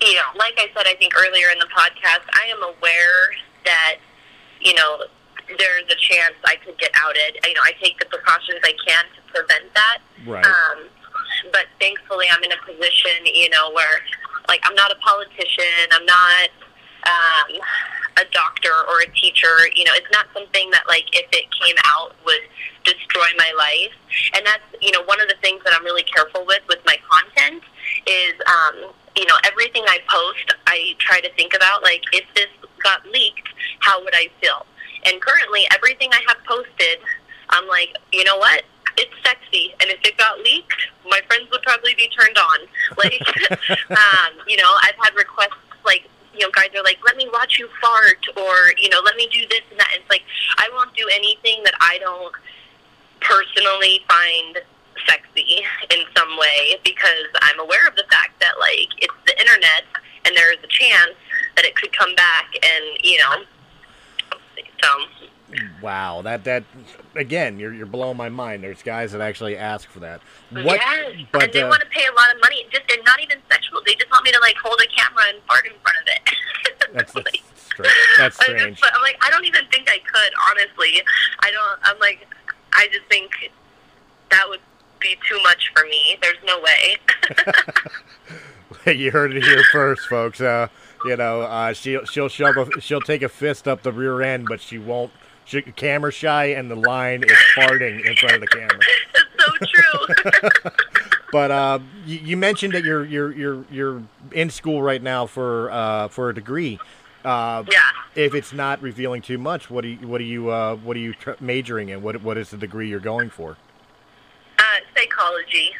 you 0.00 0.14
know, 0.14 0.30
like 0.36 0.54
I 0.58 0.70
said, 0.74 0.86
I 0.86 0.94
think 0.94 1.12
earlier 1.16 1.50
in 1.50 1.58
the 1.58 1.68
podcast, 1.74 2.24
I 2.32 2.46
am 2.50 2.62
aware 2.62 3.34
that, 3.64 3.96
you 4.60 4.74
know, 4.74 5.04
there's 5.48 5.84
a 5.90 5.96
chance 5.96 6.34
I 6.44 6.56
could 6.56 6.78
get 6.78 6.90
outed. 6.94 7.38
You 7.44 7.54
know, 7.54 7.62
I 7.64 7.72
take 7.82 7.98
the 7.98 8.06
precautions 8.06 8.60
I 8.62 8.74
can 8.86 9.04
to 9.16 9.20
prevent 9.32 9.74
that. 9.74 9.98
right, 10.26 10.44
Um, 10.44 10.88
but 11.52 11.66
thankfully, 11.80 12.26
I'm 12.30 12.42
in 12.44 12.52
a 12.52 12.60
position, 12.66 13.24
you 13.24 13.48
know, 13.50 13.72
where, 13.72 14.00
like, 14.46 14.60
I'm 14.64 14.74
not 14.74 14.92
a 14.92 14.96
politician. 14.96 15.88
I'm 15.92 16.04
not 16.04 16.48
um, 17.06 17.60
a 18.18 18.24
doctor 18.30 18.72
or 18.88 19.00
a 19.00 19.10
teacher. 19.14 19.66
You 19.74 19.84
know, 19.84 19.92
it's 19.94 20.10
not 20.12 20.26
something 20.34 20.70
that, 20.70 20.84
like, 20.86 21.06
if 21.12 21.26
it 21.32 21.46
came 21.64 21.76
out, 21.86 22.14
would 22.24 22.44
destroy 22.84 23.26
my 23.36 23.52
life. 23.56 23.94
And 24.34 24.46
that's, 24.46 24.64
you 24.80 24.92
know, 24.92 25.02
one 25.04 25.20
of 25.20 25.28
the 25.28 25.36
things 25.40 25.62
that 25.64 25.72
I'm 25.74 25.84
really 25.84 26.04
careful 26.04 26.44
with 26.46 26.62
with 26.68 26.80
my 26.86 26.96
content 27.08 27.62
is, 28.06 28.34
um, 28.46 28.92
you 29.18 29.26
know, 29.26 29.34
everything 29.44 29.82
I 29.88 29.98
post, 30.08 30.54
I 30.66 30.94
try 30.98 31.20
to 31.20 31.32
think 31.34 31.52
about, 31.54 31.82
like, 31.82 32.02
if 32.12 32.24
this 32.34 32.46
got 32.82 33.04
leaked, 33.06 33.48
how 33.80 34.02
would 34.04 34.14
I 34.14 34.28
feel? 34.40 34.64
And 35.04 35.20
currently, 35.20 35.66
everything 35.74 36.10
I 36.12 36.20
have 36.28 36.38
posted, 36.46 36.98
I'm 37.50 37.66
like, 37.66 37.96
you 38.12 38.22
know 38.22 38.36
what? 38.36 38.62
It's 38.96 39.12
sexy, 39.24 39.74
and 39.80 39.90
if 39.90 39.98
it 40.04 40.16
got 40.18 40.38
leaked, 40.38 40.88
my 41.04 41.20
friends 41.26 41.50
would 41.50 41.62
probably 41.62 41.94
be 41.96 42.08
turned 42.08 42.38
on. 42.38 42.58
Like, 42.96 43.20
um, 43.90 44.32
you 44.46 44.56
know, 44.56 44.70
I've 44.82 44.96
had 45.02 45.14
requests 45.14 45.60
like, 45.84 46.08
you 46.32 46.40
know, 46.40 46.50
guys 46.52 46.70
are 46.74 46.82
like, 46.82 46.98
let 47.04 47.16
me 47.16 47.28
watch 47.32 47.58
you 47.58 47.68
fart, 47.80 48.24
or 48.36 48.72
you 48.78 48.88
know, 48.88 49.00
let 49.04 49.16
me 49.16 49.28
do 49.32 49.40
this 49.50 49.60
and 49.70 49.78
that. 49.78 49.88
And 49.92 50.02
it's 50.02 50.10
like, 50.10 50.22
I 50.56 50.68
won't 50.72 50.94
do 50.96 51.06
anything 51.12 51.62
that 51.64 51.74
I 51.80 51.98
don't 51.98 52.34
personally 53.20 54.00
find 54.08 54.58
sexy 55.08 55.64
in 55.90 56.00
some 56.16 56.36
way 56.38 56.76
because 56.84 57.26
I'm 57.42 57.58
aware 57.60 57.86
of 57.88 57.94
the 57.96 58.04
fact 58.10 58.40
that 58.40 58.58
like 58.60 58.88
it's 58.98 59.14
the 59.26 59.38
internet, 59.40 59.84
and 60.24 60.36
there 60.36 60.52
is 60.52 60.58
a 60.62 60.68
chance 60.68 61.14
that 61.56 61.64
it 61.64 61.74
could 61.76 61.96
come 61.96 62.14
back, 62.14 62.46
and 62.62 62.84
you 63.02 63.18
know, 63.18 63.44
so. 64.82 64.88
wow, 65.82 66.22
that 66.22 66.44
that 66.44 66.64
again, 67.16 67.58
you're 67.58 67.72
you're 67.72 67.86
blowing 67.86 68.16
my 68.16 68.28
mind. 68.28 68.62
There's 68.62 68.82
guys 68.82 69.12
that 69.12 69.20
actually 69.20 69.56
ask 69.56 69.88
for 69.88 70.00
that. 70.00 70.20
What? 70.50 70.64
yes, 70.80 71.16
But 71.32 71.44
and 71.44 71.52
they 71.52 71.62
uh, 71.62 71.68
want 71.68 71.80
to 71.80 71.88
pay 71.88 72.04
a 72.06 72.12
lot 72.14 72.34
of 72.34 72.40
money. 72.42 72.66
Just 72.70 72.84
and 72.92 73.02
not 73.04 73.20
even 73.22 73.38
sexual. 73.50 73.80
They 73.86 73.94
just 73.94 74.10
want 74.10 74.24
me 74.24 74.32
to 74.32 74.38
like 74.40 74.56
hold 74.62 74.80
a 74.80 74.86
camera 74.94 75.24
and 75.34 75.38
fart 75.46 75.66
in 75.66 75.72
front 75.82 75.98
of 75.98 76.06
it. 76.06 76.92
that's, 76.92 77.12
that's 77.12 77.14
Like, 77.16 77.42
strange. 77.72 77.94
That's 78.18 78.36
strange. 78.36 78.78
just, 78.80 78.92
I'm 78.94 79.02
like, 79.02 79.16
I 79.22 79.30
don't 79.30 79.44
even 79.44 79.64
think 79.72 79.88
I 79.90 79.98
could. 79.98 80.32
Honestly, 80.50 81.00
I 81.40 81.50
don't. 81.50 81.78
I'm 81.82 81.98
like, 81.98 82.26
I 82.72 82.88
just 82.92 83.06
think 83.08 83.30
that 84.30 84.44
would 84.48 84.60
be 85.00 85.16
too 85.28 85.40
much 85.42 85.70
for 85.74 85.84
me. 85.84 86.18
There's 86.20 86.38
no 86.44 86.60
way. 86.60 86.96
you 88.98 89.10
heard 89.10 89.34
it 89.34 89.42
here 89.42 89.62
first, 89.72 90.06
folks. 90.08 90.40
Uh, 90.40 90.68
you 91.04 91.16
know, 91.16 91.42
uh, 91.42 91.72
she'll 91.72 92.04
she'll 92.04 92.28
shove 92.28 92.56
a, 92.56 92.80
she'll 92.80 93.00
take 93.00 93.22
a 93.22 93.28
fist 93.28 93.68
up 93.68 93.82
the 93.82 93.92
rear 93.92 94.22
end, 94.22 94.46
but 94.48 94.60
she 94.60 94.78
won't. 94.78 95.12
She, 95.44 95.62
camera 95.62 96.12
shy, 96.12 96.46
and 96.46 96.70
the 96.70 96.76
line 96.76 97.22
is 97.22 97.32
farting 97.56 98.04
in 98.04 98.14
front 98.16 98.34
of 98.34 98.40
the 98.42 98.46
camera. 98.48 98.80
it's 99.14 99.72
so 99.72 100.62
true. 100.62 100.70
But 101.30 101.50
uh, 101.50 101.78
you, 102.06 102.18
you 102.18 102.36
mentioned 102.36 102.74
that 102.74 102.84
you're 102.84 103.04
you're 103.04 103.32
you're 103.32 103.64
you're 103.70 104.02
in 104.32 104.50
school 104.50 104.82
right 104.82 105.02
now 105.02 105.26
for 105.26 105.70
uh, 105.70 106.08
for 106.08 106.30
a 106.30 106.34
degree. 106.34 106.78
Uh, 107.24 107.64
yeah. 107.70 107.80
If 108.14 108.34
it's 108.34 108.52
not 108.52 108.80
revealing 108.80 109.22
too 109.22 109.38
much, 109.38 109.70
what 109.70 109.82
do 109.82 109.88
you 109.88 110.08
what 110.08 110.18
do 110.18 110.24
you 110.24 110.50
uh, 110.50 110.76
what 110.76 110.96
are 110.96 111.00
you 111.00 111.14
tr- 111.14 111.32
majoring 111.40 111.90
in? 111.90 112.02
What 112.02 112.22
what 112.22 112.38
is 112.38 112.50
the 112.50 112.56
degree 112.56 112.88
you're 112.88 113.00
going 113.00 113.30
for? 113.30 113.56
Psychology. 114.98 115.70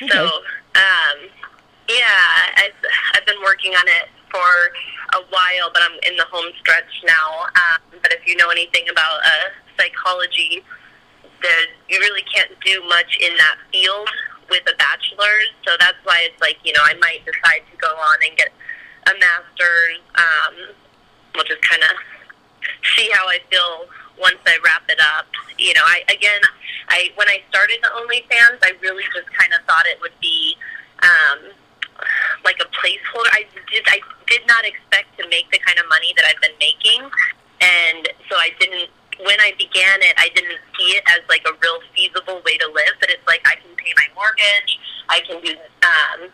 Okay. 0.00 0.06
So, 0.12 0.22
um, 0.22 1.18
yeah, 1.88 2.54
I've, 2.56 2.78
I've 3.14 3.26
been 3.26 3.42
working 3.42 3.72
on 3.72 3.82
it 3.88 4.08
for 4.30 5.18
a 5.18 5.22
while, 5.30 5.70
but 5.72 5.82
I'm 5.82 5.98
in 6.06 6.16
the 6.16 6.26
home 6.30 6.52
stretch 6.60 7.02
now. 7.04 7.42
Um, 7.58 7.98
but 8.02 8.12
if 8.12 8.26
you 8.26 8.36
know 8.36 8.50
anything 8.50 8.88
about 8.88 9.18
uh, 9.24 9.50
psychology, 9.78 10.62
there, 11.42 11.64
you 11.88 11.98
really 11.98 12.22
can't 12.32 12.52
do 12.64 12.82
much 12.88 13.18
in 13.20 13.34
that 13.36 13.56
field 13.72 14.08
with 14.50 14.62
a 14.68 14.76
bachelor's. 14.76 15.50
So 15.66 15.74
that's 15.80 15.98
why 16.04 16.28
it's 16.30 16.40
like, 16.40 16.58
you 16.64 16.72
know, 16.72 16.84
I 16.84 16.94
might 17.00 17.24
decide 17.24 17.66
to 17.70 17.76
go 17.78 17.88
on 17.88 18.18
and 18.28 18.36
get 18.36 18.52
a 19.06 19.18
master's. 19.18 19.98
Um, 20.14 20.54
we'll 21.34 21.44
just 21.44 21.62
kind 21.62 21.82
of 21.82 21.96
see 22.94 23.10
how 23.12 23.26
I 23.26 23.38
feel 23.50 23.88
once 24.20 24.38
I 24.46 24.58
wrap 24.64 24.82
it 24.88 25.00
up. 25.18 25.26
You 25.58 25.74
know, 25.74 25.82
I 25.84 26.02
again, 26.12 26.40
I 26.88 27.10
when 27.16 27.28
I 27.28 27.40
started 27.48 27.78
the 27.82 27.88
OnlyFans, 27.88 28.58
I 28.62 28.72
really 28.80 29.04
just 29.14 29.28
kind 29.32 29.52
of 29.52 29.64
thought 29.66 29.86
it 29.86 30.00
would 30.00 30.16
be 30.20 30.56
um, 31.02 31.52
like 32.44 32.58
a 32.60 32.68
placeholder. 32.74 33.30
I 33.32 33.44
did 33.70 33.84
I 33.86 34.00
did 34.26 34.46
not 34.46 34.64
expect 34.64 35.16
to 35.18 35.28
make 35.28 35.50
the 35.50 35.58
kind 35.58 35.78
of 35.78 35.88
money 35.88 36.12
that 36.16 36.24
I've 36.26 36.40
been 36.40 36.56
making, 36.60 37.02
and 37.60 38.08
so 38.28 38.36
I 38.36 38.50
didn't. 38.58 38.90
When 39.18 39.34
I 39.42 39.50
began 39.58 39.98
it, 39.98 40.14
I 40.14 40.30
didn't 40.30 40.62
see 40.78 40.94
it 40.94 41.02
as 41.10 41.26
like 41.28 41.42
a 41.42 41.50
real 41.58 41.82
feasible 41.90 42.40
way 42.46 42.56
to 42.58 42.70
live. 42.70 42.94
But 43.00 43.10
it's 43.10 43.26
like 43.26 43.42
I 43.46 43.56
can 43.58 43.74
pay 43.74 43.90
my 43.98 44.06
mortgage, 44.14 44.78
I 45.08 45.18
can 45.26 45.42
do, 45.42 45.58
um, 45.82 46.30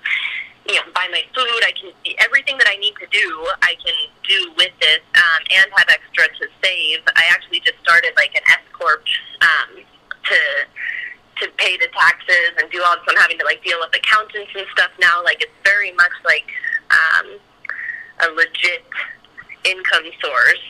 you 0.68 0.76
know, 0.76 0.84
buy 0.92 1.09
my 1.09 1.24
food. 1.32 1.61
I 1.64 1.72
can 1.72 1.96
everything 2.20 2.59
that 2.59 2.68
I 2.68 2.76
need 2.76 2.92
to 3.00 3.09
do. 3.09 3.48
I 3.64 3.72
can 3.80 3.96
do 4.28 4.52
with 4.61 4.72
this, 4.84 5.00
um, 5.16 5.40
and 5.48 5.72
have 5.72 5.88
extra 5.88 6.28
to 6.28 6.44
save. 6.61 7.00
I 7.16 7.24
actually 7.32 7.61
just 7.61 7.80
started 7.80 8.12
like 8.20 8.36
an 8.36 8.44
S 8.52 8.64
corp 8.76 9.00
um, 9.40 9.80
to 10.24 11.44
to 11.44 11.50
pay 11.56 11.76
the 11.76 11.88
taxes 11.98 12.52
and 12.58 12.70
do 12.70 12.82
all 12.86 12.94
this. 12.94 13.04
I'm 13.08 13.16
having 13.16 13.38
to 13.38 13.44
like 13.44 13.62
deal 13.64 13.78
with 13.80 13.94
accountants 13.94 14.50
and 14.54 14.66
stuff 14.72 14.90
now. 15.00 15.22
Like 15.24 15.42
it's 15.42 15.52
very 15.64 15.92
much 15.92 16.12
like 16.24 16.46
um, 16.90 17.38
a 18.20 18.32
legit 18.34 18.84
income 19.64 20.04
source. 20.22 20.60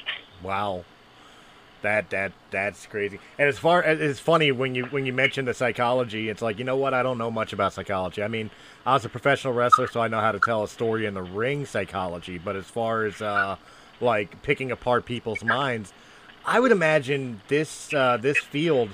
Wow. 0.43 0.85
That 1.83 2.09
that 2.11 2.33
that's 2.51 2.87
crazy. 2.87 3.21
And 3.39 3.47
as 3.47 3.59
far 3.59 3.83
as 3.83 4.01
it's 4.01 4.19
funny 4.19 4.53
when 4.53 4.75
you 4.75 4.87
when 4.87 5.05
you 5.05 5.13
mention 5.13 5.45
the 5.45 5.53
psychology, 5.53 6.31
it's 6.31 6.41
like 6.41 6.59
you 6.59 6.65
know 6.65 6.77
what 6.77 6.95
I 6.95 7.03
don't 7.03 7.19
know 7.19 7.31
much 7.31 7.53
about 7.53 7.75
psychology. 7.75 8.23
I 8.23 8.29
mean, 8.29 8.51
I 8.87 8.95
was 8.95 9.05
a 9.05 9.11
professional 9.11 9.53
wrestler, 9.53 9.87
so 9.87 10.01
I 10.01 10.09
know 10.09 10.21
how 10.21 10.33
to 10.33 10.41
tell 10.41 10.63
a 10.63 10.69
story 10.69 11.05
in 11.05 11.13
the 11.13 11.23
ring 11.23 11.67
psychology. 11.67 12.39
But 12.39 12.57
as 12.57 12.65
far 12.65 13.05
as 13.05 13.21
uh, 13.21 13.57
like 14.01 14.41
picking 14.41 14.71
apart 14.73 15.05
people's 15.05 15.45
minds, 15.45 15.93
I 16.47 16.59
would 16.59 16.73
imagine 16.73 17.43
this 17.49 17.93
uh, 17.93 18.17
this 18.17 18.39
field, 18.39 18.89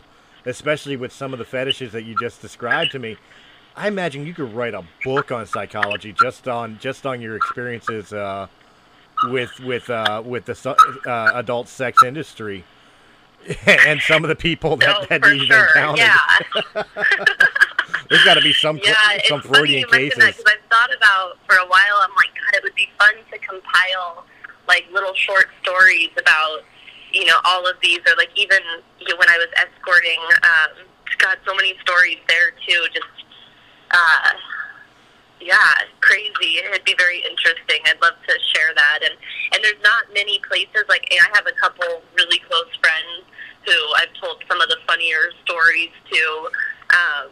especially 0.46 0.96
with 0.96 1.12
some 1.12 1.32
of 1.32 1.38
the 1.38 1.44
fetishes 1.44 1.92
that 1.92 2.04
you 2.04 2.16
just 2.18 2.40
described 2.40 2.92
to 2.92 2.98
me, 2.98 3.16
I 3.76 3.88
imagine 3.88 4.26
you 4.26 4.34
could 4.34 4.52
write 4.52 4.74
a 4.74 4.84
book 5.04 5.30
on 5.32 5.46
psychology 5.46 6.12
just 6.12 6.48
on 6.48 6.78
just 6.80 7.06
on 7.06 7.20
your 7.20 7.36
experiences 7.36 8.12
uh, 8.12 8.48
with 9.24 9.58
with 9.60 9.88
uh, 9.88 10.22
with 10.24 10.46
the 10.46 10.76
uh, 11.06 11.32
adult 11.34 11.68
sex 11.68 12.02
industry 12.02 12.64
and 13.66 14.00
some 14.00 14.24
of 14.24 14.28
the 14.28 14.36
people 14.36 14.76
that, 14.76 14.96
oh, 15.00 15.06
that 15.08 15.24
you've 15.34 15.46
sure. 15.46 15.66
encountered. 15.66 15.98
Yeah. 16.04 16.82
There's 18.10 18.24
got 18.24 18.34
to 18.34 18.40
be 18.40 18.52
some 18.52 18.78
Yeah, 18.82 18.94
some 19.24 19.40
funny 19.40 19.54
Freudian 19.54 19.80
you 19.80 19.86
mention 19.90 20.18
that 20.20 20.26
cases. 20.26 20.42
because 20.44 20.52
I've 20.58 20.68
thought 20.68 20.96
about 20.96 21.38
for 21.46 21.56
a 21.56 21.66
while. 21.66 22.00
I'm 22.02 22.10
like, 22.16 22.34
God, 22.34 22.54
it 22.58 22.62
would 22.64 22.74
be 22.74 22.88
fun 22.98 23.14
to 23.30 23.38
compile 23.38 24.26
like 24.66 24.86
little 24.92 25.14
short 25.14 25.48
stories 25.62 26.10
about 26.18 26.64
you 27.12 27.24
know 27.26 27.36
all 27.44 27.66
of 27.66 27.76
these, 27.82 28.00
or 28.06 28.16
like 28.16 28.30
even 28.36 28.60
you 28.98 29.08
know, 29.08 29.16
when 29.16 29.28
I 29.28 29.38
was 29.38 29.48
escorting. 29.56 30.20
Um, 30.42 30.86
God, 31.18 31.36
so 31.44 31.54
many 31.54 31.74
stories 31.82 32.18
there 32.28 32.52
too. 32.66 32.86
Just 32.94 33.24
uh, 33.90 34.32
yeah, 35.40 35.88
crazy. 36.00 36.60
It'd 36.60 36.84
be 36.84 36.94
very 36.98 37.24
interesting. 37.24 37.80
I'd 37.86 38.00
love 38.00 38.14
to 38.28 38.34
share 38.54 38.72
that. 38.74 39.00
And 39.02 39.14
and 39.52 39.64
there's 39.64 39.82
not 39.82 40.12
many 40.12 40.40
places 40.48 40.84
like 40.88 41.08
I 41.10 41.28
have 41.34 41.46
a 41.46 41.56
couple 41.60 42.02
really 42.16 42.38
close 42.48 42.68
friends 42.80 43.24
who 43.66 43.76
I've 43.96 44.12
told 44.20 44.42
some 44.48 44.60
of 44.60 44.68
the 44.68 44.76
funnier 44.86 45.32
stories 45.44 45.90
to. 46.12 46.22
Um, 46.90 47.30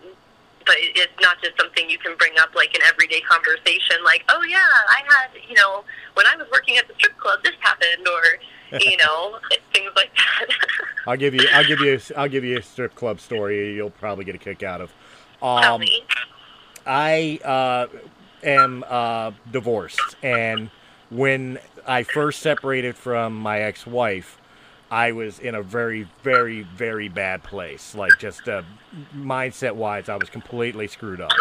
but 0.64 0.76
it's 0.78 1.16
not 1.20 1.40
just 1.40 1.56
something 1.56 1.88
you 1.88 1.96
can 1.96 2.14
bring 2.18 2.36
up 2.38 2.54
like 2.54 2.74
an 2.74 2.82
everyday 2.84 3.20
conversation. 3.22 4.04
Like, 4.04 4.24
oh 4.28 4.44
yeah, 4.44 4.68
I 4.88 5.00
had 5.08 5.30
you 5.48 5.54
know 5.54 5.84
when 6.14 6.26
I 6.26 6.36
was 6.36 6.46
working 6.52 6.76
at 6.76 6.88
the 6.88 6.94
strip 6.94 7.16
club, 7.18 7.40
this 7.42 7.56
happened, 7.60 8.06
or 8.06 8.36
you 8.72 8.96
know 8.96 9.38
things 9.72 9.90
like 9.96 10.10
that. 10.14 10.46
I'll 11.06 11.16
give 11.16 11.34
you 11.34 11.46
I'll 11.52 11.66
give 11.66 11.80
you 11.80 12.00
I'll 12.16 12.28
give 12.28 12.44
you 12.44 12.58
a 12.58 12.62
strip 12.62 12.94
club 12.94 13.20
story 13.20 13.74
you'll 13.74 13.90
probably 13.90 14.24
get 14.24 14.34
a 14.34 14.38
kick 14.38 14.62
out 14.62 14.80
of. 14.80 14.92
Um. 15.42 15.82
I 16.88 17.38
uh, 17.44 17.86
am 18.42 18.82
uh, 18.88 19.32
divorced, 19.52 20.16
and 20.22 20.70
when 21.10 21.58
I 21.86 22.02
first 22.02 22.40
separated 22.40 22.96
from 22.96 23.36
my 23.36 23.60
ex-wife, 23.60 24.38
I 24.90 25.12
was 25.12 25.38
in 25.38 25.54
a 25.54 25.62
very, 25.62 26.08
very, 26.22 26.62
very 26.62 27.08
bad 27.08 27.42
place. 27.42 27.94
Like 27.94 28.12
just 28.18 28.48
uh, 28.48 28.62
mindset 29.14 29.74
wise, 29.74 30.08
I 30.08 30.16
was 30.16 30.30
completely 30.30 30.88
screwed 30.88 31.20
up. 31.20 31.32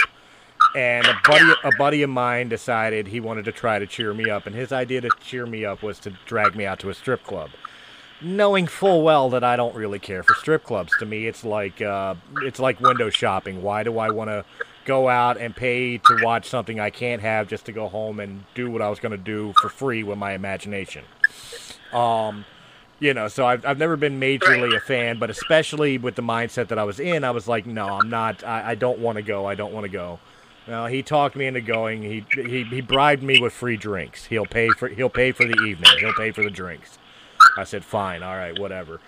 And 0.76 1.07
a 1.07 1.15
buddy, 1.26 1.51
a 1.63 1.72
buddy 1.78 2.03
of 2.03 2.09
mine 2.09 2.49
decided 2.49 3.07
he 3.07 3.20
wanted 3.20 3.45
to 3.45 3.51
try 3.51 3.80
to 3.80 3.88
cheer 3.88 4.13
me 4.13 4.30
up, 4.30 4.45
and 4.45 4.55
his 4.55 4.72
idea 4.72 5.01
to 5.01 5.09
cheer 5.20 5.45
me 5.45 5.65
up 5.65 5.82
was 5.82 5.99
to 5.99 6.11
drag 6.26 6.55
me 6.55 6.65
out 6.65 6.80
to 6.80 6.89
a 6.89 6.93
strip 6.93 7.24
club, 7.24 7.49
knowing 8.22 8.68
full 8.68 9.01
well 9.01 9.30
that 9.30 9.43
I 9.43 9.55
don't 9.55 9.76
really 9.76 9.99
care 9.99 10.24
for 10.24 10.36
strip 10.36 10.63
clubs. 10.63 10.91
To 10.99 11.05
me, 11.05 11.28
it's 11.28 11.43
like 11.43 11.82
uh, 11.82 12.15
it's 12.43 12.59
like 12.59 12.80
window 12.80 13.09
shopping. 13.09 13.63
Why 13.63 13.84
do 13.84 13.97
I 13.97 14.09
want 14.11 14.30
to 14.30 14.45
go 14.86 15.09
out 15.09 15.38
and 15.38 15.55
pay 15.55 15.97
to 15.97 16.20
watch 16.22 16.47
something 16.47 16.80
I 16.80 16.89
can't 16.89 17.22
have 17.22 17.47
just 17.47 17.65
to 17.65 17.72
go 17.72 17.88
home 17.89 18.20
and 18.20 18.43
do 18.55 18.70
what 18.70 18.82
I 18.82 18.89
was 18.89 18.99
going 18.99 19.11
to 19.11 19.18
do 19.18 19.53
for 19.61 19.70
free 19.70 20.03
with 20.03 20.18
my 20.18 20.34
imagination? 20.34 21.03
Um, 21.91 22.45
you 22.99 23.13
know, 23.13 23.28
so 23.28 23.45
I've, 23.45 23.65
I've 23.65 23.78
never 23.78 23.95
been 23.95 24.20
majorly 24.20 24.76
a 24.76 24.80
fan, 24.80 25.20
but 25.20 25.30
especially 25.30 25.97
with 25.97 26.15
the 26.15 26.24
mindset 26.24 26.70
that 26.70 26.80
I 26.80 26.84
was 26.84 26.99
in, 26.99 27.24
I 27.24 27.32
was 27.32 27.47
like, 27.47 27.65
no, 27.65 27.86
I'm 27.86 28.09
not. 28.09 28.43
I, 28.43 28.72
I 28.72 28.76
don't 28.76 28.99
want 28.99 29.18
to 29.18 29.22
go. 29.22 29.45
I 29.45 29.55
don't 29.55 29.74
want 29.74 29.84
to 29.84 29.89
go. 29.89 30.20
Well, 30.68 30.88
he 30.88 31.01
talked 31.01 31.36
me 31.36 31.45
into 31.45 31.61
going. 31.61 32.03
He, 32.03 32.26
he 32.30 32.63
he 32.63 32.82
bribed 32.82 33.24
me 33.24 33.39
with 33.39 33.53
free 33.53 33.78
drinks. 33.78 34.26
He'll 34.26 34.45
pay 34.45 34.70
for 34.70 34.89
he'll 34.89 35.09
pay 35.09 35.32
for 35.32 35.45
the 35.45 35.57
evening. 35.63 35.91
He'll 35.99 36.13
pay 36.13 36.32
for 36.32 36.43
the 36.43 36.49
drinks. 36.49 36.97
I 37.57 37.63
said, 37.63 37.86
fine, 37.86 38.24
all 38.24 38.36
right, 38.36 38.57
whatever. 38.59 38.99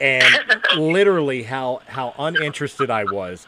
And 0.00 0.34
literally, 0.76 1.44
how 1.44 1.82
how 1.86 2.14
uninterested 2.18 2.90
I 2.90 3.04
was 3.04 3.46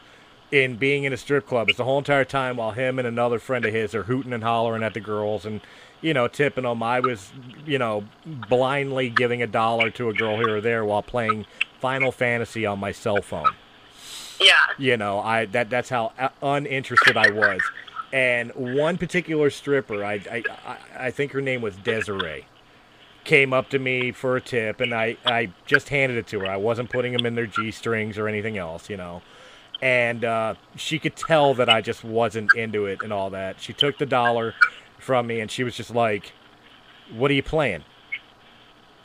in 0.49 0.77
being 0.77 1.03
in 1.03 1.11
a 1.11 1.17
strip 1.17 1.45
club 1.45 1.67
It's 1.67 1.77
the 1.77 1.83
whole 1.83 1.97
entire 1.97 2.23
time 2.23 2.55
while 2.55 2.71
him 2.71 2.99
and 2.99 3.07
another 3.07 3.37
friend 3.37 3.65
of 3.65 3.73
his 3.73 3.93
are 3.93 4.03
hooting 4.03 4.31
and 4.31 4.43
hollering 4.43 4.81
at 4.81 4.93
the 4.93 5.01
girls 5.01 5.45
and 5.45 5.59
you 5.99 6.13
know 6.13 6.29
tipping 6.29 6.63
them. 6.63 6.81
I 6.81 7.01
was 7.01 7.31
you 7.65 7.77
know 7.77 8.05
blindly 8.25 9.09
giving 9.09 9.41
a 9.41 9.47
dollar 9.47 9.89
to 9.91 10.09
a 10.09 10.13
girl 10.13 10.37
here 10.37 10.57
or 10.57 10.61
there 10.61 10.85
while 10.85 11.03
playing 11.03 11.45
Final 11.81 12.13
Fantasy 12.13 12.65
on 12.65 12.79
my 12.79 12.93
cell 12.93 13.21
phone. 13.21 13.53
Yeah. 14.39 14.53
You 14.77 14.97
know, 14.97 15.19
I 15.19 15.45
that 15.45 15.69
that's 15.69 15.89
how 15.89 16.11
uh, 16.19 16.29
uninterested 16.41 17.17
I 17.17 17.31
was. 17.31 17.61
And 18.13 18.51
one 18.55 18.97
particular 18.97 19.49
stripper, 19.49 20.03
I 20.03 20.21
I 20.31 20.77
I- 20.97 21.11
think 21.11 21.31
her 21.33 21.41
name 21.41 21.61
was 21.61 21.75
Desiree, 21.75 22.45
came 23.25 23.51
up 23.53 23.69
to 23.71 23.79
me 23.79 24.11
for 24.11 24.37
a 24.37 24.41
tip, 24.41 24.79
and 24.79 24.93
I 24.93 25.17
I 25.25 25.51
just 25.65 25.89
handed 25.89 26.17
it 26.17 26.27
to 26.27 26.39
her. 26.41 26.45
I 26.47 26.57
wasn't 26.57 26.89
putting 26.89 27.13
them 27.13 27.25
in 27.25 27.35
their 27.35 27.47
g 27.47 27.71
strings 27.71 28.17
or 28.17 28.27
anything 28.27 28.57
else, 28.57 28.89
you 28.89 28.97
know. 28.97 29.21
And 29.81 30.23
uh, 30.25 30.55
she 30.75 30.97
could 30.99 31.15
tell 31.15 31.53
that 31.55 31.69
I 31.69 31.81
just 31.81 32.03
wasn't 32.03 32.55
into 32.55 32.85
it 32.85 33.03
and 33.03 33.11
all 33.13 33.29
that. 33.31 33.61
She 33.61 33.73
took 33.73 33.97
the 33.99 34.05
dollar 34.07 34.55
from 34.97 35.27
me, 35.27 35.39
and 35.39 35.51
she 35.51 35.63
was 35.63 35.75
just 35.75 35.93
like, 35.93 36.31
"What 37.11 37.29
are 37.29 37.35
you 37.35 37.43
playing?" 37.43 37.83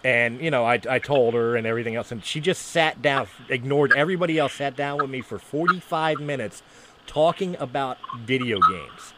And 0.04 0.40
you 0.40 0.50
know, 0.50 0.64
I, 0.64 0.80
I 0.88 0.98
told 0.98 1.34
her 1.34 1.56
and 1.56 1.66
everything 1.66 1.94
else, 1.94 2.10
and 2.10 2.24
she 2.24 2.40
just 2.40 2.62
sat 2.62 3.02
down, 3.02 3.28
ignored 3.48 3.92
everybody 3.96 4.38
else, 4.38 4.54
sat 4.54 4.76
down 4.76 4.98
with 4.98 5.10
me 5.10 5.20
for 5.20 5.38
45 5.38 6.20
minutes, 6.20 6.62
talking 7.06 7.56
about 7.58 7.98
video 8.20 8.58
games. 8.60 9.14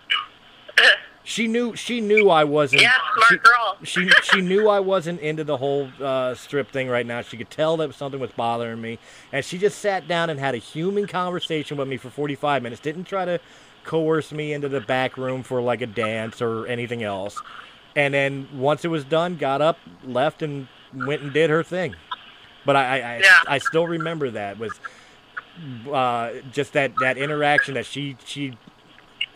She 1.27 1.49
knew 1.49 1.75
she 1.75 2.03
knew 2.03 2.29
I 2.29 2.45
wasn't. 2.45 2.83
Yeah, 2.83 2.93
smart 3.15 3.29
she, 3.31 3.37
girl. 3.39 3.77
She 3.83 4.11
she 4.25 4.41
knew 4.43 4.69
I 4.69 4.81
wasn't 4.81 5.21
into 5.21 5.43
the 5.43 5.57
whole 5.57 5.89
uh, 5.99 6.35
strip 6.35 6.71
thing 6.71 6.89
right 6.89 7.07
now. 7.07 7.23
She 7.23 7.39
could 7.39 7.49
tell 7.49 7.79
that 7.79 7.95
something 7.95 8.21
was 8.21 8.31
bothering 8.33 8.83
me, 8.83 8.99
and 9.33 9.43
she 9.43 9.57
just 9.57 9.79
sat 9.79 10.07
down 10.07 10.29
and 10.29 10.39
had 10.39 10.55
a 10.55 10.59
human 10.59 11.07
conversation 11.07 11.79
with 11.79 11.89
me 11.89 11.97
for 11.97 12.11
45 12.11 12.63
minutes. 12.63 12.83
Didn't 12.83 13.05
try 13.05 13.25
to 13.25 13.41
coerce 13.85 14.33
me 14.33 14.53
into 14.53 14.69
the 14.69 14.81
back 14.81 15.17
room 15.17 15.43
for 15.43 15.63
like 15.63 15.81
a 15.81 15.87
dance 15.87 16.43
or 16.43 16.67
anything 16.67 17.03
else. 17.03 17.41
And 17.97 18.13
then 18.13 18.49
once 18.53 18.85
it 18.85 18.89
was 18.89 19.05
done, 19.05 19.37
got 19.37 19.63
up, 19.63 19.79
left, 20.05 20.43
and 20.43 20.69
went 20.95 21.23
and 21.23 21.33
did 21.33 21.51
her 21.51 21.63
thing. 21.63 21.95
But 22.65 22.77
I, 22.77 22.85
I, 22.85 22.95
I, 23.15 23.19
Yeah. 23.19 23.37
I 23.47 23.59
still 23.59 23.87
remember 23.87 24.31
that 24.31 24.59
was 24.59 24.73
uh, 25.93 26.31
just 26.53 26.73
that, 26.73 26.93
that 27.01 27.17
interaction 27.19 27.75
that 27.75 27.87
she 27.87 28.17
she 28.25 28.57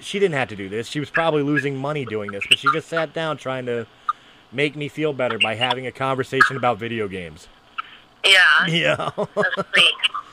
she 0.00 0.18
didn't 0.18 0.34
have 0.34 0.48
to 0.48 0.56
do 0.56 0.68
this. 0.68 0.86
She 0.86 1.00
was 1.00 1.10
probably 1.10 1.42
losing 1.42 1.76
money 1.76 2.04
doing 2.04 2.30
this, 2.32 2.44
but 2.48 2.58
she 2.58 2.68
just 2.72 2.88
sat 2.88 3.12
down 3.12 3.36
trying 3.36 3.66
to 3.66 3.86
make 4.52 4.76
me 4.76 4.88
feel 4.88 5.12
better 5.12 5.38
by 5.38 5.54
having 5.56 5.86
a 5.86 5.92
conversation 5.92 6.56
about 6.56 6.78
video 6.78 7.08
games. 7.08 7.48
Yeah. 8.24 8.42
Yeah. 8.68 9.10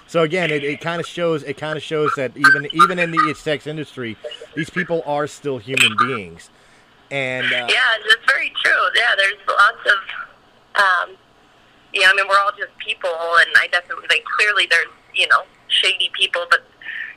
So 0.07 0.21
again, 0.21 0.51
it, 0.51 0.63
it 0.63 0.81
kind 0.81 0.99
of 1.01 1.07
shows 1.07 1.43
it 1.43 1.57
kind 1.57 1.77
of 1.77 1.83
shows 1.83 2.11
that 2.15 2.31
even 2.37 2.67
even 2.73 2.99
in 2.99 3.11
the 3.11 3.35
sex 3.37 3.65
industry, 3.67 4.15
these 4.55 4.69
people 4.69 5.01
are 5.05 5.25
still 5.27 5.57
human 5.57 5.95
beings, 5.97 6.49
and 7.09 7.45
uh, 7.47 7.67
Yeah, 7.69 7.81
that's 8.07 8.31
very 8.31 8.53
true. 8.63 8.71
Yeah, 8.95 9.15
there's 9.17 9.33
lots 9.47 9.77
of, 9.87 9.97
um, 10.75 11.17
yeah, 11.93 12.11
I 12.11 12.13
mean, 12.15 12.27
we're 12.27 12.39
all 12.39 12.51
just 12.57 12.75
people, 12.77 13.13
and 13.39 13.49
I 13.55 13.67
definitely, 13.71 14.07
like, 14.09 14.23
clearly 14.35 14.67
there's, 14.69 14.91
you 15.13 15.27
know, 15.27 15.47
shady 15.67 16.11
people, 16.11 16.45
but 16.51 16.67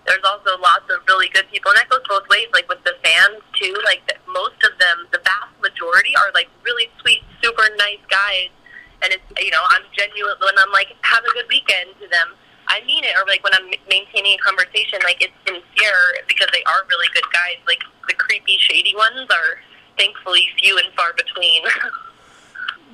there's 0.06 0.22
also 0.22 0.54
lots 0.62 0.86
of 0.88 1.02
really 1.10 1.28
good 1.28 1.50
people, 1.50 1.74
and 1.74 1.78
that 1.82 1.90
goes 1.90 2.06
both 2.08 2.28
ways, 2.30 2.46
like, 2.54 2.68
with 2.70 2.82
the 2.86 2.94
fans, 3.02 3.42
too. 3.58 3.74
Like, 3.84 4.06
the, 4.06 4.14
most 4.30 4.62
of 4.62 4.78
them, 4.78 5.10
the 5.10 5.18
vast 5.26 5.52
majority 5.58 6.14
are, 6.14 6.30
like, 6.32 6.46
really 6.62 6.86
sweet, 7.02 7.26
super 7.42 7.66
nice 7.76 8.02
guys, 8.06 8.54
and 9.02 9.10
it's, 9.10 9.26
you 9.42 9.50
know, 9.50 9.62
I'm 9.74 9.82
genuine, 9.94 10.38
when 10.38 10.54
I'm 10.58 10.70
like, 10.70 10.94
have 11.02 11.26
a 11.26 11.32
good 11.34 11.50
weekend 11.50 11.98
to 11.98 12.06
them, 12.06 12.38
I 12.68 12.84
mean 12.84 13.02
it, 13.02 13.16
or 13.16 13.24
like 13.26 13.42
when 13.42 13.54
I'm 13.54 13.64
maintaining 13.88 14.36
a 14.36 14.42
conversation, 14.44 15.00
like 15.02 15.24
it's 15.24 15.32
sincere 15.48 16.20
because 16.28 16.48
they 16.52 16.62
are 16.64 16.84
really 16.88 17.08
good 17.14 17.24
guys. 17.32 17.56
Like 17.66 17.80
the 18.06 18.14
creepy, 18.14 18.58
shady 18.60 18.94
ones 18.94 19.24
are 19.30 19.56
thankfully 19.96 20.46
few 20.60 20.76
and 20.76 20.92
far 20.94 21.14
between. 21.14 21.64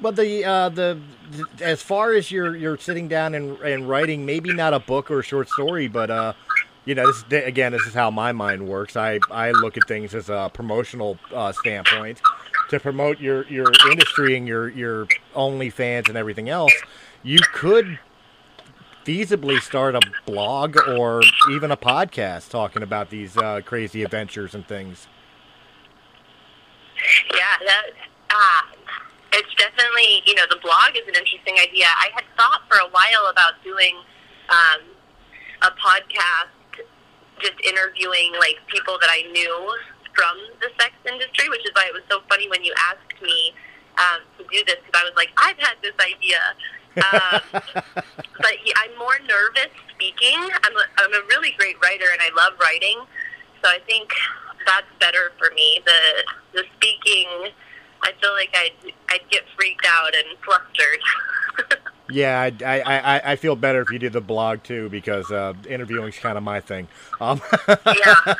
But 0.01 0.17
the 0.17 0.45
uh, 0.45 0.69
the 0.69 1.01
as 1.61 1.83
far 1.83 2.13
as 2.13 2.31
you're 2.31 2.57
you're 2.57 2.79
sitting 2.79 3.09
down 3.09 3.35
and 3.35 3.59
and 3.61 3.89
writing, 3.89 4.27
maybe 4.27 4.53
not 4.53 4.75
a 4.75 4.81
book 4.81 5.11
or 5.11 5.21
a 5.21 5.23
short 5.23 5.49
story, 5.49 5.89
but 5.89 6.11
uh, 6.11 6.33
you 6.85 6.95
know, 6.95 7.07
this 7.07 7.19
is, 7.19 7.47
again, 7.47 7.73
this 7.73 7.87
is 7.87 7.95
how 7.95 8.11
my 8.11 8.33
mind 8.33 8.67
works. 8.67 8.97
I 8.97 9.19
I 9.31 9.51
look 9.53 9.77
at 9.77 9.89
things 9.89 10.15
as 10.15 10.29
a 10.29 10.51
promotional 10.53 11.19
uh, 11.33 11.53
standpoint 11.53 12.21
to 12.71 12.81
promote 12.81 13.21
your 13.21 13.47
your 13.47 13.73
industry 13.91 14.37
and 14.37 14.47
your 14.47 14.69
your 14.69 15.07
OnlyFans 15.35 16.09
and 16.09 16.17
everything 16.17 16.49
else. 16.49 16.75
You 17.23 17.39
could 17.53 17.99
feasibly 19.05 19.61
start 19.61 19.95
a 19.95 20.01
blog 20.27 20.77
or 20.89 21.23
even 21.51 21.71
a 21.71 21.77
podcast 21.77 22.51
talking 22.51 22.83
about 22.83 23.11
these 23.11 23.37
uh, 23.37 23.61
crazy 23.65 24.03
adventures 24.03 24.55
and 24.55 24.67
things. 24.67 25.09
yeah, 27.35 27.67
that 27.67 27.83
ah, 28.31 28.71
it's 29.35 29.55
definitely 29.59 30.22
you 30.26 30.35
know 30.35 30.47
the 30.49 30.61
blog 30.62 30.95
is 30.95 31.07
an 31.07 31.14
interesting 31.18 31.59
idea. 31.59 31.87
I 31.87 32.11
had 32.14 32.24
thought 32.39 32.62
for 32.70 32.78
a 32.78 32.89
while 32.91 33.30
about 33.30 33.59
doing 33.62 33.99
um, 34.49 34.80
a 35.62 35.70
podcast, 35.74 36.55
just 37.41 37.59
interviewing 37.66 38.32
like 38.39 38.57
people 38.68 38.99
that 39.01 39.11
I 39.11 39.26
knew 39.32 39.55
from 40.14 40.39
the 40.62 40.70
sex 40.78 40.95
industry, 41.05 41.49
which 41.51 41.64
is 41.66 41.72
why 41.74 41.91
it 41.91 41.95
was 41.95 42.07
so 42.09 42.22
funny 42.28 42.49
when 42.49 42.62
you 42.62 42.72
asked 42.78 43.18
me 43.20 43.53
um, 43.99 44.22
to 44.39 44.45
do 44.51 44.62
this 44.66 44.78
because 44.85 44.95
I 44.95 45.05
was 45.05 45.14
like, 45.16 45.30
I've 45.37 45.59
had 45.59 45.76
this 45.82 45.95
idea. 45.99 46.41
Um, 46.95 47.41
but 48.39 48.55
yeah, 48.64 48.78
I'm 48.78 48.95
more 48.99 49.18
nervous 49.26 49.74
speaking. 49.95 50.39
I'm 50.39 50.76
a, 50.76 50.85
I'm 50.99 51.14
a 51.14 51.22
really 51.35 51.55
great 51.59 51.76
writer 51.82 52.07
and 52.12 52.22
I 52.22 52.30
love 52.35 52.55
writing, 52.61 53.03
so 53.62 53.70
I 53.70 53.78
think 53.87 54.11
that's 54.66 54.87
better 55.01 55.32
for 55.39 55.51
me. 55.55 55.82
The 55.85 56.61
the 56.61 56.64
speaking, 56.76 57.51
I 58.03 58.12
feel 58.20 58.32
like 58.32 58.55
I'd 58.55 58.93
I'd 59.11 59.28
get 59.30 59.43
freaked 59.57 59.87
out 59.87 60.14
and 60.14 60.39
flustered. 60.45 61.03
Yeah, 62.15 62.41
I, 62.41 62.53
I, 62.65 63.17
I, 63.17 63.33
I 63.33 63.37
feel 63.37 63.57
better 63.57 63.81
if 63.81 63.91
you 63.91 63.99
do 63.99 64.09
the 64.09 64.21
blog 64.21 64.62
too 64.62 64.89
because 64.89 65.33
uh, 65.33 65.53
interviewing's 65.69 66.17
kind 66.17 66.39
of 66.39 66.45
my 66.45 66.61
thing. 66.61 66.87
Um, 67.21 67.43
yeah, 67.69 68.15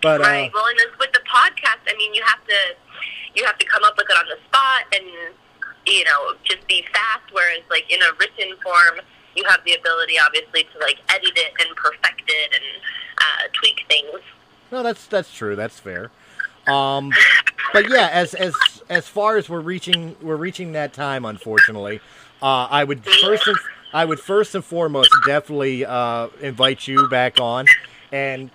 but 0.00 0.22
uh, 0.22 0.24
right. 0.24 0.50
Well, 0.54 0.64
and 0.66 0.78
with 0.98 1.12
the 1.12 1.20
podcast, 1.28 1.84
I 1.86 1.94
mean, 1.98 2.14
you 2.14 2.22
have 2.24 2.42
to 2.46 2.54
you 3.34 3.44
have 3.44 3.58
to 3.58 3.66
come 3.66 3.84
up 3.84 3.98
with 3.98 4.06
it 4.08 4.16
on 4.16 4.24
the 4.28 4.38
spot 4.46 4.86
and 4.94 5.34
you 5.86 6.04
know 6.04 6.32
just 6.44 6.66
be 6.66 6.82
fast. 6.94 7.30
Whereas 7.30 7.60
like 7.68 7.84
in 7.92 8.00
a 8.00 8.10
written 8.18 8.56
form, 8.62 9.04
you 9.36 9.44
have 9.50 9.60
the 9.66 9.74
ability, 9.74 10.14
obviously, 10.18 10.64
to 10.72 10.78
like 10.78 10.96
edit 11.10 11.36
it 11.36 11.52
and 11.60 11.76
perfect 11.76 12.22
it 12.26 12.54
and 12.54 12.82
uh, 13.18 13.48
tweak 13.52 13.84
things. 13.86 14.22
no, 14.72 14.82
that's 14.82 15.06
that's 15.08 15.30
true. 15.30 15.56
That's 15.56 15.78
fair. 15.78 16.10
Um, 16.66 17.12
but 17.74 17.90
yeah, 17.90 18.08
as 18.10 18.32
as 18.32 18.54
as 18.88 19.06
far 19.08 19.36
as 19.36 19.50
we're 19.50 19.60
reaching 19.60 20.16
we're 20.22 20.36
reaching 20.36 20.72
that 20.72 20.94
time, 20.94 21.26
unfortunately, 21.26 22.00
uh, 22.44 22.68
I 22.70 22.84
would 22.84 23.04
first 23.04 23.46
and, 23.48 23.56
I 23.92 24.04
would 24.04 24.20
first 24.20 24.54
and 24.54 24.64
foremost 24.64 25.10
definitely 25.26 25.84
uh, 25.84 26.28
invite 26.40 26.86
you 26.86 27.08
back 27.08 27.40
on, 27.40 27.66
and 28.12 28.50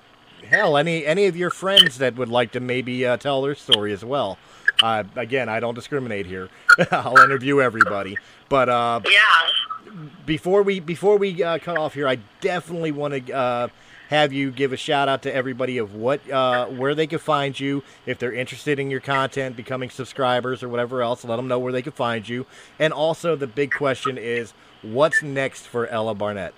hell, 0.47 0.77
any 0.77 1.05
any 1.05 1.25
of 1.25 1.35
your 1.35 1.49
friends 1.49 1.97
that 1.97 2.15
would 2.15 2.29
like 2.29 2.51
to 2.51 2.59
maybe 2.59 3.05
uh, 3.05 3.17
tell 3.17 3.41
their 3.41 3.55
story 3.55 3.91
as 3.91 4.05
well. 4.05 4.37
Uh, 4.83 5.03
again, 5.15 5.49
I 5.49 5.59
don't 5.59 5.73
discriminate 5.75 6.25
here. 6.25 6.49
I'll 6.91 7.19
interview 7.19 7.59
everybody, 7.61 8.15
but 8.47 8.69
uh, 8.69 9.01
Yeah. 9.09 9.91
before 10.25 10.61
we 10.63 10.79
before 10.79 11.17
we 11.17 11.43
uh, 11.43 11.57
cut 11.57 11.77
off 11.77 11.93
here, 11.95 12.07
I 12.07 12.19
definitely 12.41 12.91
want 12.91 13.25
to 13.27 13.33
uh, 13.33 13.67
have 14.09 14.33
you 14.33 14.49
give 14.49 14.73
a 14.73 14.77
shout 14.77 15.07
out 15.07 15.21
to 15.21 15.33
everybody 15.33 15.77
of 15.77 15.93
what 15.93 16.27
uh, 16.31 16.65
where 16.65 16.95
they 16.95 17.05
can 17.05 17.19
find 17.19 17.59
you 17.59 17.83
if 18.07 18.17
they're 18.17 18.33
interested 18.33 18.79
in 18.79 18.89
your 18.89 18.99
content, 18.99 19.55
becoming 19.55 19.91
subscribers 19.91 20.63
or 20.63 20.69
whatever 20.69 21.03
else. 21.03 21.23
Let 21.23 21.35
them 21.35 21.47
know 21.47 21.59
where 21.59 21.71
they 21.71 21.83
can 21.83 21.91
find 21.91 22.27
you. 22.27 22.47
And 22.79 22.91
also, 22.91 23.35
the 23.35 23.45
big 23.45 23.71
question 23.71 24.17
is, 24.17 24.53
what's 24.81 25.21
next 25.21 25.67
for 25.67 25.85
Ella 25.87 26.15
Barnett? 26.15 26.55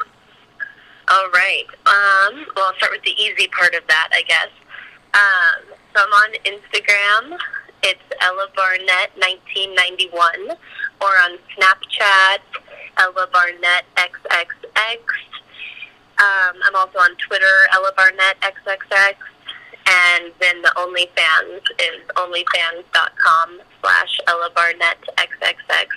All 1.09 1.29
right. 1.33 1.65
Um, 1.85 2.45
well, 2.55 2.67
I'll 2.67 2.75
start 2.77 2.93
with 2.93 3.03
the 3.03 3.21
easy 3.21 3.49
part 3.49 3.75
of 3.75 3.83
that, 3.87 4.09
I 4.13 4.21
guess. 4.21 4.47
Um, 5.13 5.75
so 5.93 6.03
I'm 6.03 6.13
on 6.13 6.33
Instagram. 6.45 7.37
It's 7.83 7.99
Ella 8.21 8.47
Barnett 8.55 9.11
1991, 9.17 10.55
or 11.01 11.07
on 11.07 11.37
Snapchat, 11.57 12.39
Ella 12.97 13.27
Barnett 13.33 13.83
XXX. 13.97 15.30
Um, 16.21 16.53
I'm 16.63 16.75
also 16.75 16.99
on 16.99 17.15
Twitter, 17.17 17.65
Ella 17.73 17.91
Barnett 17.97 18.39
XXX, 18.41 19.17
and 19.89 20.31
then 20.39 20.61
the 20.61 20.71
OnlyFans 20.77 21.65
is 21.81 22.05
onlyfans.com 22.15 23.61
slash 23.81 24.19
Ella 24.27 24.51
Barnett 24.53 25.01
XXX. 25.17 25.87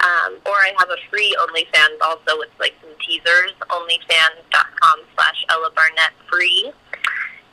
Um, 0.00 0.38
or 0.44 0.56
I 0.56 0.72
have 0.78 0.88
a 0.90 0.96
free 1.08 1.36
OnlyFans 1.38 2.00
also 2.02 2.38
with 2.38 2.48
like 2.58 2.74
some 2.80 2.90
teasers, 2.98 3.52
onlyfans.com 3.68 4.98
slash 5.14 5.44
Ella 5.50 5.70
Barnett 5.76 6.12
free. 6.28 6.72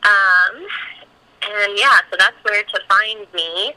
Um, 0.01 0.65
and 1.43 1.78
yeah, 1.78 1.99
so 2.09 2.18
that's 2.18 2.38
where 2.41 2.63
to 2.63 2.80
find 2.89 3.32
me. 3.34 3.74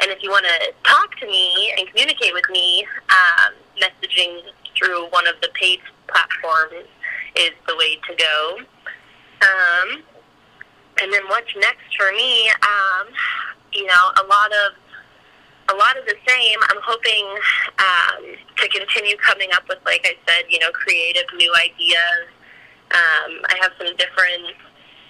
And 0.00 0.10
if 0.10 0.22
you 0.22 0.30
want 0.30 0.46
to 0.46 0.72
talk 0.82 1.14
to 1.20 1.26
me 1.26 1.74
and 1.76 1.86
communicate 1.88 2.32
with 2.32 2.48
me, 2.50 2.86
um, 3.10 3.52
messaging 3.76 4.40
through 4.78 5.08
one 5.10 5.26
of 5.28 5.34
the 5.42 5.50
paid 5.54 5.80
platforms 6.08 6.88
is 7.36 7.52
the 7.66 7.76
way 7.76 7.96
to 8.08 8.14
go. 8.14 8.58
Um, 9.42 10.02
and 11.00 11.12
then 11.12 11.22
what's 11.28 11.50
next 11.56 11.96
for 11.98 12.12
me? 12.12 12.50
Um, 12.62 13.08
you 13.72 13.86
know, 13.86 14.04
a 14.22 14.24
lot 14.26 14.50
of 14.52 14.76
a 15.72 15.76
lot 15.76 15.96
of 15.96 16.04
the 16.04 16.16
same. 16.26 16.58
I'm 16.68 16.82
hoping 16.82 17.26
um, 17.78 18.22
to 18.56 18.68
continue 18.68 19.16
coming 19.16 19.48
up 19.54 19.62
with, 19.68 19.78
like 19.86 20.04
I 20.04 20.14
said, 20.26 20.44
you 20.50 20.58
know, 20.58 20.70
creative 20.72 21.24
new 21.36 21.52
ideas. 21.56 22.28
Um, 22.92 23.40
I 23.48 23.56
have 23.60 23.72
some 23.78 23.94
different. 23.96 24.58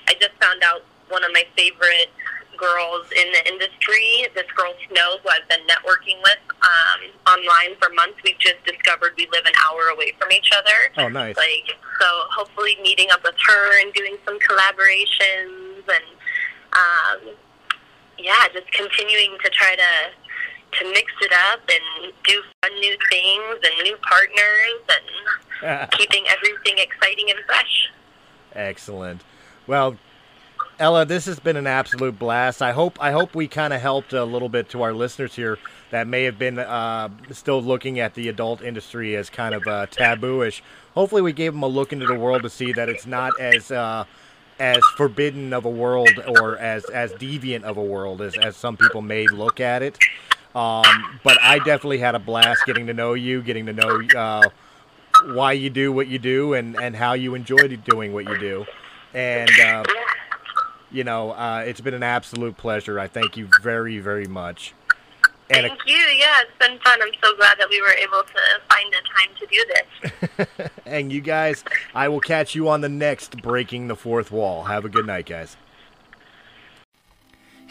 I 0.09 0.15
just 0.15 0.33
found 0.41 0.63
out 0.63 0.83
one 1.09 1.25
of 1.25 1.31
my 1.33 1.45
favorite 1.57 2.11
girls 2.57 3.07
in 3.17 3.33
the 3.33 3.49
industry. 3.49 4.29
This 4.35 4.47
girl 4.57 4.73
Snow, 4.89 5.19
who 5.23 5.29
I've 5.29 5.49
been 5.49 5.67
networking 5.67 6.23
with 6.23 6.52
um, 6.63 7.01
online 7.27 7.77
for 7.81 7.93
months. 7.95 8.19
We've 8.25 8.39
just 8.39 8.65
discovered 8.65 9.15
we 9.17 9.27
live 9.33 9.45
an 9.45 9.53
hour 9.67 9.93
away 9.95 10.13
from 10.19 10.33
each 10.33 10.51
other. 10.57 11.05
Oh, 11.05 11.09
nice. 11.09 11.37
Like 11.37 11.77
so, 12.01 12.07
hopefully 12.31 12.77
meeting 12.83 13.09
up 13.13 13.23
with 13.23 13.35
her 13.47 13.81
and 13.81 13.93
doing 13.93 14.17
some 14.25 14.39
collaborations 14.41 15.83
and 15.87 16.07
um, 16.73 17.35
yeah, 18.19 18.47
just 18.53 18.71
continuing 18.73 19.39
to 19.43 19.51
try 19.51 19.75
to 19.75 20.79
to 20.79 20.91
mix 20.91 21.13
it 21.21 21.33
up 21.53 21.61
and 21.69 22.13
do 22.25 22.43
fun 22.63 22.81
new 22.81 22.97
things 23.11 23.57
and 23.63 23.83
new 23.83 23.97
partners 24.09 24.81
and 24.89 25.91
keeping 25.93 26.25
everything 26.29 26.79
exciting 26.79 27.27
and 27.29 27.39
fresh. 27.47 27.91
Excellent. 28.55 29.23
Well, 29.67 29.97
Ella, 30.79 31.05
this 31.05 31.27
has 31.27 31.39
been 31.39 31.57
an 31.57 31.67
absolute 31.67 32.19
blast. 32.19 32.63
I 32.63 32.73
hope 32.73 32.99
I 33.01 33.11
hope 33.11 33.35
we 33.35 33.49
kind 33.49 33.73
of 33.73 33.81
helped 33.81 34.13
a 34.13 34.25
little 34.25 34.49
bit 34.49 34.71
to 34.71 34.83
our 34.83 34.93
listeners 34.93 35.35
here 35.35 35.59
that 35.93 36.09
may 36.09 36.25
have 36.25 36.39
been 36.39 36.59
uh, 36.59 37.11
still 37.33 37.63
looking 37.63 38.01
at 38.01 38.15
the 38.15 38.29
adult 38.29 38.63
industry 38.63 39.15
as 39.15 39.29
kind 39.29 39.55
of 39.55 39.67
uh, 39.67 39.87
tabooish. 39.87 40.63
Hopefully, 40.95 41.21
we 41.21 41.35
gave 41.35 41.53
them 41.53 41.63
a 41.63 41.69
look 41.69 41.93
into 41.93 42.07
the 42.07 42.15
world 42.19 42.43
to 42.43 42.51
see 42.51 42.73
that 42.73 42.89
it's 42.89 43.07
not 43.07 43.39
as 43.39 43.71
uh, 43.71 44.05
as 44.59 44.83
forbidden 44.97 45.53
of 45.53 45.67
a 45.67 45.71
world 45.71 46.11
or 46.41 46.57
as 46.57 46.87
as 46.87 47.13
deviant 47.13 47.63
of 47.65 47.77
a 47.77 47.83
world 47.83 48.23
as 48.23 48.37
as 48.39 48.57
some 48.57 48.77
people 48.77 49.03
may 49.03 49.27
look 49.29 49.61
at 49.61 49.83
it. 49.83 49.99
Um, 50.55 51.21
but 51.23 51.41
I 51.43 51.59
definitely 51.59 51.99
had 51.99 52.15
a 52.15 52.19
blast 52.19 52.63
getting 52.67 52.87
to 52.87 52.95
know 52.95 53.13
you, 53.13 53.43
getting 53.43 53.67
to 53.67 53.73
know 53.75 54.03
uh, 54.17 54.49
why 55.27 55.53
you 55.53 55.69
do 55.69 55.93
what 55.93 56.09
you 56.09 56.19
do, 56.19 56.55
and 56.55 56.75
and 56.81 56.97
how 56.97 57.13
you 57.13 57.35
enjoy 57.35 57.69
doing 57.85 58.15
what 58.15 58.27
you 58.27 58.39
do. 58.39 58.65
And 59.13 59.51
uh, 59.61 59.85
you 60.91 61.05
know, 61.05 61.33
uh, 61.33 61.65
it's 61.67 61.83
been 61.83 61.95
an 61.95 62.03
absolute 62.03 62.57
pleasure. 62.57 62.99
I 62.99 63.09
thank 63.09 63.37
you 63.37 63.51
very, 63.63 63.99
very 63.99 64.27
much. 64.27 64.73
Thank 65.53 65.73
a- 65.73 65.91
you. 65.91 65.97
Yeah, 65.97 66.43
it's 66.43 66.59
been 66.59 66.79
fun. 66.81 67.01
I'm 67.03 67.13
so 67.23 67.37
glad 67.37 67.59
that 67.59 67.69
we 67.69 67.81
were 67.81 67.93
able 67.93 68.23
to 68.23 68.61
find 68.69 68.93
a 68.95 69.03
time 69.09 69.31
to 69.39 69.47
do 69.47 70.49
this. 70.59 70.71
and 70.87 71.13
you 71.13 71.21
guys, 71.21 71.65
I 71.95 72.09
will 72.09 72.21
catch 72.21 72.55
you 72.55 72.69
on 72.69 72.81
the 72.81 72.89
next 72.89 73.41
Breaking 73.43 73.89
the 73.89 73.97
Fourth 73.97 74.31
Wall. 74.31 74.65
Have 74.65 74.85
a 74.85 74.89
good 74.89 75.07
night, 75.07 75.27
guys. 75.27 75.57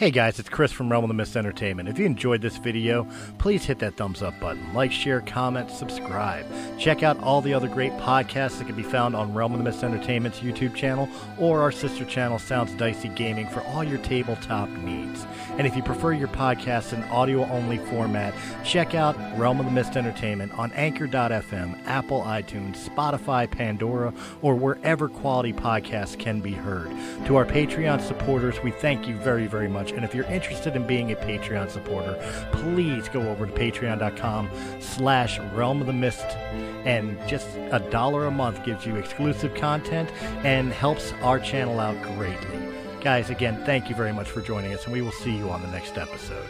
Hey 0.02 0.10
guys, 0.10 0.40
it's 0.40 0.48
Chris 0.48 0.72
from 0.72 0.90
Realm 0.90 1.04
of 1.04 1.08
the 1.08 1.14
Mist 1.14 1.36
Entertainment. 1.36 1.88
If 1.88 1.96
you 1.96 2.06
enjoyed 2.06 2.42
this 2.42 2.56
video, 2.56 3.06
please 3.38 3.64
hit 3.64 3.78
that 3.78 3.96
thumbs 3.96 4.20
up 4.20 4.34
button. 4.40 4.74
Like, 4.74 4.90
share, 4.90 5.20
comment, 5.20 5.70
subscribe. 5.70 6.44
Check 6.76 7.04
out 7.04 7.20
all 7.20 7.40
the 7.40 7.54
other 7.54 7.68
great 7.68 7.92
podcasts 7.92 8.58
that 8.58 8.66
can 8.66 8.74
be 8.74 8.82
found 8.82 9.14
on 9.14 9.32
Realm 9.32 9.52
of 9.52 9.58
the 9.58 9.64
Mist 9.64 9.84
Entertainment's 9.84 10.40
YouTube 10.40 10.74
channel 10.74 11.08
or 11.38 11.60
our 11.60 11.70
sister 11.70 12.04
channel, 12.04 12.40
Sounds 12.40 12.74
Dicey 12.74 13.10
Gaming, 13.10 13.46
for 13.46 13.60
all 13.60 13.84
your 13.84 13.98
tabletop 13.98 14.68
needs. 14.70 15.24
And 15.58 15.66
if 15.66 15.76
you 15.76 15.82
prefer 15.82 16.12
your 16.12 16.28
podcast 16.28 16.92
in 16.92 17.02
audio 17.04 17.44
only 17.50 17.78
format, 17.78 18.34
check 18.64 18.94
out 18.94 19.16
Realm 19.38 19.60
of 19.60 19.66
the 19.66 19.72
Mist 19.72 19.96
Entertainment 19.96 20.52
on 20.58 20.72
Anchor.fm, 20.72 21.86
Apple 21.86 22.22
iTunes, 22.22 22.88
Spotify, 22.88 23.50
Pandora, 23.50 24.14
or 24.40 24.54
wherever 24.54 25.08
quality 25.08 25.52
podcasts 25.52 26.18
can 26.18 26.40
be 26.40 26.52
heard. 26.52 26.90
To 27.26 27.36
our 27.36 27.44
Patreon 27.44 28.00
supporters, 28.00 28.62
we 28.62 28.70
thank 28.70 29.06
you 29.06 29.16
very, 29.16 29.46
very 29.46 29.68
much. 29.68 29.92
And 29.92 30.04
if 30.04 30.14
you're 30.14 30.24
interested 30.24 30.74
in 30.74 30.86
being 30.86 31.12
a 31.12 31.16
Patreon 31.16 31.70
supporter, 31.70 32.18
please 32.52 33.08
go 33.10 33.20
over 33.28 33.46
to 33.46 33.52
patreon.com 33.52 34.50
slash 34.80 35.38
realm 35.54 35.80
of 35.80 35.86
the 35.86 35.92
mist. 35.92 36.24
And 36.84 37.18
just 37.28 37.46
a 37.70 37.78
dollar 37.90 38.26
a 38.26 38.30
month 38.30 38.64
gives 38.64 38.86
you 38.86 38.96
exclusive 38.96 39.54
content 39.54 40.10
and 40.44 40.72
helps 40.72 41.12
our 41.22 41.38
channel 41.38 41.78
out 41.78 42.00
greatly. 42.16 42.71
Guys, 43.02 43.30
again, 43.30 43.60
thank 43.64 43.88
you 43.88 43.96
very 43.96 44.12
much 44.12 44.30
for 44.30 44.40
joining 44.40 44.72
us, 44.74 44.84
and 44.84 44.92
we 44.92 45.02
will 45.02 45.10
see 45.10 45.36
you 45.36 45.50
on 45.50 45.60
the 45.60 45.66
next 45.72 45.98
episode. 45.98 46.48